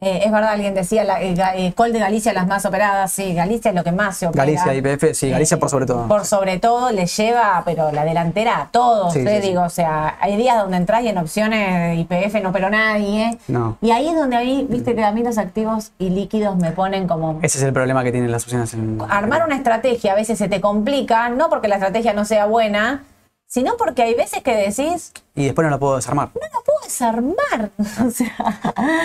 eh, 0.00 0.22
es 0.24 0.30
verdad, 0.32 0.50
alguien 0.50 0.74
decía, 0.74 1.02
la, 1.04 1.22
eh, 1.22 1.34
eh, 1.56 1.72
Col 1.74 1.92
de 1.92 1.98
Galicia 1.98 2.32
las 2.32 2.46
más 2.46 2.66
operadas, 2.66 3.10
sí, 3.10 3.32
Galicia 3.32 3.70
es 3.70 3.74
lo 3.74 3.84
que 3.84 3.92
más 3.92 4.16
se 4.16 4.26
opera. 4.26 4.44
Galicia, 4.44 4.74
IPF, 4.74 5.14
sí, 5.14 5.30
Galicia 5.30 5.56
Eh, 5.56 5.60
por 5.60 5.70
sobre 5.70 5.86
todo. 5.86 6.06
Por 6.08 6.26
sobre 6.26 6.58
todo 6.58 6.90
le 6.90 7.06
lleva, 7.06 7.62
pero 7.64 7.90
la 7.90 8.04
delantera 8.04 8.60
a 8.60 8.68
todos, 8.70 9.12
Sí, 9.14 9.26
sí. 9.26 9.40
digo, 9.40 9.62
o 9.62 9.70
sea, 9.70 10.16
hay 10.20 10.36
días 10.36 10.58
donde 10.58 10.76
entras 10.76 11.02
y 11.04 11.08
en 11.08 11.16
opciones 11.18 11.98
IPF 11.98 12.42
no 12.42 12.50
operó 12.50 12.68
nadie. 12.68 13.38
No. 13.48 13.78
Y 13.80 13.92
ahí 13.92 14.08
es 14.08 14.16
donde 14.16 14.36
ahí, 14.36 14.66
viste 14.68 14.94
que 14.94 15.02
a 15.04 15.12
mí 15.12 15.22
los 15.22 15.38
activos 15.38 15.92
y 15.98 16.10
líquidos 16.10 16.56
me 16.56 16.72
ponen 16.72 17.06
como... 17.08 17.38
Ese 17.42 17.58
es 17.58 17.64
el 17.64 17.72
problema 17.72 18.04
que 18.04 18.12
tienen 18.12 18.30
las 18.30 18.42
opciones 18.42 18.74
en... 18.74 19.00
Armar 19.08 19.44
una 19.46 19.56
estrategia 19.56 20.12
a 20.12 20.16
veces 20.16 20.36
se 20.38 20.48
te 20.48 20.60
complica, 20.60 21.28
no 21.30 21.48
porque 21.48 21.68
la 21.68 21.76
estrategia 21.76 22.12
no 22.12 22.24
sea 22.24 22.44
buena, 22.46 23.04
sino 23.54 23.76
porque 23.76 24.02
hay 24.02 24.14
veces 24.16 24.42
que 24.42 24.52
decís, 24.56 25.12
Y 25.36 25.44
después 25.44 25.64
no 25.64 25.70
lo 25.70 25.78
puedo 25.78 25.94
desarmar. 25.94 26.30
no 26.34 26.40
la 26.40 26.58
puedo 26.66 26.78
desarmar. 26.82 27.70
O 28.04 28.10
sea, 28.10 28.34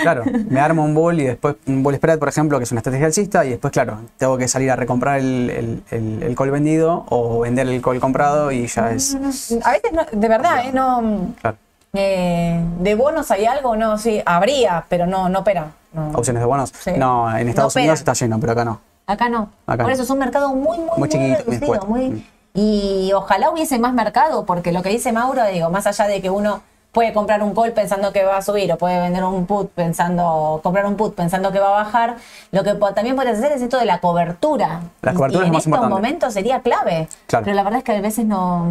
Claro, 0.02 0.24
me 0.50 0.60
armo 0.60 0.84
un 0.84 0.96
ball 0.96 1.20
y 1.20 1.26
después 1.26 1.56
un 1.68 1.84
ball 1.84 1.96
spread, 1.98 2.18
por 2.18 2.30
ejemplo, 2.30 2.58
que 2.58 2.64
es 2.64 2.72
una 2.72 2.80
estrategia 2.80 3.06
alcista, 3.06 3.46
y 3.46 3.52
después, 3.52 3.72
claro, 3.72 4.00
tengo 4.18 4.40
que 4.40 4.48
salir 4.48 4.72
a 4.72 4.76
recomprar 4.76 5.20
el, 5.20 5.52
el, 5.52 5.84
el- 5.92 6.24
el 6.24 6.36
call 6.36 6.50
vendido 6.50 7.06
o 7.10 7.42
vender 7.42 7.68
el 7.68 7.80
call 7.80 8.00
comprado 8.00 8.52
y 8.52 8.66
ya 8.66 8.90
es. 8.92 9.14
a 9.16 9.20
veces, 9.20 9.92
no- 9.94 10.06
de 10.12 10.28
verdad, 10.28 10.66
¿eh? 10.66 10.72
no, 10.74 11.34
Claro, 11.42 11.58
eh, 11.94 12.60
de 12.80 12.96
bonos 12.96 13.30
hay 13.30 13.46
algo, 13.46 13.76
no, 13.76 14.00
sí, 14.00 14.20
habría, 14.26 14.84
pero 14.90 15.06
no, 15.06 15.30
no 15.30 15.40
opera. 15.40 15.68
no. 15.94 16.10
opciones 16.18 16.42
de 16.42 16.48
bonos. 16.48 16.74
Sí. 16.84 16.92
No, 16.98 17.36
en 17.38 17.48
Estados 17.50 17.76
No 17.76 17.82
Unidos 17.82 18.00
está 18.00 18.14
lleno, 18.14 18.40
pero 18.40 18.54
acá 18.54 18.66
no. 18.66 18.82
Acá 19.06 19.30
no. 19.30 19.52
Acá 19.68 19.84
Por 19.84 19.88
no. 19.88 19.94
eso 19.94 20.02
es 20.04 20.10
un 20.10 20.18
mercado 20.20 20.50
muy, 20.56 20.78
muy, 20.80 20.88
muy, 20.98 21.08
muy 21.08 21.36
reducido. 21.36 21.86
muy- 21.88 22.10
Mm. 22.10 22.24
Y 22.62 23.14
ojalá 23.14 23.52
hubiese 23.52 23.80
más 23.80 23.94
mercado, 23.94 24.46
porque 24.46 24.74
lo 24.74 24.82
que 24.84 24.90
dice 24.90 25.14
Mauro, 25.14 25.46
digo, 25.46 25.70
más 25.70 25.88
allá 25.88 26.08
de 26.08 26.22
que 26.22 26.30
uno 26.30 26.62
puede 26.92 27.14
comprar 27.14 27.42
un 27.42 27.56
call 27.56 27.72
pensando 27.72 28.12
que 28.12 28.26
va 28.26 28.36
a 28.36 28.42
subir 28.42 28.70
o 28.74 28.78
puede 28.78 29.00
vender 29.00 29.24
un 29.24 29.46
put 29.46 29.70
pensando, 29.72 30.60
comprar 30.62 30.86
un 30.86 30.98
put 30.98 31.16
pensando 31.16 31.54
que 31.54 31.60
va 31.60 31.68
a 31.68 31.84
bajar, 31.84 32.18
lo 32.52 32.62
que 32.66 32.74
también 32.94 33.16
puedes 33.16 33.38
hacer 33.38 33.54
es 33.54 33.62
esto 33.62 33.78
de 33.78 33.86
la 33.86 34.02
cobertura. 34.02 34.82
La 35.02 35.14
cobertura 35.14 35.44
y 35.44 35.44
es 35.44 35.48
en 35.48 35.54
más 35.54 35.60
estos 35.62 35.68
importante. 35.68 35.94
momentos 35.96 36.34
sería 36.34 36.60
clave. 36.60 37.08
Claro. 37.28 37.46
Pero 37.46 37.56
la 37.56 37.64
verdad 37.64 37.78
es 37.78 37.84
que 37.86 37.92
a 37.94 38.02
veces 38.02 38.26
no, 38.26 38.66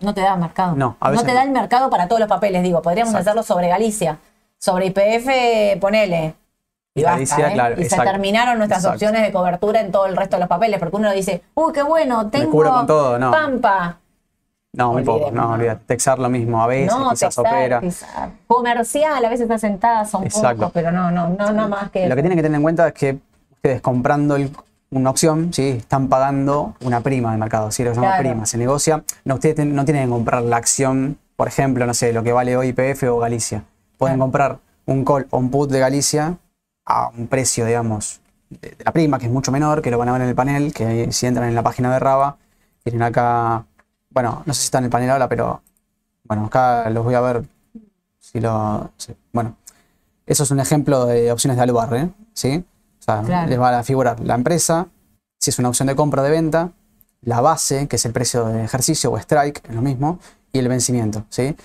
no 0.00 0.14
te 0.14 0.22
da 0.22 0.36
mercado. 0.36 0.74
No, 0.74 0.96
a 0.98 1.10
veces 1.10 1.26
te 1.26 1.32
no. 1.32 1.38
da 1.38 1.44
el 1.44 1.50
mercado 1.50 1.90
para 1.90 2.08
todos 2.08 2.20
los 2.20 2.28
papeles, 2.30 2.62
digo, 2.62 2.80
podríamos 2.80 3.12
Exacto. 3.12 3.28
hacerlo 3.30 3.42
sobre 3.42 3.68
Galicia. 3.68 4.16
Sobre 4.58 4.86
IPF, 4.86 5.78
ponele. 5.82 6.34
Y, 6.96 7.02
basta, 7.02 7.48
¿eh? 7.50 7.52
claro, 7.54 7.80
y 7.80 7.84
se 7.88 7.96
terminaron 7.96 8.56
nuestras 8.56 8.80
Exacto. 8.84 8.94
opciones 8.96 9.22
de 9.22 9.32
cobertura 9.32 9.80
en 9.80 9.90
todo 9.90 10.06
el 10.06 10.16
resto 10.16 10.36
de 10.36 10.40
los 10.40 10.48
papeles, 10.48 10.78
porque 10.78 10.96
uno 10.96 11.10
dice, 11.12 11.42
uy, 11.54 11.72
qué 11.72 11.82
bueno, 11.82 12.30
tengo 12.30 12.52
cubro 12.52 12.70
con 12.72 12.86
todo, 12.86 13.18
no. 13.18 13.32
Pampa. 13.32 13.98
No, 14.74 14.92
muy 14.92 15.02
poco. 15.04 15.30
No, 15.32 15.52
olvídate. 15.52 15.84
Texar 15.86 16.18
lo 16.18 16.28
mismo, 16.28 16.62
a 16.62 16.66
veces 16.66 16.92
No, 16.96 17.10
quizás 17.10 17.34
Texar, 17.34 17.46
opera. 17.46 17.80
quizás. 17.80 18.28
Comercial, 18.46 19.24
a 19.24 19.28
veces 19.28 19.42
está 19.42 19.58
sentada, 19.58 20.04
son 20.04 20.24
Exacto. 20.24 20.56
pocos, 20.58 20.72
pero 20.72 20.90
no, 20.92 21.10
no, 21.10 21.28
no, 21.30 21.52
no 21.52 21.68
más 21.68 21.90
que 21.90 22.08
Lo 22.08 22.14
que 22.16 22.22
tienen 22.22 22.36
que 22.38 22.42
tener 22.42 22.56
en 22.56 22.62
cuenta 22.62 22.88
es 22.88 22.94
que 22.94 23.18
ustedes 23.52 23.80
comprando 23.80 24.36
el- 24.36 24.50
una 24.90 25.10
opción, 25.10 25.52
¿sí? 25.52 25.70
están 25.70 26.08
pagando 26.08 26.74
una 26.84 27.00
prima 27.00 27.32
de 27.32 27.38
mercado, 27.38 27.72
¿sí? 27.72 27.82
lo 27.82 27.90
que 27.90 27.94
se 27.96 28.00
llama 28.00 28.14
Claro. 28.16 28.30
prima. 28.30 28.46
Se 28.46 28.56
negocia, 28.58 29.02
no, 29.24 29.34
ustedes 29.34 29.56
ten- 29.56 29.74
no 29.74 29.84
tienen 29.84 30.04
que 30.04 30.10
comprar 30.10 30.42
la 30.42 30.56
acción, 30.58 31.18
por 31.34 31.48
ejemplo, 31.48 31.84
no 31.86 31.94
sé, 31.94 32.12
lo 32.12 32.22
que 32.22 32.32
vale 32.32 32.56
hoy 32.56 32.68
IPF 32.68 33.02
o 33.10 33.18
Galicia. 33.18 33.64
Pueden 33.98 34.16
Claro. 34.16 34.24
comprar 34.24 34.56
un 34.86 35.04
call 35.04 35.26
o 35.30 35.38
un 35.38 35.50
put 35.50 35.70
de 35.70 35.80
Galicia 35.80 36.36
a 36.84 37.08
un 37.08 37.26
precio, 37.28 37.66
digamos, 37.66 38.20
de, 38.50 38.76
la 38.84 38.92
prima, 38.92 39.18
que 39.18 39.26
es 39.26 39.32
mucho 39.32 39.50
menor, 39.52 39.82
que 39.82 39.90
lo 39.90 39.98
van 39.98 40.08
a 40.08 40.12
ver 40.12 40.22
en 40.22 40.28
el 40.28 40.34
panel, 40.34 40.72
que 40.72 41.10
si 41.12 41.26
entran 41.26 41.48
en 41.48 41.54
la 41.54 41.62
página 41.62 41.92
de 41.92 41.98
Raba, 41.98 42.36
tienen 42.82 43.02
acá, 43.02 43.66
bueno, 44.10 44.42
no 44.44 44.54
sé 44.54 44.60
si 44.60 44.64
está 44.66 44.78
en 44.78 44.84
el 44.84 44.90
panel 44.90 45.10
ahora, 45.10 45.28
pero 45.28 45.62
bueno, 46.24 46.46
acá 46.46 46.88
los 46.90 47.04
voy 47.04 47.14
a 47.14 47.20
ver 47.20 47.44
si 48.18 48.40
lo... 48.40 48.90
bueno, 49.32 49.56
eso 50.26 50.42
es 50.42 50.50
un 50.50 50.60
ejemplo 50.60 51.06
de 51.06 51.30
opciones 51.32 51.56
de 51.56 51.62
Alubar, 51.62 51.94
¿eh? 51.94 52.10
¿sí? 52.32 52.64
O 53.00 53.02
sea, 53.02 53.22
Claro. 53.22 53.48
les 53.48 53.60
va 53.60 53.78
a 53.78 53.82
figurar 53.82 54.20
la 54.20 54.34
empresa, 54.34 54.88
si 55.38 55.50
es 55.50 55.58
una 55.58 55.68
opción 55.68 55.88
de 55.88 55.94
compra 55.96 56.22
o 56.22 56.24
de 56.24 56.30
venta, 56.30 56.72
la 57.22 57.40
base, 57.40 57.86
que 57.88 57.96
es 57.96 58.04
el 58.06 58.12
precio 58.12 58.46
de 58.46 58.64
ejercicio 58.64 59.12
o 59.12 59.18
strike, 59.18 59.62
es 59.68 59.74
lo 59.74 59.82
mismo, 59.82 60.18
y 60.52 60.58
el 60.58 60.68
vencimiento, 60.68 61.24
¿sí? 61.28 61.56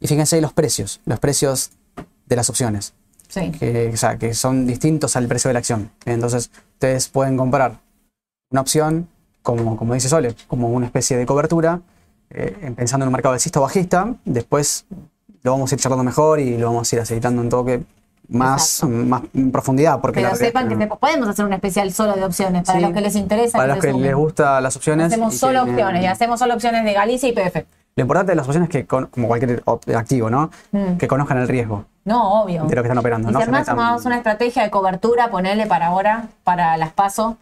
Y 0.00 0.06
fíjense 0.06 0.36
ahí 0.36 0.42
los 0.42 0.52
precios, 0.52 1.00
los 1.04 1.20
precios 1.20 1.70
de 2.26 2.36
las 2.36 2.48
opciones, 2.50 2.94
Sí. 3.34 3.50
que, 3.50 3.90
o 3.92 3.96
sea, 3.96 4.16
que 4.16 4.32
son 4.34 4.66
distintos 4.66 5.16
al 5.16 5.26
precio 5.26 5.48
de 5.48 5.52
la 5.54 5.58
acción. 5.58 5.90
Entonces, 6.06 6.50
ustedes 6.74 7.08
pueden 7.08 7.36
comprar 7.36 7.72
una 8.50 8.60
opción, 8.60 9.08
como, 9.42 9.76
como 9.76 9.94
dice 9.94 10.08
Sole, 10.08 10.34
como 10.48 10.68
una 10.68 10.86
especie 10.86 11.16
de 11.16 11.26
cobertura, 11.26 11.80
eh, 12.30 12.72
pensando 12.76 13.04
en 13.04 13.08
un 13.08 13.12
mercado 13.12 13.34
alcista 13.34 13.58
o 13.60 13.62
bajista, 13.62 14.14
después 14.24 14.86
lo 15.42 15.52
vamos 15.52 15.70
a 15.70 15.74
ir 15.74 15.80
charlando 15.80 16.04
mejor 16.04 16.40
y 16.40 16.56
lo 16.56 16.68
vamos 16.68 16.90
a 16.92 16.96
ir 16.96 17.02
aceitando 17.02 17.42
un 17.42 17.48
toque 17.48 17.82
más, 18.28 18.76
Exacto. 18.82 18.96
más 19.06 19.22
en 19.34 19.50
profundidad. 19.52 20.00
Porque 20.00 20.22
Pero 20.22 20.34
sepan 20.34 20.68
que 20.68 20.76
no. 20.76 20.96
podemos 20.96 21.28
hacer 21.28 21.44
un 21.44 21.52
especial 21.52 21.92
solo 21.92 22.14
de 22.14 22.24
opciones, 22.24 22.62
para 22.64 22.78
Sí. 22.78 22.84
los 22.84 22.94
que 22.94 23.00
les 23.02 23.16
interesa. 23.16 23.58
Para 23.58 23.74
los 23.74 23.84
que 23.84 23.92
les 23.92 24.14
gustan 24.14 24.62
las 24.62 24.76
opciones. 24.76 25.08
Hacemos 25.08 25.36
solo 25.36 25.62
opciones, 25.62 26.02
y 26.02 26.06
hacemos 26.06 26.38
solo 26.38 26.54
opciones 26.54 26.84
de 26.84 26.92
Galicia 26.94 27.28
y 27.28 27.32
PF. 27.32 27.66
Lo 27.96 28.00
importante 28.02 28.32
de 28.32 28.36
las 28.36 28.46
opciones 28.46 28.70
es 28.70 28.72
que, 28.72 28.86
como 28.86 29.28
cualquier 29.28 29.62
activo, 29.94 30.30
¿no? 30.30 30.50
Mm. 30.72 30.96
Que 30.96 31.06
conozcan 31.06 31.38
el 31.38 31.46
riesgo 31.48 31.84
No, 32.04 32.42
obvio. 32.42 32.64
de 32.64 32.74
lo 32.76 32.82
que 32.82 32.88
están 32.88 32.98
operando. 32.98 33.30
Y 33.30 33.32
no 33.32 33.38
se 33.38 33.44
además 33.44 33.68
metan- 33.68 34.06
una 34.06 34.16
estrategia 34.16 34.62
de 34.62 34.70
cobertura, 34.70 35.30
ponerle 35.30 35.66
para 35.66 35.86
ahora, 35.86 36.28
para 36.44 36.76
las 36.76 36.92
pasos, 36.92 37.34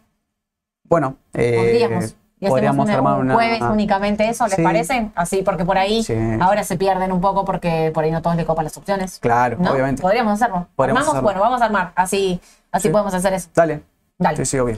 Bueno, 0.85 1.17
eh, 1.35 1.57
podríamos. 1.57 2.15
Y 2.39 2.49
podríamos 2.49 2.85
una- 2.87 2.95
armar 2.95 3.15
un 3.21 3.27
una. 3.27 3.35
jueves 3.35 3.61
únicamente 3.63 4.29
eso, 4.29 4.45
¿les 4.47 4.57
Sí. 4.57 4.63
parece? 4.63 5.11
Así, 5.15 5.43
porque 5.43 5.65
por 5.65 5.79
ahí 5.79 6.03
Sí. 6.03 6.15
ahora 6.41 6.65
se 6.65 6.77
pierden 6.77 7.13
un 7.13 7.21
poco 7.21 7.45
porque 7.45 7.93
por 7.95 8.03
ahí 8.05 8.11
no 8.11 8.21
todos 8.21 8.35
le 8.37 8.45
copan 8.45 8.65
las 8.65 8.77
opciones. 8.77 9.19
Claro, 9.21 9.57
¿no? 9.61 9.71
obviamente. 9.73 10.03
Podríamos 10.03 10.33
hacerlo. 10.35 10.67
Podríamos 10.75 11.03
hacerlo. 11.05 11.23
bueno, 11.23 11.41
vamos 11.41 11.63
a 11.63 11.67
armar. 11.67 11.93
Así, 11.95 12.41
así 12.73 12.89
Sí. 12.89 12.93
podemos 12.93 13.15
hacer 13.15 13.33
eso. 13.35 13.49
Dale. 13.55 13.83
Dale. 14.19 14.37
Sí, 14.39 14.45
sí, 14.47 14.59
obvio. 14.59 14.77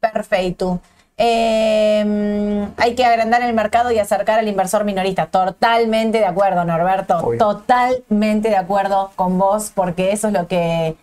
Perfecto. 0.00 0.80
Eh, 1.16 2.68
hay 2.76 2.94
que 2.94 3.04
agrandar 3.04 3.42
el 3.42 3.54
mercado 3.54 3.90
y 3.92 3.98
acercar 3.98 4.38
al 4.38 4.48
inversor 4.48 4.84
minorista. 4.84 5.26
Totalmente 5.26 6.18
de 6.18 6.26
acuerdo, 6.26 6.64
Norberto. 6.64 7.18
Obvio. 7.18 7.38
Totalmente 7.38 8.48
de 8.48 8.56
acuerdo 8.56 9.10
con 9.16 9.38
vos, 9.38 9.70
porque 9.74 10.12
eso 10.12 10.28
es 10.28 10.34
lo 10.34 10.46
que. 10.48 10.96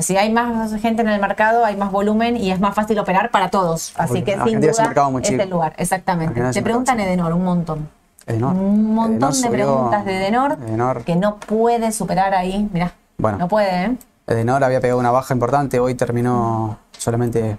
Si 0.00 0.16
hay 0.16 0.32
más 0.32 0.74
gente 0.80 1.02
en 1.02 1.08
el 1.08 1.20
mercado, 1.20 1.64
hay 1.64 1.76
más 1.76 1.92
volumen 1.92 2.36
y 2.36 2.50
es 2.50 2.58
más 2.58 2.74
fácil 2.74 2.98
operar 2.98 3.30
para 3.30 3.50
todos. 3.50 3.92
Así 3.96 4.14
Obvio. 4.14 4.24
que 4.24 4.32
sin 4.32 4.40
Argentina 4.40 4.70
es 4.70 4.78
un 4.78 4.82
duda 4.82 4.88
mercado 4.88 5.10
muy 5.10 5.22
es 5.22 5.28
chico. 5.28 5.42
el 5.42 5.50
lugar. 5.50 5.74
Exactamente. 5.76 6.30
Argentina 6.30 6.48
es 6.50 6.54
Te 6.54 6.60
un 6.60 6.64
preguntan 6.64 6.96
mercado 6.96 7.14
Edenor 7.14 7.32
un 7.34 7.44
montón. 7.44 7.88
Edenor. 8.26 8.54
Un 8.54 8.94
montón 8.94 9.32
Edenor 9.32 9.50
de 9.50 9.56
preguntas 9.56 10.04
de 10.06 10.16
Edenor, 10.16 10.58
Edenor. 10.66 11.04
que 11.04 11.16
no 11.16 11.36
puede 11.36 11.92
superar 11.92 12.32
ahí. 12.34 12.68
Mirá, 12.72 12.92
Bueno. 13.18 13.36
no 13.38 13.48
puede, 13.48 13.84
¿eh? 13.84 13.96
Edenor 14.26 14.64
había 14.64 14.80
pegado 14.80 14.98
una 14.98 15.10
baja 15.10 15.34
importante, 15.34 15.78
hoy 15.78 15.94
terminó 15.94 16.78
solamente. 16.96 17.58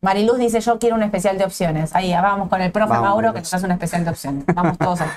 Mariluz 0.00 0.38
dice, 0.38 0.60
yo 0.60 0.78
quiero 0.78 0.96
un 0.96 1.02
especial 1.02 1.38
de 1.38 1.44
opciones. 1.44 1.94
Ahí, 1.94 2.12
vamos 2.12 2.48
con 2.48 2.60
el 2.60 2.70
profe 2.70 2.90
Vamos, 2.90 3.08
Mauro 3.08 3.32
que 3.32 3.40
nos 3.40 3.52
hace 3.52 3.66
un 3.66 3.72
especial 3.72 4.04
de 4.04 4.10
opciones. 4.10 4.44
Vamos 4.54 4.78
todos 4.78 5.00
ahí. 5.00 5.08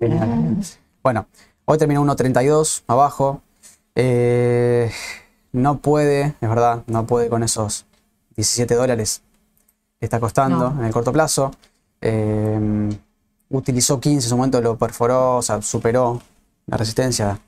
Bueno, 1.02 1.26
hoy 1.66 1.78
terminó 1.78 2.04
1.32 2.04 2.82
abajo. 2.88 3.40
Eh, 3.94 4.90
no 5.52 5.78
puede, 5.78 6.34
es 6.40 6.48
verdad, 6.48 6.82
no 6.88 7.06
puede 7.06 7.28
con 7.28 7.44
esos 7.44 7.86
17 8.34 8.74
dólares 8.74 9.22
que 10.00 10.06
está 10.06 10.18
costando 10.18 10.70
No. 10.70 10.80
en 10.80 10.86
el 10.86 10.92
corto 10.92 11.12
plazo. 11.12 11.52
Eh, 12.00 12.90
utilizó 13.48 14.00
15, 14.00 14.26
en 14.26 14.28
su 14.28 14.36
momento 14.36 14.60
lo 14.60 14.76
perforó, 14.76 15.36
o 15.36 15.42
sea, 15.42 15.62
superó 15.62 16.20
la 16.66 16.76
resistencia. 16.76 17.38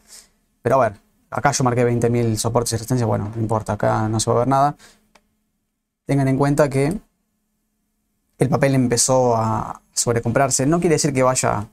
Pero 0.62 0.80
a 0.80 0.89
ver, 0.91 1.01
acá 1.30 1.51
yo 1.51 1.64
marqué 1.64 1.84
20.000 1.84 2.36
soportes 2.36 2.72
y 2.72 2.76
resistencia, 2.76 3.07
bueno, 3.07 3.30
no 3.34 3.43
importa, 3.43 3.72
acá 3.72 4.09
no 4.09 4.20
se 4.20 4.30
va 4.30 4.36
a 4.36 4.39
ver 4.39 4.49
nada. 4.49 4.76
Tengan 6.09 6.26
en 6.26 6.38
cuenta 6.38 6.70
que 6.70 6.98
el 8.38 8.48
papel 8.48 8.74
empezó 8.74 9.36
a 9.36 9.82
sobrecomprarse. 9.92 10.64
No 10.64 10.80
quiere 10.80 10.94
decir 10.94 11.12
que 11.12 11.22
vaya 11.22 11.68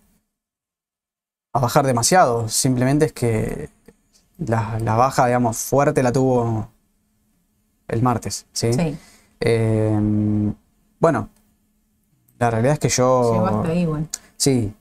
a 1.54 1.60
bajar 1.62 1.86
demasiado, 1.86 2.50
simplemente 2.50 3.06
es 3.06 3.14
que 3.14 3.70
la, 4.38 4.78
la 4.80 4.96
baja, 4.96 5.28
digamos, 5.28 5.56
fuerte 5.58 6.04
la 6.04 6.12
tuvo 6.12 6.68
el 7.88 8.02
martes, 8.02 8.46
¿sí? 8.52 8.74
Sí, 8.74 8.98
Eh, 9.40 9.98
bueno, 11.00 11.30
la 12.38 12.52
realidad 12.52 12.74
es 12.74 12.80
que 12.80 12.90
yo... 12.90 13.32
llegó 13.32 13.46
hasta 13.48 13.70
ahí, 13.70 13.86
bueno. 13.86 14.10
Sí, 14.36 14.74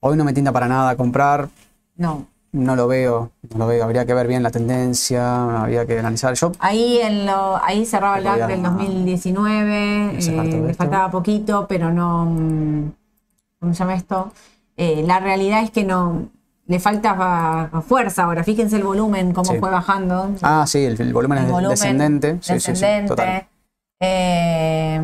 hoy 0.00 0.16
no 0.16 0.24
me 0.24 0.32
tinta 0.32 0.50
para 0.50 0.66
nada 0.66 0.96
comprar, 0.96 1.50
No. 1.96 2.26
No 2.52 2.76
lo 2.76 2.86
veo, 2.88 3.30
no 3.52 3.58
lo 3.58 3.66
veo, 3.66 3.84
habría 3.84 4.04
que 4.06 4.14
ver 4.14 4.26
bien 4.26 4.42
la 4.42 4.50
tendencia, 4.50 5.60
habría 5.62 5.86
que 5.86 5.98
analizar. 5.98 6.34
Yo, 6.34 6.52
Ahí, 6.58 6.98
en 6.98 7.26
lo, 7.26 7.62
ahí 7.62 7.84
cerraba 7.84 8.18
el 8.18 8.24
gap 8.24 8.48
del 8.48 8.62
2019, 8.62 10.18
Ese 10.18 10.34
eh, 10.36 10.64
esto. 10.70 10.74
faltaba 10.74 11.10
poquito, 11.10 11.66
pero 11.68 11.90
no. 11.92 12.24
mm, 12.26 12.92
¿Cómo 13.60 13.74
se 13.74 13.78
llama 13.80 13.94
esto? 13.94 14.32
Eh, 14.76 15.02
la 15.06 15.18
realidad 15.20 15.62
es 15.62 15.70
que 15.70 15.84
no. 15.84 16.28
Le 16.66 16.78
falta 16.80 17.16
ah, 17.18 17.80
fuerza 17.80 18.24
ahora. 18.24 18.44
Fíjense 18.44 18.76
el 18.76 18.82
volumen, 18.84 19.32
cómo 19.32 19.52
Sí. 19.52 19.58
fue 19.58 19.70
bajando. 19.70 20.30
ah, 20.42 20.64
sí, 20.66 20.84
el, 20.84 21.00
el 21.00 21.12
volumen 21.14 21.38
el 21.38 21.44
es 21.46 21.50
volumen 21.50 21.70
descendente. 21.70 22.32
Sí, 22.42 22.54
sí, 22.54 22.60
sí, 22.60 22.70
descendente. 22.72 23.08
total. 23.08 23.46
Eh, 24.00 25.00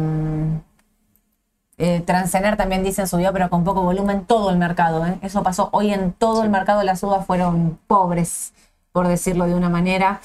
eh, 1.78 2.00
Transener 2.00 2.56
también 2.56 2.84
dicen 2.84 3.08
subió, 3.08 3.32
pero 3.32 3.50
con 3.50 3.64
poco 3.64 3.82
volumen 3.82 4.24
todo 4.24 4.50
el 4.50 4.58
mercado. 4.58 5.04
¿eh? 5.06 5.18
Eso 5.22 5.42
pasó 5.42 5.68
hoy 5.72 5.92
en 5.92 6.12
todo 6.12 6.42
el 6.42 6.50
mercado. 6.50 6.82
Las 6.82 7.00
subas 7.00 7.26
fueron 7.26 7.78
pobres, 7.86 8.52
por 8.92 9.08
decirlo 9.08 9.46
de 9.46 9.54
una 9.54 9.68
manera. 9.68 10.20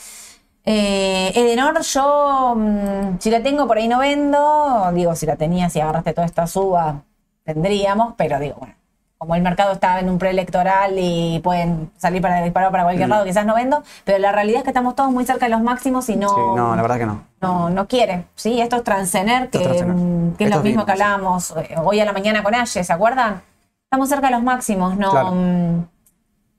Eh, 0.66 1.32
Edenor, 1.36 1.82
yo, 1.82 2.56
mm, 2.56 3.18
si 3.20 3.32
la 3.32 3.41
tengo 3.41 3.68
por 3.68 3.78
ahí 3.78 3.88
no 3.88 4.00
vendo. 4.00 4.91
Digo, 4.93 5.16
si 5.16 5.26
la 5.26 5.36
tenía, 5.36 5.70
si 5.70 5.80
agarraste 5.80 6.14
toda 6.14 6.28
esta 6.28 6.45
suba, 6.47 7.04
tendríamos, 7.43 8.14
pero 8.18 8.39
digo, 8.39 8.58
bueno, 8.60 8.76
como 9.20 9.36
el 9.36 9.41
mercado 9.41 9.74
está 9.74 9.99
en 9.99 10.09
un 10.09 10.17
preelectoral 10.17 10.93
y 10.97 11.39
pueden 11.43 11.91
salir 11.97 12.22
para 12.22 12.41
disparar 12.41 12.72
para 12.72 12.84
cualquier 12.84 13.07
Mm. 13.07 13.11
lado, 13.11 13.26
quizás 13.26 13.45
no 13.45 13.53
vendo, 13.53 13.84
pero 14.05 14.17
la 14.17 14.32
realidad 14.32 14.59
es 14.59 14.63
que 14.63 14.70
estamos 14.70 14.95
todos 14.95 15.11
muy 15.11 15.26
cerca 15.26 15.45
de 15.45 15.51
los 15.51 15.61
máximos 15.61 16.07
y 16.07 16.15
no, 16.15 16.30
Sí, 16.30 16.36
no, 16.55 16.74
la 16.74 16.82
verdad 16.82 16.97
que 16.97 17.05
no. 17.05 17.22
no, 17.41 17.70
no 17.70 17.86
quiere. 17.88 18.24
¿sí? 18.36 18.61
Esto 18.61 18.78
es 18.78 18.82
que, 18.82 18.86
Transener. 18.86 19.49
mm, 19.51 20.36
que 20.38 20.45
es 20.45 20.49
lo 20.49 20.61
mismo 20.61 20.86
que 20.86 20.93
hablábamos 20.93 21.53
eh, 21.57 21.76
hoy 21.84 21.99
a 21.99 22.05
la 22.05 22.13
mañana 22.13 22.41
con 22.43 22.55
Aye, 22.55 22.82
¿se 22.84 22.93
acuerdan? 22.93 23.41
Estamos 23.84 24.07
cerca 24.07 24.28
de 24.28 24.34
los 24.34 24.43
máximos, 24.43 24.95
no. 24.97 25.11
Claro. 25.11 25.32
mm, 25.34 25.86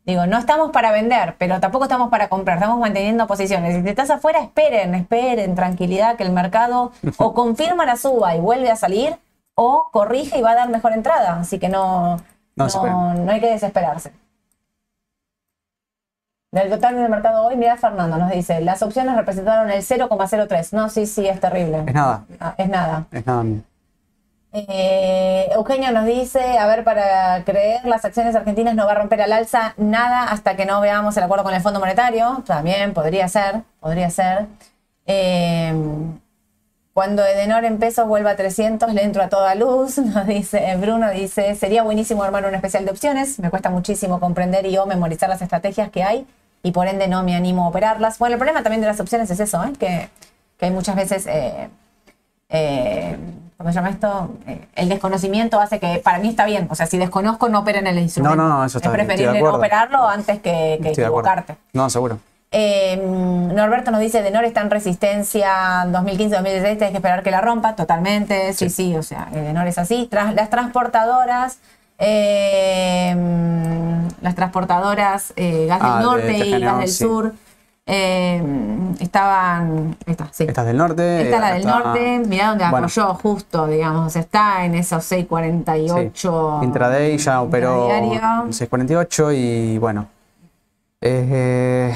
Digo, 0.05 0.27
no 0.27 0.39
estamos 0.39 0.71
para 0.71 0.93
vender, 0.93 1.37
pero 1.39 1.61
tampoco 1.61 1.85
estamos 1.85 2.09
para 2.11 2.29
comprar, 2.29 2.57
estamos 2.59 2.79
manteniendo 2.81 3.27
posiciones. 3.27 3.83
Si 3.83 3.89
estás 3.89 4.11
afuera, 4.11 4.41
esperen, 4.41 4.95
esperen, 4.95 5.55
tranquilidad, 5.55 6.17
que 6.17 6.25
el 6.25 6.33
mercado 6.33 6.91
o 7.19 7.33
confirma 7.33 7.85
la 7.87 7.97
suba 7.97 8.35
y 8.35 8.41
vuelve 8.41 8.71
a 8.71 8.77
salir, 8.77 9.17
o 9.55 9.89
corrige 9.93 10.39
y 10.39 10.43
va 10.43 10.53
a 10.53 10.55
dar 10.57 10.69
mejor 10.71 10.93
entrada. 10.93 11.39
Así 11.41 11.59
que 11.59 11.69
no, 11.69 12.17
No 12.57 12.65
no, 12.65 12.65
desesperen. 12.65 13.27
no 13.27 13.33
hay 13.33 13.41
que 13.41 13.51
desesperarse. 13.51 14.13
Del 16.53 16.69
total 16.69 16.97
del 16.97 17.09
mercado 17.09 17.47
hoy, 17.47 17.57
mira 17.57 17.77
Fernando, 17.77 18.17
nos 18.17 18.31
dice, 18.33 18.61
las 18.61 18.83
opciones 18.83 19.15
representaron 19.17 19.71
el 19.71 19.83
0,03. 19.83 20.73
No, 20.73 20.89
sí, 20.89 21.07
sí, 21.07 21.29
es 21.29 21.39
terrible. 21.41 21.85
Es 21.87 21.95
nada, 21.95 22.25
Ah, 22.41 22.55
es 22.59 22.69
nada. 22.69 23.07
es 23.13 23.25
nada. 23.25 23.45
Eh, 24.53 25.49
Eugenio 25.53 25.93
nos 25.93 26.07
dice, 26.07 26.59
a 26.59 26.67
ver, 26.67 26.83
para 26.83 27.45
creer 27.45 27.85
las 27.85 28.05
acciones 28.05 28.35
argentinas 28.35 28.75
no 28.75 28.85
va 28.85 28.93
a 28.93 28.95
romper 28.97 29.23
al 29.23 29.33
alza 29.33 29.75
nada 29.77 30.25
hasta 30.25 30.57
que 30.57 30.67
no 30.67 30.81
veamos 30.81 31.17
el 31.17 31.23
acuerdo 31.23 31.45
con 31.45 31.55
el 31.55 31.61
Fondo 31.63 31.79
Monetario. 31.79 32.43
También 32.45 32.93
podría 32.95 33.29
ser, 33.29 33.63
podría 33.79 34.11
ser. 34.11 34.47
Eh, 35.07 35.73
cuando 37.01 37.25
Edenor 37.25 37.65
en 37.65 37.79
pesos 37.79 38.07
vuelva 38.07 38.33
a 38.33 38.37
300, 38.37 38.93
le 38.93 39.03
entro 39.03 39.23
a 39.23 39.31
toda 39.31 39.55
luz, 39.55 39.97
nos 40.15 40.27
dice 40.27 40.77
Bruno, 40.77 41.09
dice, 41.09 41.55
sería 41.55 41.83
buenísimo 41.83 42.23
armar 42.23 42.45
un 42.45 42.55
especial 42.55 42.85
de 42.85 42.91
opciones, 42.91 43.39
me 43.39 43.49
cuesta 43.49 43.71
muchísimo 43.71 44.21
comprender 44.21 44.67
y 44.67 44.77
o 44.77 44.85
memorizar 44.85 45.31
las 45.31 45.41
estrategias 45.41 45.89
que 45.89 46.03
hay 46.03 46.27
y 46.63 46.73
por 46.73 46.89
ende 46.89 47.09
no 47.09 47.23
me 47.23 47.35
animo 47.35 47.65
a 47.65 47.69
operarlas. 47.69 48.19
Bueno, 48.19 48.35
el 48.35 48.39
problema 48.39 48.63
también 48.63 48.83
de 48.83 48.87
las 48.87 49.01
opciones 49.01 49.31
es 49.31 49.41
eso, 49.41 49.65
¿eh? 49.65 49.73
que, 49.81 50.11
que 50.59 50.67
hay 50.67 50.71
muchas 50.73 50.95
veces... 50.95 51.27
eh, 51.27 51.71
eh, 52.51 53.17
¿cómo 53.57 53.71
se 53.71 53.75
llama 53.77 53.89
esto? 53.89 54.35
Eh, 54.47 54.67
el 54.75 54.91
desconocimiento 54.91 55.59
hace 55.59 55.81
que 55.81 56.03
para 56.05 56.19
mí 56.19 56.29
está 56.29 56.45
bien. 56.45 56.67
O 56.71 56.75
sea, 56.75 56.85
si 56.85 56.99
desconozco, 56.99 57.49
no 57.49 57.61
operen 57.61 57.87
el 57.87 57.99
instrumento. 57.99 58.37
No, 58.37 58.47
no, 58.47 58.59
no, 58.59 58.65
eso 58.67 58.77
está 58.77 58.91
Es 58.91 58.95
bien, 58.95 59.07
preferible 59.07 59.41
no 59.41 59.55
operarlo 59.55 60.07
antes 60.07 60.41
que, 60.41 60.75
equivocarte. 60.75 61.57
No, 61.73 61.89
seguro. 61.89 62.19
Eh, 62.53 62.97
Norberto 63.55 63.91
nos 63.93 64.01
dice, 64.01 64.23
Denor 64.23 64.45
está 64.45 64.61
en 64.63 64.71
resistencia 64.71 65.85
2015-2016, 65.87 66.63
tienes 66.63 66.91
que 66.91 66.97
esperar 66.97 67.23
que 67.23 67.31
la 67.31 67.41
rompa, 67.41 67.77
totalmente, 67.77 68.53
sí, 68.55 68.69
sí, 68.71 68.97
o 68.97 69.03
sea, 69.05 69.29
Denor 69.31 69.67
es 69.69 69.79
así. 69.79 70.09
Tras, 70.11 70.35
las 70.35 70.51
transportadoras, 70.51 71.59
eh, 71.99 73.15
las 74.21 74.35
transportadoras 74.35 75.33
eh, 75.37 75.67
Gas 75.69 75.79
Ah, 75.81 75.89
del 75.89 75.99
de 75.99 76.05
Norte 76.05 76.39
y 76.49 76.61
Gas 76.61 76.79
del 76.81 76.89
sí. 76.89 77.05
Sur, 77.05 77.33
eh, 77.87 78.43
estaban, 78.99 79.97
sí. 80.33 80.45
Esta 80.49 80.61
es 80.63 80.67
del 80.67 80.77
norte. 80.77 81.23
Esta 81.23 81.37
es 81.37 81.41
la 81.41 81.47
acá 81.47 81.55
del 81.55 81.63
está- 81.67 81.79
norte, 81.79 82.19
mirá 82.27 82.49
donde 82.49 82.65
Bueno. 82.69 82.87
apoyó 82.87 83.15
justo, 83.15 83.67
digamos, 83.69 84.17
está 84.17 84.65
en 84.65 84.75
esos 84.75 85.05
6.48. 85.05 86.59
Sí. 86.61 86.65
Intraday 86.67 87.17
ya 87.17 87.43
operó 87.43 87.83
intradiario. 87.85 88.45
en 88.47 88.53
648 88.53 89.33
y 89.33 89.79
bueno. 89.79 90.09
Eh, 91.01 91.95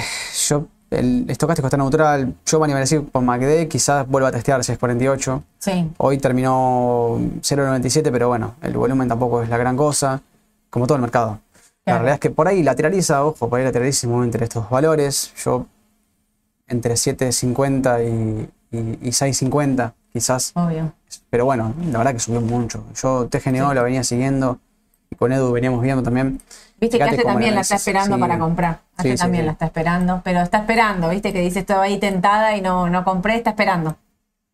yo, 0.48 0.66
el 0.90 1.26
estocástico 1.28 1.66
está 1.66 1.76
neutral. 1.76 2.34
Yo 2.46 2.58
me 2.58 2.64
animaría 2.64 2.82
a 2.82 2.86
decir 2.86 3.04
por 3.04 3.22
MACD, 3.22 3.68
quizás 3.68 4.06
vuelva 4.08 4.28
a 4.28 4.32
testear 4.32 4.62
648. 4.64 5.42
Sí, 5.58 5.90
Hoy 5.98 6.18
terminó 6.18 7.18
0.97, 7.40 8.10
pero 8.10 8.28
bueno, 8.28 8.54
el 8.62 8.74
volumen 8.76 9.08
tampoco 9.08 9.42
es 9.42 9.48
la 9.48 9.56
gran 9.56 9.76
cosa, 9.76 10.20
como 10.70 10.86
todo 10.86 10.96
el 10.96 11.02
mercado. 11.02 11.40
La 11.86 11.94
realidad 11.94 12.14
es 12.14 12.20
que 12.20 12.30
por 12.30 12.48
ahí 12.48 12.62
lateraliza, 12.62 13.24
ojo, 13.24 13.48
por 13.48 13.58
ahí 13.58 13.64
lateraliza 13.64 14.06
entre 14.06 14.44
estos 14.44 14.70
valores. 14.70 15.32
Yo 15.44 15.66
entre 16.66 16.94
7.50 16.94 18.02
y, 18.70 18.76
y, 18.76 18.78
y 19.02 19.10
6.50 19.10 19.92
quizás. 20.12 20.52
obvio. 20.54 20.92
Pero 21.28 21.44
bueno, 21.44 21.74
la 21.90 21.98
verdad 21.98 22.14
que 22.14 22.20
subió 22.20 22.40
mucho. 22.40 22.84
Yo 22.94 23.28
TGNO 23.28 23.74
la 23.74 23.82
venía 23.82 24.02
siguiendo 24.02 24.58
y 25.14 25.16
con 25.16 25.32
Edu 25.32 25.52
veníamos 25.52 25.80
viendo 25.80 26.02
también. 26.02 26.40
Viste 26.80 26.98
que 26.98 27.04
cómo 27.04 27.22
también 27.22 27.54
la 27.54 27.60
está 27.60 27.76
esperando 27.76 28.16
sí. 28.16 28.20
para 28.20 28.38
comprar. 28.38 28.80
Sí, 29.00 29.14
también 29.14 29.42
sí. 29.42 29.46
la 29.46 29.52
está 29.52 29.66
esperando, 29.66 30.20
pero 30.24 30.40
está 30.40 30.58
esperando, 30.58 31.08
viste 31.08 31.32
que 31.32 31.40
dice 31.40 31.60
estaba 31.60 31.84
ahí 31.84 31.98
tentada 31.98 32.56
y 32.56 32.60
no, 32.60 32.88
no 32.90 33.04
compré, 33.04 33.36
está 33.36 33.50
esperando. 33.50 33.90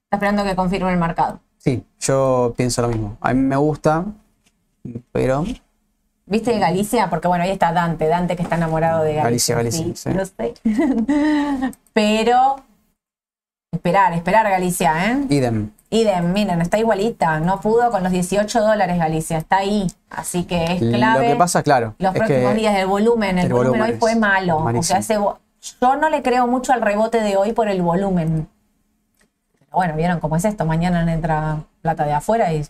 Está 0.05 0.17
esperando 0.17 0.45
que 0.45 0.55
confirme 0.55 0.93
el 0.93 0.99
mercado. 0.99 1.41
Sí, 1.59 1.85
yo 2.01 2.55
pienso 2.57 2.83
lo 2.83 2.89
mismo. 2.89 3.17
A 3.21 3.35
mí 3.35 3.41
me 3.41 3.57
gusta, 3.57 4.05
pero 5.13 5.45
¿Viste 6.31 6.57
Galicia? 6.61 7.11
Porque 7.11 7.27
bueno, 7.27 7.43
ahí 7.43 7.51
está 7.51 7.73
Dante, 7.73 8.07
Dante 8.07 8.37
que 8.37 8.45
está 8.45 8.55
enamorado 8.55 9.03
de 9.03 9.15
Galicia. 9.15 9.57
Galicia, 9.57 9.83
Galicia, 9.83 10.13
sí. 10.13 10.17
lo 10.17 10.25
sé. 10.25 10.55
pero 11.93 12.57
esperar, 13.73 14.13
esperar 14.13 14.49
Galicia, 14.49 15.11
¿eh? 15.11 15.27
idem. 15.29 15.71
Idem, 15.93 16.33
miren, 16.33 16.61
está 16.63 16.79
igualita, 16.79 17.41
no 17.41 17.61
pudo 17.61 17.91
con 17.91 18.03
los 18.05 18.13
18 18.13 18.61
dólares 18.61 18.97
Galicia, 18.97 19.39
está 19.39 19.57
ahí, 19.59 19.89
así 20.09 20.45
que 20.45 20.65
es 20.65 20.79
clave. 20.79 21.27
Lo 21.27 21.33
que 21.33 21.37
pasa, 21.39 21.63
claro, 21.65 21.95
los 21.99 22.15
próximos 22.15 22.55
días 22.55 22.75
del 22.77 22.87
volumen, 22.87 23.39
el, 23.39 23.47
el 23.47 23.53
volumen, 23.53 23.73
volumen 23.81 23.93
hoy 23.95 23.99
fue 23.99 24.15
malo, 24.15 24.59
o 24.59 24.83
sea, 24.85 24.99
ese 24.99 25.19
yo 25.81 25.97
no 25.97 26.09
le 26.09 26.23
creo 26.23 26.47
mucho 26.47 26.73
al 26.73 26.81
rebote 26.81 27.21
de 27.21 27.37
hoy 27.37 27.53
por 27.53 27.69
el 27.69 27.83
volumen. 27.83 28.49
bueno, 29.73 29.95
vieron 29.97 30.19
cómo 30.21 30.37
es 30.37 30.45
esto. 30.45 30.65
Mañana 30.65 31.13
entra 31.13 31.59
plata 31.83 32.05
de 32.07 32.13
afuera 32.13 32.51
y 32.53 32.65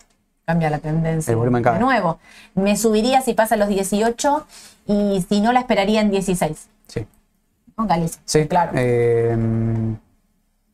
cambia 0.45 0.69
la 0.69 0.79
tendencia 0.79 1.31
El 1.31 1.37
volumen 1.37 1.63
de 1.63 1.69
cae. 1.69 1.79
nuevo. 1.79 2.19
Me 2.53 2.75
subiría 2.75 3.21
si 3.21 3.33
pasa 3.33 3.55
los 3.55 3.69
18 3.69 4.45
y 4.87 5.25
si 5.29 5.39
no 5.39 5.53
la 5.53 5.61
esperaría 5.61 6.01
en 6.01 6.11
16. 6.11 6.67
Sí. 6.87 7.07
¿No, 7.77 7.87
Galicia? 7.87 8.21
Sí, 8.25 8.45
claro. 8.47 8.71
eh, 8.75 9.37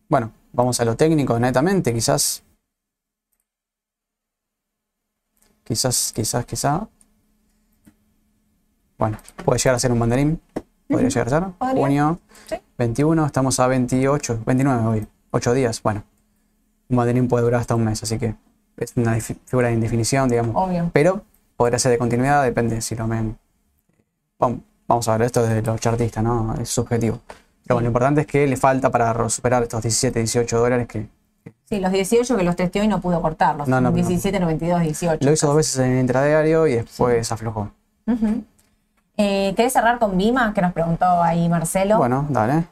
bueno, 0.09 0.31
vamos 0.57 0.79
a 0.79 0.85
lo 0.85 0.97
técnico 0.97 1.39
netamente, 1.39 1.93
quizás. 1.93 2.43
Quizás, 5.63 6.11
quizás, 6.15 6.45
quizás. 6.45 6.81
Bueno, 8.97 9.17
puede 9.45 9.59
llegar 9.59 9.75
a 9.75 9.79
ser 9.79 9.91
un 9.91 9.99
mandarín. 9.99 10.41
Podría 10.89 11.09
llegar 11.09 11.27
a 11.27 11.29
ser. 11.29 11.43
Podría. 11.59 11.81
Junio 11.81 12.19
Sí. 12.47 12.55
21, 12.77 13.25
estamos 13.25 13.59
a 13.59 13.67
28, 13.67 14.43
29 14.45 14.85
hoy. 14.85 15.07
8 15.31 15.53
días, 15.53 15.83
bueno. 15.83 16.03
Un 16.89 16.97
mandarín 16.97 17.27
puede 17.27 17.43
durar 17.43 17.61
hasta 17.61 17.75
un 17.75 17.83
mes, 17.85 18.01
así 18.01 18.17
que 18.17 18.35
es 18.77 18.93
una 18.95 19.13
figura 19.19 19.67
de 19.67 19.75
indefinición, 19.75 20.29
digamos. 20.29 20.55
Obvio. 20.55 20.89
Pero 20.93 21.23
podría 21.55 21.77
ser 21.77 21.91
de 21.91 21.97
continuidad, 21.99 22.43
depende 22.43 22.81
si 22.81 22.95
lo 22.95 23.07
ven. 23.07 23.37
Vamos, 24.39 24.61
vamos 24.87 25.07
a 25.07 25.17
ver, 25.17 25.27
esto 25.27 25.43
desde 25.43 25.61
los 25.61 25.79
chartistas, 25.79 26.23
¿no? 26.23 26.55
Es 26.55 26.69
subjetivo. 26.69 27.19
Pero 27.67 27.75
bueno, 27.75 27.85
lo 27.85 27.89
importante 27.89 28.21
es 28.21 28.27
que 28.27 28.47
le 28.47 28.55
falta 28.55 28.89
para 28.89 29.29
superar 29.29 29.63
estos 29.63 29.81
17, 29.81 30.19
18 30.19 30.57
dólares 30.57 30.87
que 30.87 31.07
Sí, 31.69 31.79
los 31.79 31.91
18 31.91 32.37
que 32.37 32.43
los 32.43 32.55
testeó 32.55 32.83
y 32.83 32.87
no 32.87 33.01
pudo 33.01 33.21
cortarlos. 33.21 33.67
No, 33.67 33.81
no, 33.81 33.89
no. 33.89 33.95
17, 33.95 34.39
92, 34.39 34.81
18. 34.81 35.25
lo 35.25 35.31
hizo 35.33 35.47
dos 35.47 35.55
veces 35.57 35.79
en 35.79 35.91
el 35.93 35.99
intradiario 35.99 36.65
y 36.65 36.75
después 36.75 37.29
aflojó. 37.31 37.71
Ujú. 38.05 38.43
Eh, 39.17 39.53
¿Querés 39.55 39.73
cerrar 39.73 39.99
con 39.99 40.17
Vima? 40.17 40.53
Que 40.53 40.61
nos 40.61 40.71
preguntó 40.71 41.21
ahí 41.21 41.49
Marcelo. 41.49 41.97
Bueno, 41.97 42.25
dale. 42.29 42.65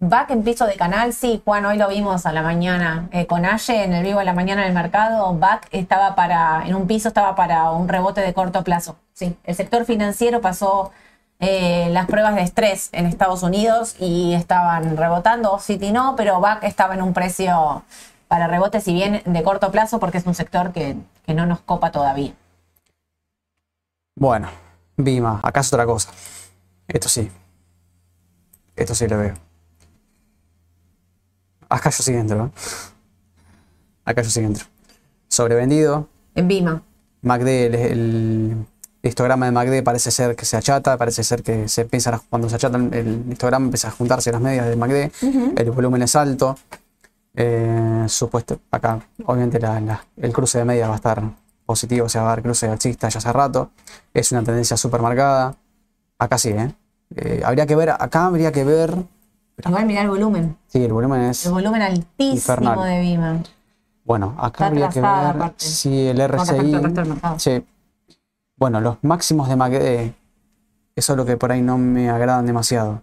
Back 0.00 0.30
en 0.32 0.42
piso 0.42 0.66
de 0.66 0.74
canal, 0.74 1.12
sí, 1.12 1.40
Juan, 1.44 1.64
hoy 1.64 1.78
lo 1.78 1.88
vimos 1.88 2.26
a 2.26 2.32
la 2.32 2.42
mañana 2.42 3.08
eh, 3.12 3.26
con 3.26 3.46
Aye 3.46 3.84
en 3.84 3.92
el 3.92 4.02
vivo 4.02 4.18
de 4.18 4.24
la 4.24 4.34
mañana 4.34 4.62
en 4.62 4.68
el 4.68 4.74
mercado. 4.74 5.32
Back 5.38 5.68
estaba 5.70 6.16
para, 6.16 6.66
en 6.66 6.74
un 6.74 6.88
piso 6.88 7.08
estaba 7.08 7.36
para 7.36 7.70
un 7.70 7.88
rebote 7.88 8.20
de 8.20 8.34
corto 8.34 8.64
plazo. 8.64 8.96
Sí, 9.12 9.36
el 9.44 9.54
sector 9.54 9.84
financiero 9.84 10.40
pasó 10.40 10.90
eh, 11.42 11.88
las 11.90 12.06
pruebas 12.06 12.36
de 12.36 12.42
estrés 12.42 12.88
en 12.92 13.06
Estados 13.06 13.42
Unidos 13.42 13.96
y 13.98 14.32
estaban 14.32 14.96
rebotando. 14.96 15.58
City 15.58 15.90
no, 15.90 16.14
pero 16.16 16.38
Back 16.40 16.62
estaba 16.62 16.94
en 16.94 17.02
un 17.02 17.12
precio 17.12 17.82
para 18.28 18.46
rebote, 18.46 18.80
si 18.80 18.94
bien 18.94 19.22
de 19.26 19.42
corto 19.42 19.72
plazo, 19.72 19.98
porque 19.98 20.18
es 20.18 20.26
un 20.26 20.36
sector 20.36 20.72
que, 20.72 20.96
que 21.26 21.34
no 21.34 21.44
nos 21.44 21.58
copa 21.58 21.90
todavía. 21.90 22.32
Bueno, 24.14 24.48
Vima, 24.96 25.40
acá 25.42 25.60
es 25.60 25.72
otra 25.72 25.84
cosa. 25.84 26.12
Esto 26.86 27.08
sí. 27.08 27.28
Esto 28.76 28.94
sí 28.94 29.08
lo 29.08 29.18
veo. 29.18 29.34
Acá 31.68 31.90
yo 31.90 32.04
sí 32.04 32.12
entro. 32.14 32.46
¿eh? 32.46 32.50
Acá 34.04 34.22
yo 34.22 34.30
sí 34.30 34.40
entro. 34.40 34.64
Sobrevendido. 35.26 36.08
En 36.36 36.46
Vima. 36.46 36.82
MACD, 37.22 37.48
el, 37.48 37.74
el 37.74 38.66
histograma 39.02 39.46
de 39.46 39.52
MACD 39.52 39.82
parece 39.82 40.10
ser 40.10 40.36
que 40.36 40.44
se 40.44 40.56
achata, 40.56 40.96
parece 40.96 41.24
ser 41.24 41.42
que 41.42 41.68
se 41.68 41.82
empieza 41.82 42.20
cuando 42.30 42.48
se 42.48 42.56
achata 42.56 42.76
el, 42.78 43.24
histograma 43.30 43.64
empieza 43.66 43.88
a 43.88 43.90
juntarse 43.90 44.30
las 44.32 44.40
medias 44.40 44.66
del 44.66 44.78
MACD, 44.78 45.10
el 45.56 45.70
volumen 45.72 46.02
es 46.02 46.14
alto. 46.16 46.56
Eh, 47.34 48.04
supuesto, 48.08 48.58
acá 48.70 49.00
obviamente 49.24 49.58
la- 49.58 49.80
la- 49.80 50.04
el 50.18 50.32
cruce 50.32 50.58
de 50.58 50.64
medias 50.64 50.88
va 50.88 50.92
a 50.94 50.96
estar 50.96 51.22
positivo, 51.64 52.06
o 52.06 52.08
sea, 52.08 52.22
va 52.22 52.28
a 52.30 52.32
haber 52.32 52.42
cruce 52.44 52.68
alcista 52.68 53.08
ya 53.08 53.18
hace 53.18 53.32
rato. 53.32 53.70
Es 54.12 54.30
una 54.32 54.42
tendencia 54.42 54.76
súper 54.76 55.00
marcada. 55.00 55.54
Acá 56.18 56.36
sí, 56.38 56.50
¿eh? 56.50 56.72
Eh, 57.16 57.42
Habría 57.44 57.66
que 57.66 57.74
ver, 57.76 57.90
acá 57.90 58.26
habría 58.26 58.52
que 58.52 58.64
ver. 58.64 58.94
Igual 59.64 59.86
mirar 59.86 60.04
el 60.04 60.10
volumen. 60.10 60.56
Sí, 60.66 60.84
el 60.84 60.92
volumen 60.92 61.22
es. 61.22 61.46
El 61.46 61.52
volumen 61.52 61.82
altísimo 61.82 62.34
Infernal. 62.34 62.84
de 62.88 63.00
Vima. 63.00 63.42
Bueno, 64.04 64.34
acá 64.38 64.46
Está 64.48 64.66
habría 64.66 64.88
que 64.88 65.00
ver 65.00 65.08
aparte. 65.10 65.64
si 65.64 66.06
el 66.08 66.20
RSI. 66.20 66.52
mercado. 66.62 67.38
Sí. 67.38 67.64
Bueno, 68.62 68.80
los 68.80 68.96
máximos 69.02 69.48
de 69.48 69.56
MACD, 69.56 70.12
eso 70.94 71.12
es 71.14 71.16
lo 71.16 71.24
que 71.24 71.36
por 71.36 71.50
ahí 71.50 71.60
no 71.60 71.78
me 71.78 72.08
agradan 72.10 72.46
demasiado. 72.46 73.02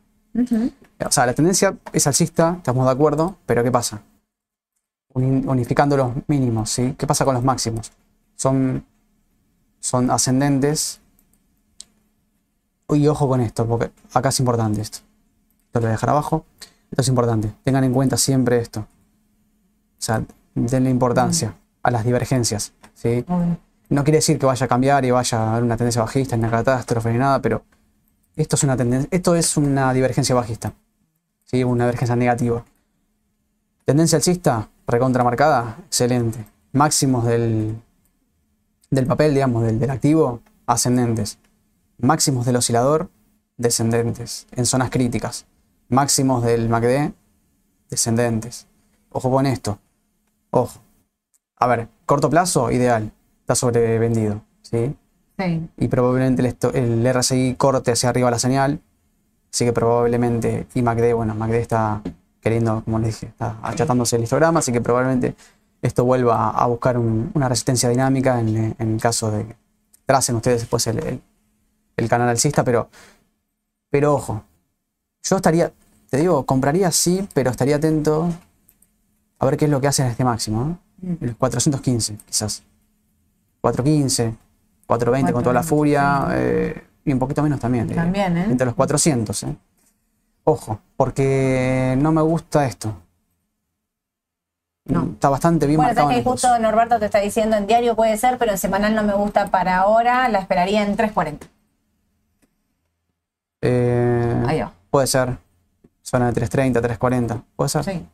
O 1.06 1.12
sea, 1.12 1.26
la 1.26 1.34
tendencia 1.34 1.78
es 1.92 2.08
alcista, 2.08 2.54
estamos 2.60 2.86
de 2.86 2.92
acuerdo, 2.94 3.36
pero 3.46 3.62
¿qué 3.62 3.70
pasa? 3.70 4.02
Uni- 5.14 5.46
Unificando 5.46 5.98
los 5.98 6.12
mínimos, 6.28 6.70
¿sí? 6.70 6.96
¿Qué 6.98 7.06
pasa 7.06 7.26
con 7.26 7.34
los 7.34 7.44
máximos? 7.44 7.92
Son, 8.38 8.86
son 9.82 10.10
ascendentes. 10.12 11.02
Y 12.88 13.06
ojo 13.08 13.28
con 13.28 13.42
esto, 13.42 13.68
porque 13.68 13.92
acá 14.14 14.30
es 14.30 14.40
importante 14.40 14.80
esto. 14.80 15.00
Esto 15.66 15.80
lo 15.80 15.82
voy 15.82 15.90
a 15.90 15.92
dejar 15.92 16.12
abajo. 16.12 16.46
Esto 16.90 17.02
es 17.02 17.08
importante. 17.10 17.54
Tengan 17.66 17.84
en 17.84 17.92
cuenta 17.92 18.16
siempre 18.16 18.60
esto. 18.60 18.80
O 18.80 18.86
sea, 20.02 20.24
denle 20.56 20.90
importancia 20.90 21.54
a 21.84 21.92
las 21.92 22.06
divergencias, 22.06 22.72
¿sí? 22.94 23.26
No 23.90 24.04
quiere 24.04 24.18
decir 24.20 24.38
que 24.38 24.46
vaya 24.46 24.66
a 24.66 24.70
cambiar 24.70 25.04
y 25.04 25.12
vaya 25.12 25.38
a 25.40 25.52
haber 25.52 25.64
una 25.64 25.76
tendencia 25.76 26.02
bajista, 26.02 26.38
ni 26.38 26.44
una 26.44 26.52
catástrofe 26.52 27.12
ni 27.12 27.18
nada, 27.18 27.42
pero 27.42 27.64
esto 28.36 28.56
es 28.56 28.64
una 28.64 28.78
tendencia, 28.78 29.08
esto 29.12 29.36
es 29.36 29.58
una 29.58 29.92
divergencia 29.94 30.36
bajista. 30.36 30.74
¿sí? 31.46 31.64
Una 31.64 31.86
divergencia 31.86 32.16
negativa. 32.16 32.64
Tendencia 33.86 34.18
alcista, 34.18 34.70
recontramarcada, 34.86 35.78
excelente. 35.88 36.46
Máximos 36.72 37.26
del, 37.26 37.76
del 38.92 39.08
papel, 39.08 39.34
digamos, 39.34 39.64
del, 39.64 39.80
del 39.80 39.90
activo, 39.90 40.42
ascendentes. 40.68 41.40
Máximos 41.98 42.46
del 42.46 42.58
oscilador, 42.58 43.10
descendentes, 43.58 44.46
en 44.52 44.68
zonas 44.68 44.92
críticas. 44.92 45.48
Máximos 45.90 46.44
del 46.44 46.70
MACD, 46.70 47.12
descendentes. 47.90 48.68
Ojo 49.10 49.32
con 49.32 49.48
esto. 49.48 49.80
Ojo. 50.52 50.80
A 51.58 51.66
ver, 51.66 51.88
corto 52.06 52.30
plazo, 52.30 52.70
ideal. 52.70 53.12
Está 53.50 53.56
sobrevendido. 53.56 54.42
¿sí? 54.62 54.96
Sí. 55.40 55.68
Y 55.78 55.88
probablemente 55.88 56.44
el, 56.76 56.76
el 57.04 57.14
RSI 57.16 57.56
corte 57.58 57.92
hacia 57.94 58.10
arriba 58.10 58.30
la 58.30 58.38
señal. 58.38 58.80
Así 59.52 59.66
que 59.66 59.74
probablemente. 59.74 60.68
Y 60.76 60.84
MACD, 60.84 61.16
bueno, 61.16 61.34
MACD 61.34 61.56
está 61.56 62.04
queriendo, 62.42 62.84
como 62.86 63.00
les 63.00 63.08
dije, 63.16 63.26
está 63.26 63.58
achatándose 63.64 64.18
el 64.18 64.22
histograma. 64.24 64.60
Así 64.60 64.72
que 64.72 64.82
probablemente 64.82 65.34
esto 65.82 66.06
vuelva 66.06 66.52
a 66.52 66.68
buscar 66.68 67.00
un- 67.00 67.32
una 67.34 67.50
resistencia 67.50 67.90
dinámica 67.90 68.40
en, 68.40 68.76
en 68.78 68.94
el 68.94 69.02
caso 69.02 69.32
de 69.32 69.48
que 69.48 69.56
tracen 70.06 70.36
ustedes 70.36 70.60
después 70.60 70.86
el, 70.86 71.00
el- 71.00 71.22
el 71.98 72.08
canal 72.08 72.30
alcista. 72.30 72.64
Pero, 72.64 72.88
pero 73.90 74.14
ojo, 74.14 74.44
yo 75.24 75.38
estaría, 75.38 75.72
te 76.12 76.18
digo, 76.18 76.46
compraría 76.46 76.92
sí, 76.92 77.28
pero 77.34 77.50
estaría 77.50 77.78
atento 77.78 78.30
a 79.40 79.46
ver 79.48 79.58
qué 79.58 79.66
es 79.66 79.72
lo 79.72 79.82
que 79.82 79.88
hace 79.88 80.04
en 80.04 80.10
este 80.10 80.24
máximo. 80.24 80.78
En 81.02 81.18
los 81.22 81.36
415, 81.36 82.16
quizás. 82.28 82.62
415, 83.62 84.36
420 84.88 85.34
con 85.34 85.44
toda 85.44 85.54
la 85.54 85.62
420, 85.62 85.68
furia. 85.70 86.28
eh, 86.38 86.84
y 87.06 87.14
un 87.14 87.20
poquito 87.20 87.42
menos 87.44 87.60
también. 87.60 87.88
diría. 87.88 88.04
También, 88.04 88.38
¿eh? 88.38 88.46
Entre 88.46 88.66
los 88.66 88.76
400. 88.76 89.44
¿eh? 89.44 89.56
Ojo, 90.44 90.80
porque 90.98 91.96
no 92.00 92.12
me 92.12 92.22
gusta 92.22 92.66
esto. 92.66 92.94
No. 94.86 95.04
Está 95.14 95.30
bastante 95.30 95.68
bien 95.68 95.78
Bueno, 95.78 95.90
marcado. 95.90 96.10
en 96.12 96.18
que 96.18 96.24
justo 96.30 96.58
Norberto 96.60 96.98
te 97.00 97.06
está 97.06 97.20
diciendo 97.20 97.56
en 97.56 97.68
diario 97.68 97.96
puede 97.96 98.18
ser, 98.18 98.38
pero 98.40 98.52
en 98.52 98.58
semanal 98.58 98.96
no 98.96 99.04
me 99.04 99.14
gusta 99.14 99.48
para 99.52 99.78
ahora, 99.78 100.28
la 100.30 100.40
esperaría 100.40 100.82
en 100.84 100.98
3.40. 100.98 101.48
Eh, 103.62 104.44
Ahí 104.48 104.62
va. 104.62 104.72
puede 104.90 105.08
ser. 105.08 105.38
Zona 106.02 106.28
de 106.28 106.34
330, 106.34 106.82
340. 106.82 107.44
Puede 107.56 107.70
ser. 107.70 107.84
Sí. 107.84 108.06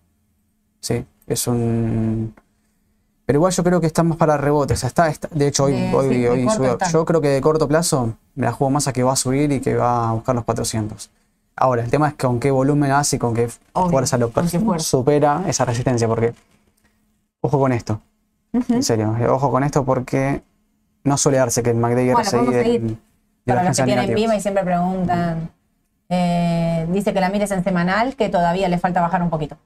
Sí, 0.82 1.06
es 1.28 1.48
un. 1.48 2.36
Pero 3.26 3.38
igual 3.38 3.52
yo 3.52 3.64
creo 3.64 3.82
que 3.82 3.88
está 3.88 4.04
más 4.04 4.18
para. 4.18 4.36
O 4.74 4.76
sea, 4.76 4.88
está, 4.88 5.08
está- 5.10 5.28
de 5.32 5.48
hecho, 5.48 5.64
hoy, 5.66 5.74
De- 5.74 5.96
hoy, 5.96 6.10
sí, 6.10 6.22
de 6.22 6.30
está. 6.72 6.90
Yo 6.90 7.06
creo 7.06 7.22
que 7.22 7.30
de 7.30 7.42
corto 7.42 7.68
plazo 7.68 8.14
me 8.36 8.46
la 8.46 8.52
juego 8.52 8.70
más 8.72 8.88
a 8.88 8.94
que 8.94 9.02
va 9.04 9.14
a 9.14 9.16
subir 9.16 9.52
y 9.52 9.60
que 9.62 9.76
va 9.76 10.10
a 10.10 10.14
buscar 10.14 10.36
los 10.36 10.44
400. 10.44 11.10
Ahora, 11.56 11.84
el 11.84 11.90
tema 11.90 12.10
es 12.10 12.14
con 12.16 12.40
qué 12.40 12.52
volumen 12.52 12.92
hace 12.92 13.16
y 13.16 13.20
con 13.20 13.34
qué 13.34 13.50
Obvio, 13.74 13.90
fuerza 13.92 14.18
lo 14.18 14.32
con 14.32 14.48
qué 14.48 14.60
fuerza. 14.60 14.86
supera 14.86 15.44
esa 15.48 15.66
resistencia. 15.66 16.08
Porque, 16.08 16.34
ojo 17.42 17.60
con 17.60 17.72
esto. 17.72 18.02
En 18.54 18.84
serio, 18.84 19.16
eh, 19.20 19.28
ojo 19.28 19.50
con 19.52 19.64
esto 19.64 19.84
porque 19.84 20.42
no 21.04 21.18
suele 21.18 21.38
darse 21.40 21.62
que 21.64 21.72
el 21.72 21.78
y 21.78 21.80
Bueno, 21.80 22.18
den 22.18 22.24
seguir. 22.64 22.98
Para 23.46 23.64
los 23.64 23.78
que 23.78 23.84
tienen. 23.84 24.16
Vima 24.16 24.36
y 24.36 24.42
siempre 24.42 24.64
preguntan, 24.64 25.50
eh, 26.10 26.88
dice 26.92 27.14
que 27.14 27.20
la 27.20 27.30
mires 27.30 27.52
en 27.52 27.64
semanal, 27.64 28.16
que 28.16 28.30
todavía 28.30 28.70
le 28.70 28.78
falta 28.78 29.02
bajar 29.02 29.22
un 29.24 29.30
poquito. 29.30 29.58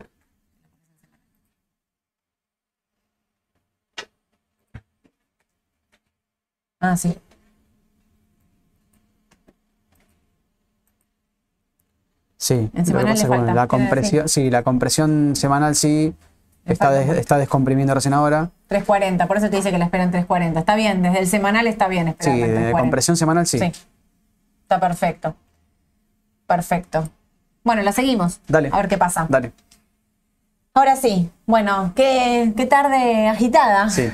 Ah, 6.80 6.96
sí. 6.98 7.16
Sí, 12.38 12.54
En 12.74 12.94
lo 12.94 13.00
que 13.00 13.06
pasa 13.06 13.28
bueno, 13.28 13.54
la 13.54 13.68
compresión, 13.68 14.30
sí, 14.30 14.50
la 14.50 14.64
compresión 14.64 15.36
semanal 15.36 15.76
sí 15.76 16.14
Le 16.66 16.74
está, 16.74 16.90
des- 16.92 17.10
está 17.18 17.38
descomprimiendo 17.38 17.94
recién 17.94 18.14
ahora. 18.14 18.52
3.40, 18.70 19.28
por 19.28 19.38
eso 19.38 19.50
te 19.50 19.58
dice 19.58 19.72
que 19.72 19.78
la 19.78 19.86
esperan 19.86 20.12
3.40. 20.12 20.60
Está 20.60 20.76
bien, 20.76 21.02
desde 21.02 21.20
el 21.20 21.28
semanal 21.28 21.68
está 21.68 21.90
bien 21.90 22.08
Sí, 22.20 22.30
esperar 22.30 22.40
de 22.50 22.72
3.40. 22.74 22.80
compresión 22.80 23.18
semanal 23.18 23.46
sí. 23.46 23.60
Sí. 23.60 23.72
Está 24.62 24.80
perfecto. 24.80 25.36
Perfecto. 26.48 27.10
Bueno, 27.66 27.82
la 27.82 27.92
seguimos. 27.92 28.40
Dale. 28.48 28.70
A 28.72 28.78
ver 28.78 28.88
qué 28.88 28.98
pasa. 28.98 29.26
Dale. 29.30 29.52
Ahora 30.80 30.96
sí, 30.96 31.30
bueno, 31.46 31.92
qué, 31.94 32.54
qué 32.56 32.66
tarde 32.66 33.28
agitada. 33.28 33.90
Sí. 33.90 34.08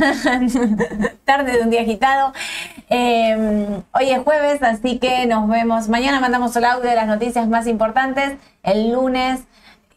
tarde 1.23 1.51
de 1.51 1.61
un 1.61 1.69
día 1.69 1.81
agitado. 1.81 2.33
Eh, 2.89 3.67
hoy 3.93 4.09
es 4.09 4.17
jueves, 4.23 4.63
así 4.63 4.97
que 4.97 5.27
nos 5.27 5.47
vemos. 5.47 5.89
Mañana 5.89 6.19
mandamos 6.19 6.55
el 6.55 6.65
audio 6.65 6.89
de 6.89 6.95
las 6.95 7.05
noticias 7.05 7.47
más 7.47 7.67
importantes. 7.67 8.39
El 8.63 8.93
lunes 8.93 9.41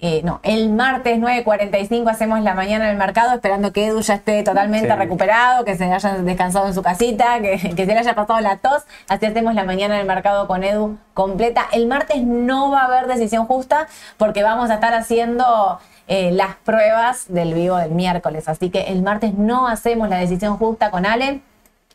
eh, 0.00 0.20
no, 0.22 0.38
el 0.44 0.70
martes 0.70 1.18
9.45 1.18 2.08
hacemos 2.08 2.40
la 2.42 2.54
mañana 2.54 2.84
en 2.84 2.92
el 2.92 2.96
mercado, 2.96 3.34
esperando 3.34 3.72
que 3.72 3.86
Edu 3.88 4.00
ya 4.00 4.14
esté 4.14 4.44
totalmente 4.44 4.88
Sí. 4.88 4.94
recuperado, 4.94 5.64
que 5.64 5.76
se 5.76 5.92
haya 5.92 6.18
descansado 6.18 6.68
en 6.68 6.74
su 6.74 6.82
casita, 6.82 7.40
que, 7.40 7.58
que 7.74 7.84
se 7.84 7.92
le 7.92 7.98
haya 7.98 8.14
pasado 8.14 8.38
la 8.40 8.58
tos. 8.58 8.84
Así 9.08 9.26
hacemos 9.26 9.54
la 9.54 9.64
mañana 9.64 9.94
en 9.96 10.02
el 10.02 10.06
mercado 10.06 10.46
con 10.46 10.62
Edu 10.62 10.98
completa. 11.14 11.66
El 11.72 11.86
martes 11.88 12.22
no 12.22 12.70
va 12.70 12.82
a 12.82 12.84
haber 12.84 13.06
decisión 13.08 13.46
justa 13.46 13.88
porque 14.18 14.44
vamos 14.44 14.70
a 14.70 14.74
estar 14.74 14.94
haciendo 14.94 15.80
eh, 16.06 16.30
las 16.30 16.54
pruebas 16.64 17.24
del 17.28 17.52
vivo 17.54 17.76
del 17.76 17.90
miércoles. 17.90 18.48
Así 18.48 18.70
que 18.70 18.82
el 18.82 19.02
martes 19.02 19.34
no 19.34 19.66
hacemos 19.66 20.08
la 20.08 20.18
decisión 20.18 20.56
justa 20.58 20.92
con 20.92 21.06
Ale. 21.06 21.40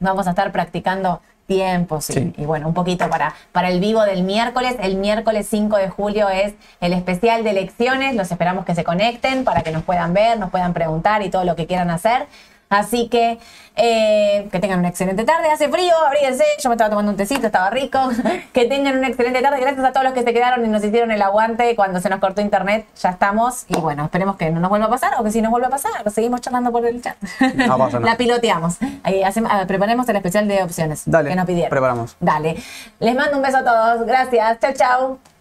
Vamos 0.01 0.27
a 0.27 0.31
estar 0.31 0.51
practicando 0.51 1.21
tiempos 1.55 2.09
y, 2.09 2.13
Sí. 2.13 2.33
y 2.37 2.45
bueno, 2.45 2.67
un 2.67 2.73
poquito 2.73 3.09
para, 3.09 3.33
para 3.51 3.69
el 3.69 3.79
vivo 3.79 4.03
del 4.03 4.23
miércoles. 4.23 4.75
El 4.81 4.95
miércoles 4.95 5.47
5 5.49 5.77
de 5.77 5.89
julio 5.89 6.29
es 6.29 6.53
el 6.81 6.93
especial 6.93 7.43
de 7.43 7.51
elecciones. 7.51 8.15
Los 8.15 8.31
esperamos 8.31 8.65
que 8.65 8.75
se 8.75 8.83
conecten 8.83 9.43
para 9.43 9.61
que 9.61 9.71
nos 9.71 9.83
puedan 9.83 10.13
ver, 10.13 10.39
nos 10.39 10.49
puedan 10.49 10.73
preguntar 10.73 11.21
y 11.21 11.29
todo 11.29 11.43
lo 11.43 11.55
que 11.55 11.65
quieran 11.67 11.89
hacer. 11.89 12.27
Así 12.73 13.07
que 13.07 13.39
eh, 13.75 14.47
que 14.51 14.59
tengan 14.59 14.79
una 14.79 14.89
excelente 14.89 15.23
tarde. 15.23 15.49
Hace 15.49 15.69
frío, 15.69 15.93
abríguense. 16.05 16.43
Yo 16.61 16.69
me 16.69 16.75
estaba 16.75 16.89
tomando 16.89 17.11
un 17.11 17.17
tecito, 17.17 17.47
estaba 17.47 17.69
rico. 17.69 17.99
que 18.53 18.65
tengan 18.65 18.97
una 18.97 19.07
excelente 19.07 19.41
tarde. 19.41 19.59
Gracias 19.59 19.83
a 19.83 19.91
todos 19.91 20.03
los 20.03 20.13
que 20.13 20.23
se 20.23 20.33
quedaron 20.33 20.63
y 20.65 20.67
nos 20.69 20.83
hicieron 20.83 21.11
el 21.11 21.21
aguante 21.21 21.75
cuando 21.75 21.99
se 21.99 22.09
nos 22.09 22.19
cortó 22.19 22.41
internet. 22.41 22.85
Ya 23.01 23.09
estamos. 23.09 23.65
Y 23.67 23.75
bueno, 23.79 24.05
esperemos 24.05 24.35
que 24.37 24.49
no 24.51 24.59
nos 24.59 24.69
vuelva 24.69 24.87
a 24.87 24.89
pasar 24.89 25.13
o 25.19 25.23
que 25.23 25.31
si 25.31 25.41
nos 25.41 25.51
vuelva 25.51 25.67
a 25.67 25.71
pasar, 25.71 25.91
seguimos 26.11 26.41
charlando 26.41 26.71
por 26.71 26.85
el 26.85 27.01
chat. 27.01 27.17
No 27.55 27.77
pasa 27.77 27.99
nada. 27.99 28.11
La 28.11 28.17
piloteamos. 28.17 28.77
Ahí 29.03 29.23
hacemos, 29.23 29.51
ah, 29.53 29.65
preparemos 29.67 30.07
el 30.09 30.15
especial 30.17 30.47
de 30.47 30.63
opciones 30.63 31.03
Dale, 31.05 31.29
que 31.29 31.35
nos 31.35 31.45
pidieron. 31.45 31.69
preparamos. 31.69 32.15
Dale. 32.19 32.57
Les 32.99 33.15
mando 33.15 33.37
un 33.37 33.43
beso 33.43 33.57
a 33.57 33.63
todos. 33.63 34.05
Gracias. 34.05 34.59
Chau, 34.59 34.73
chau. 34.73 35.32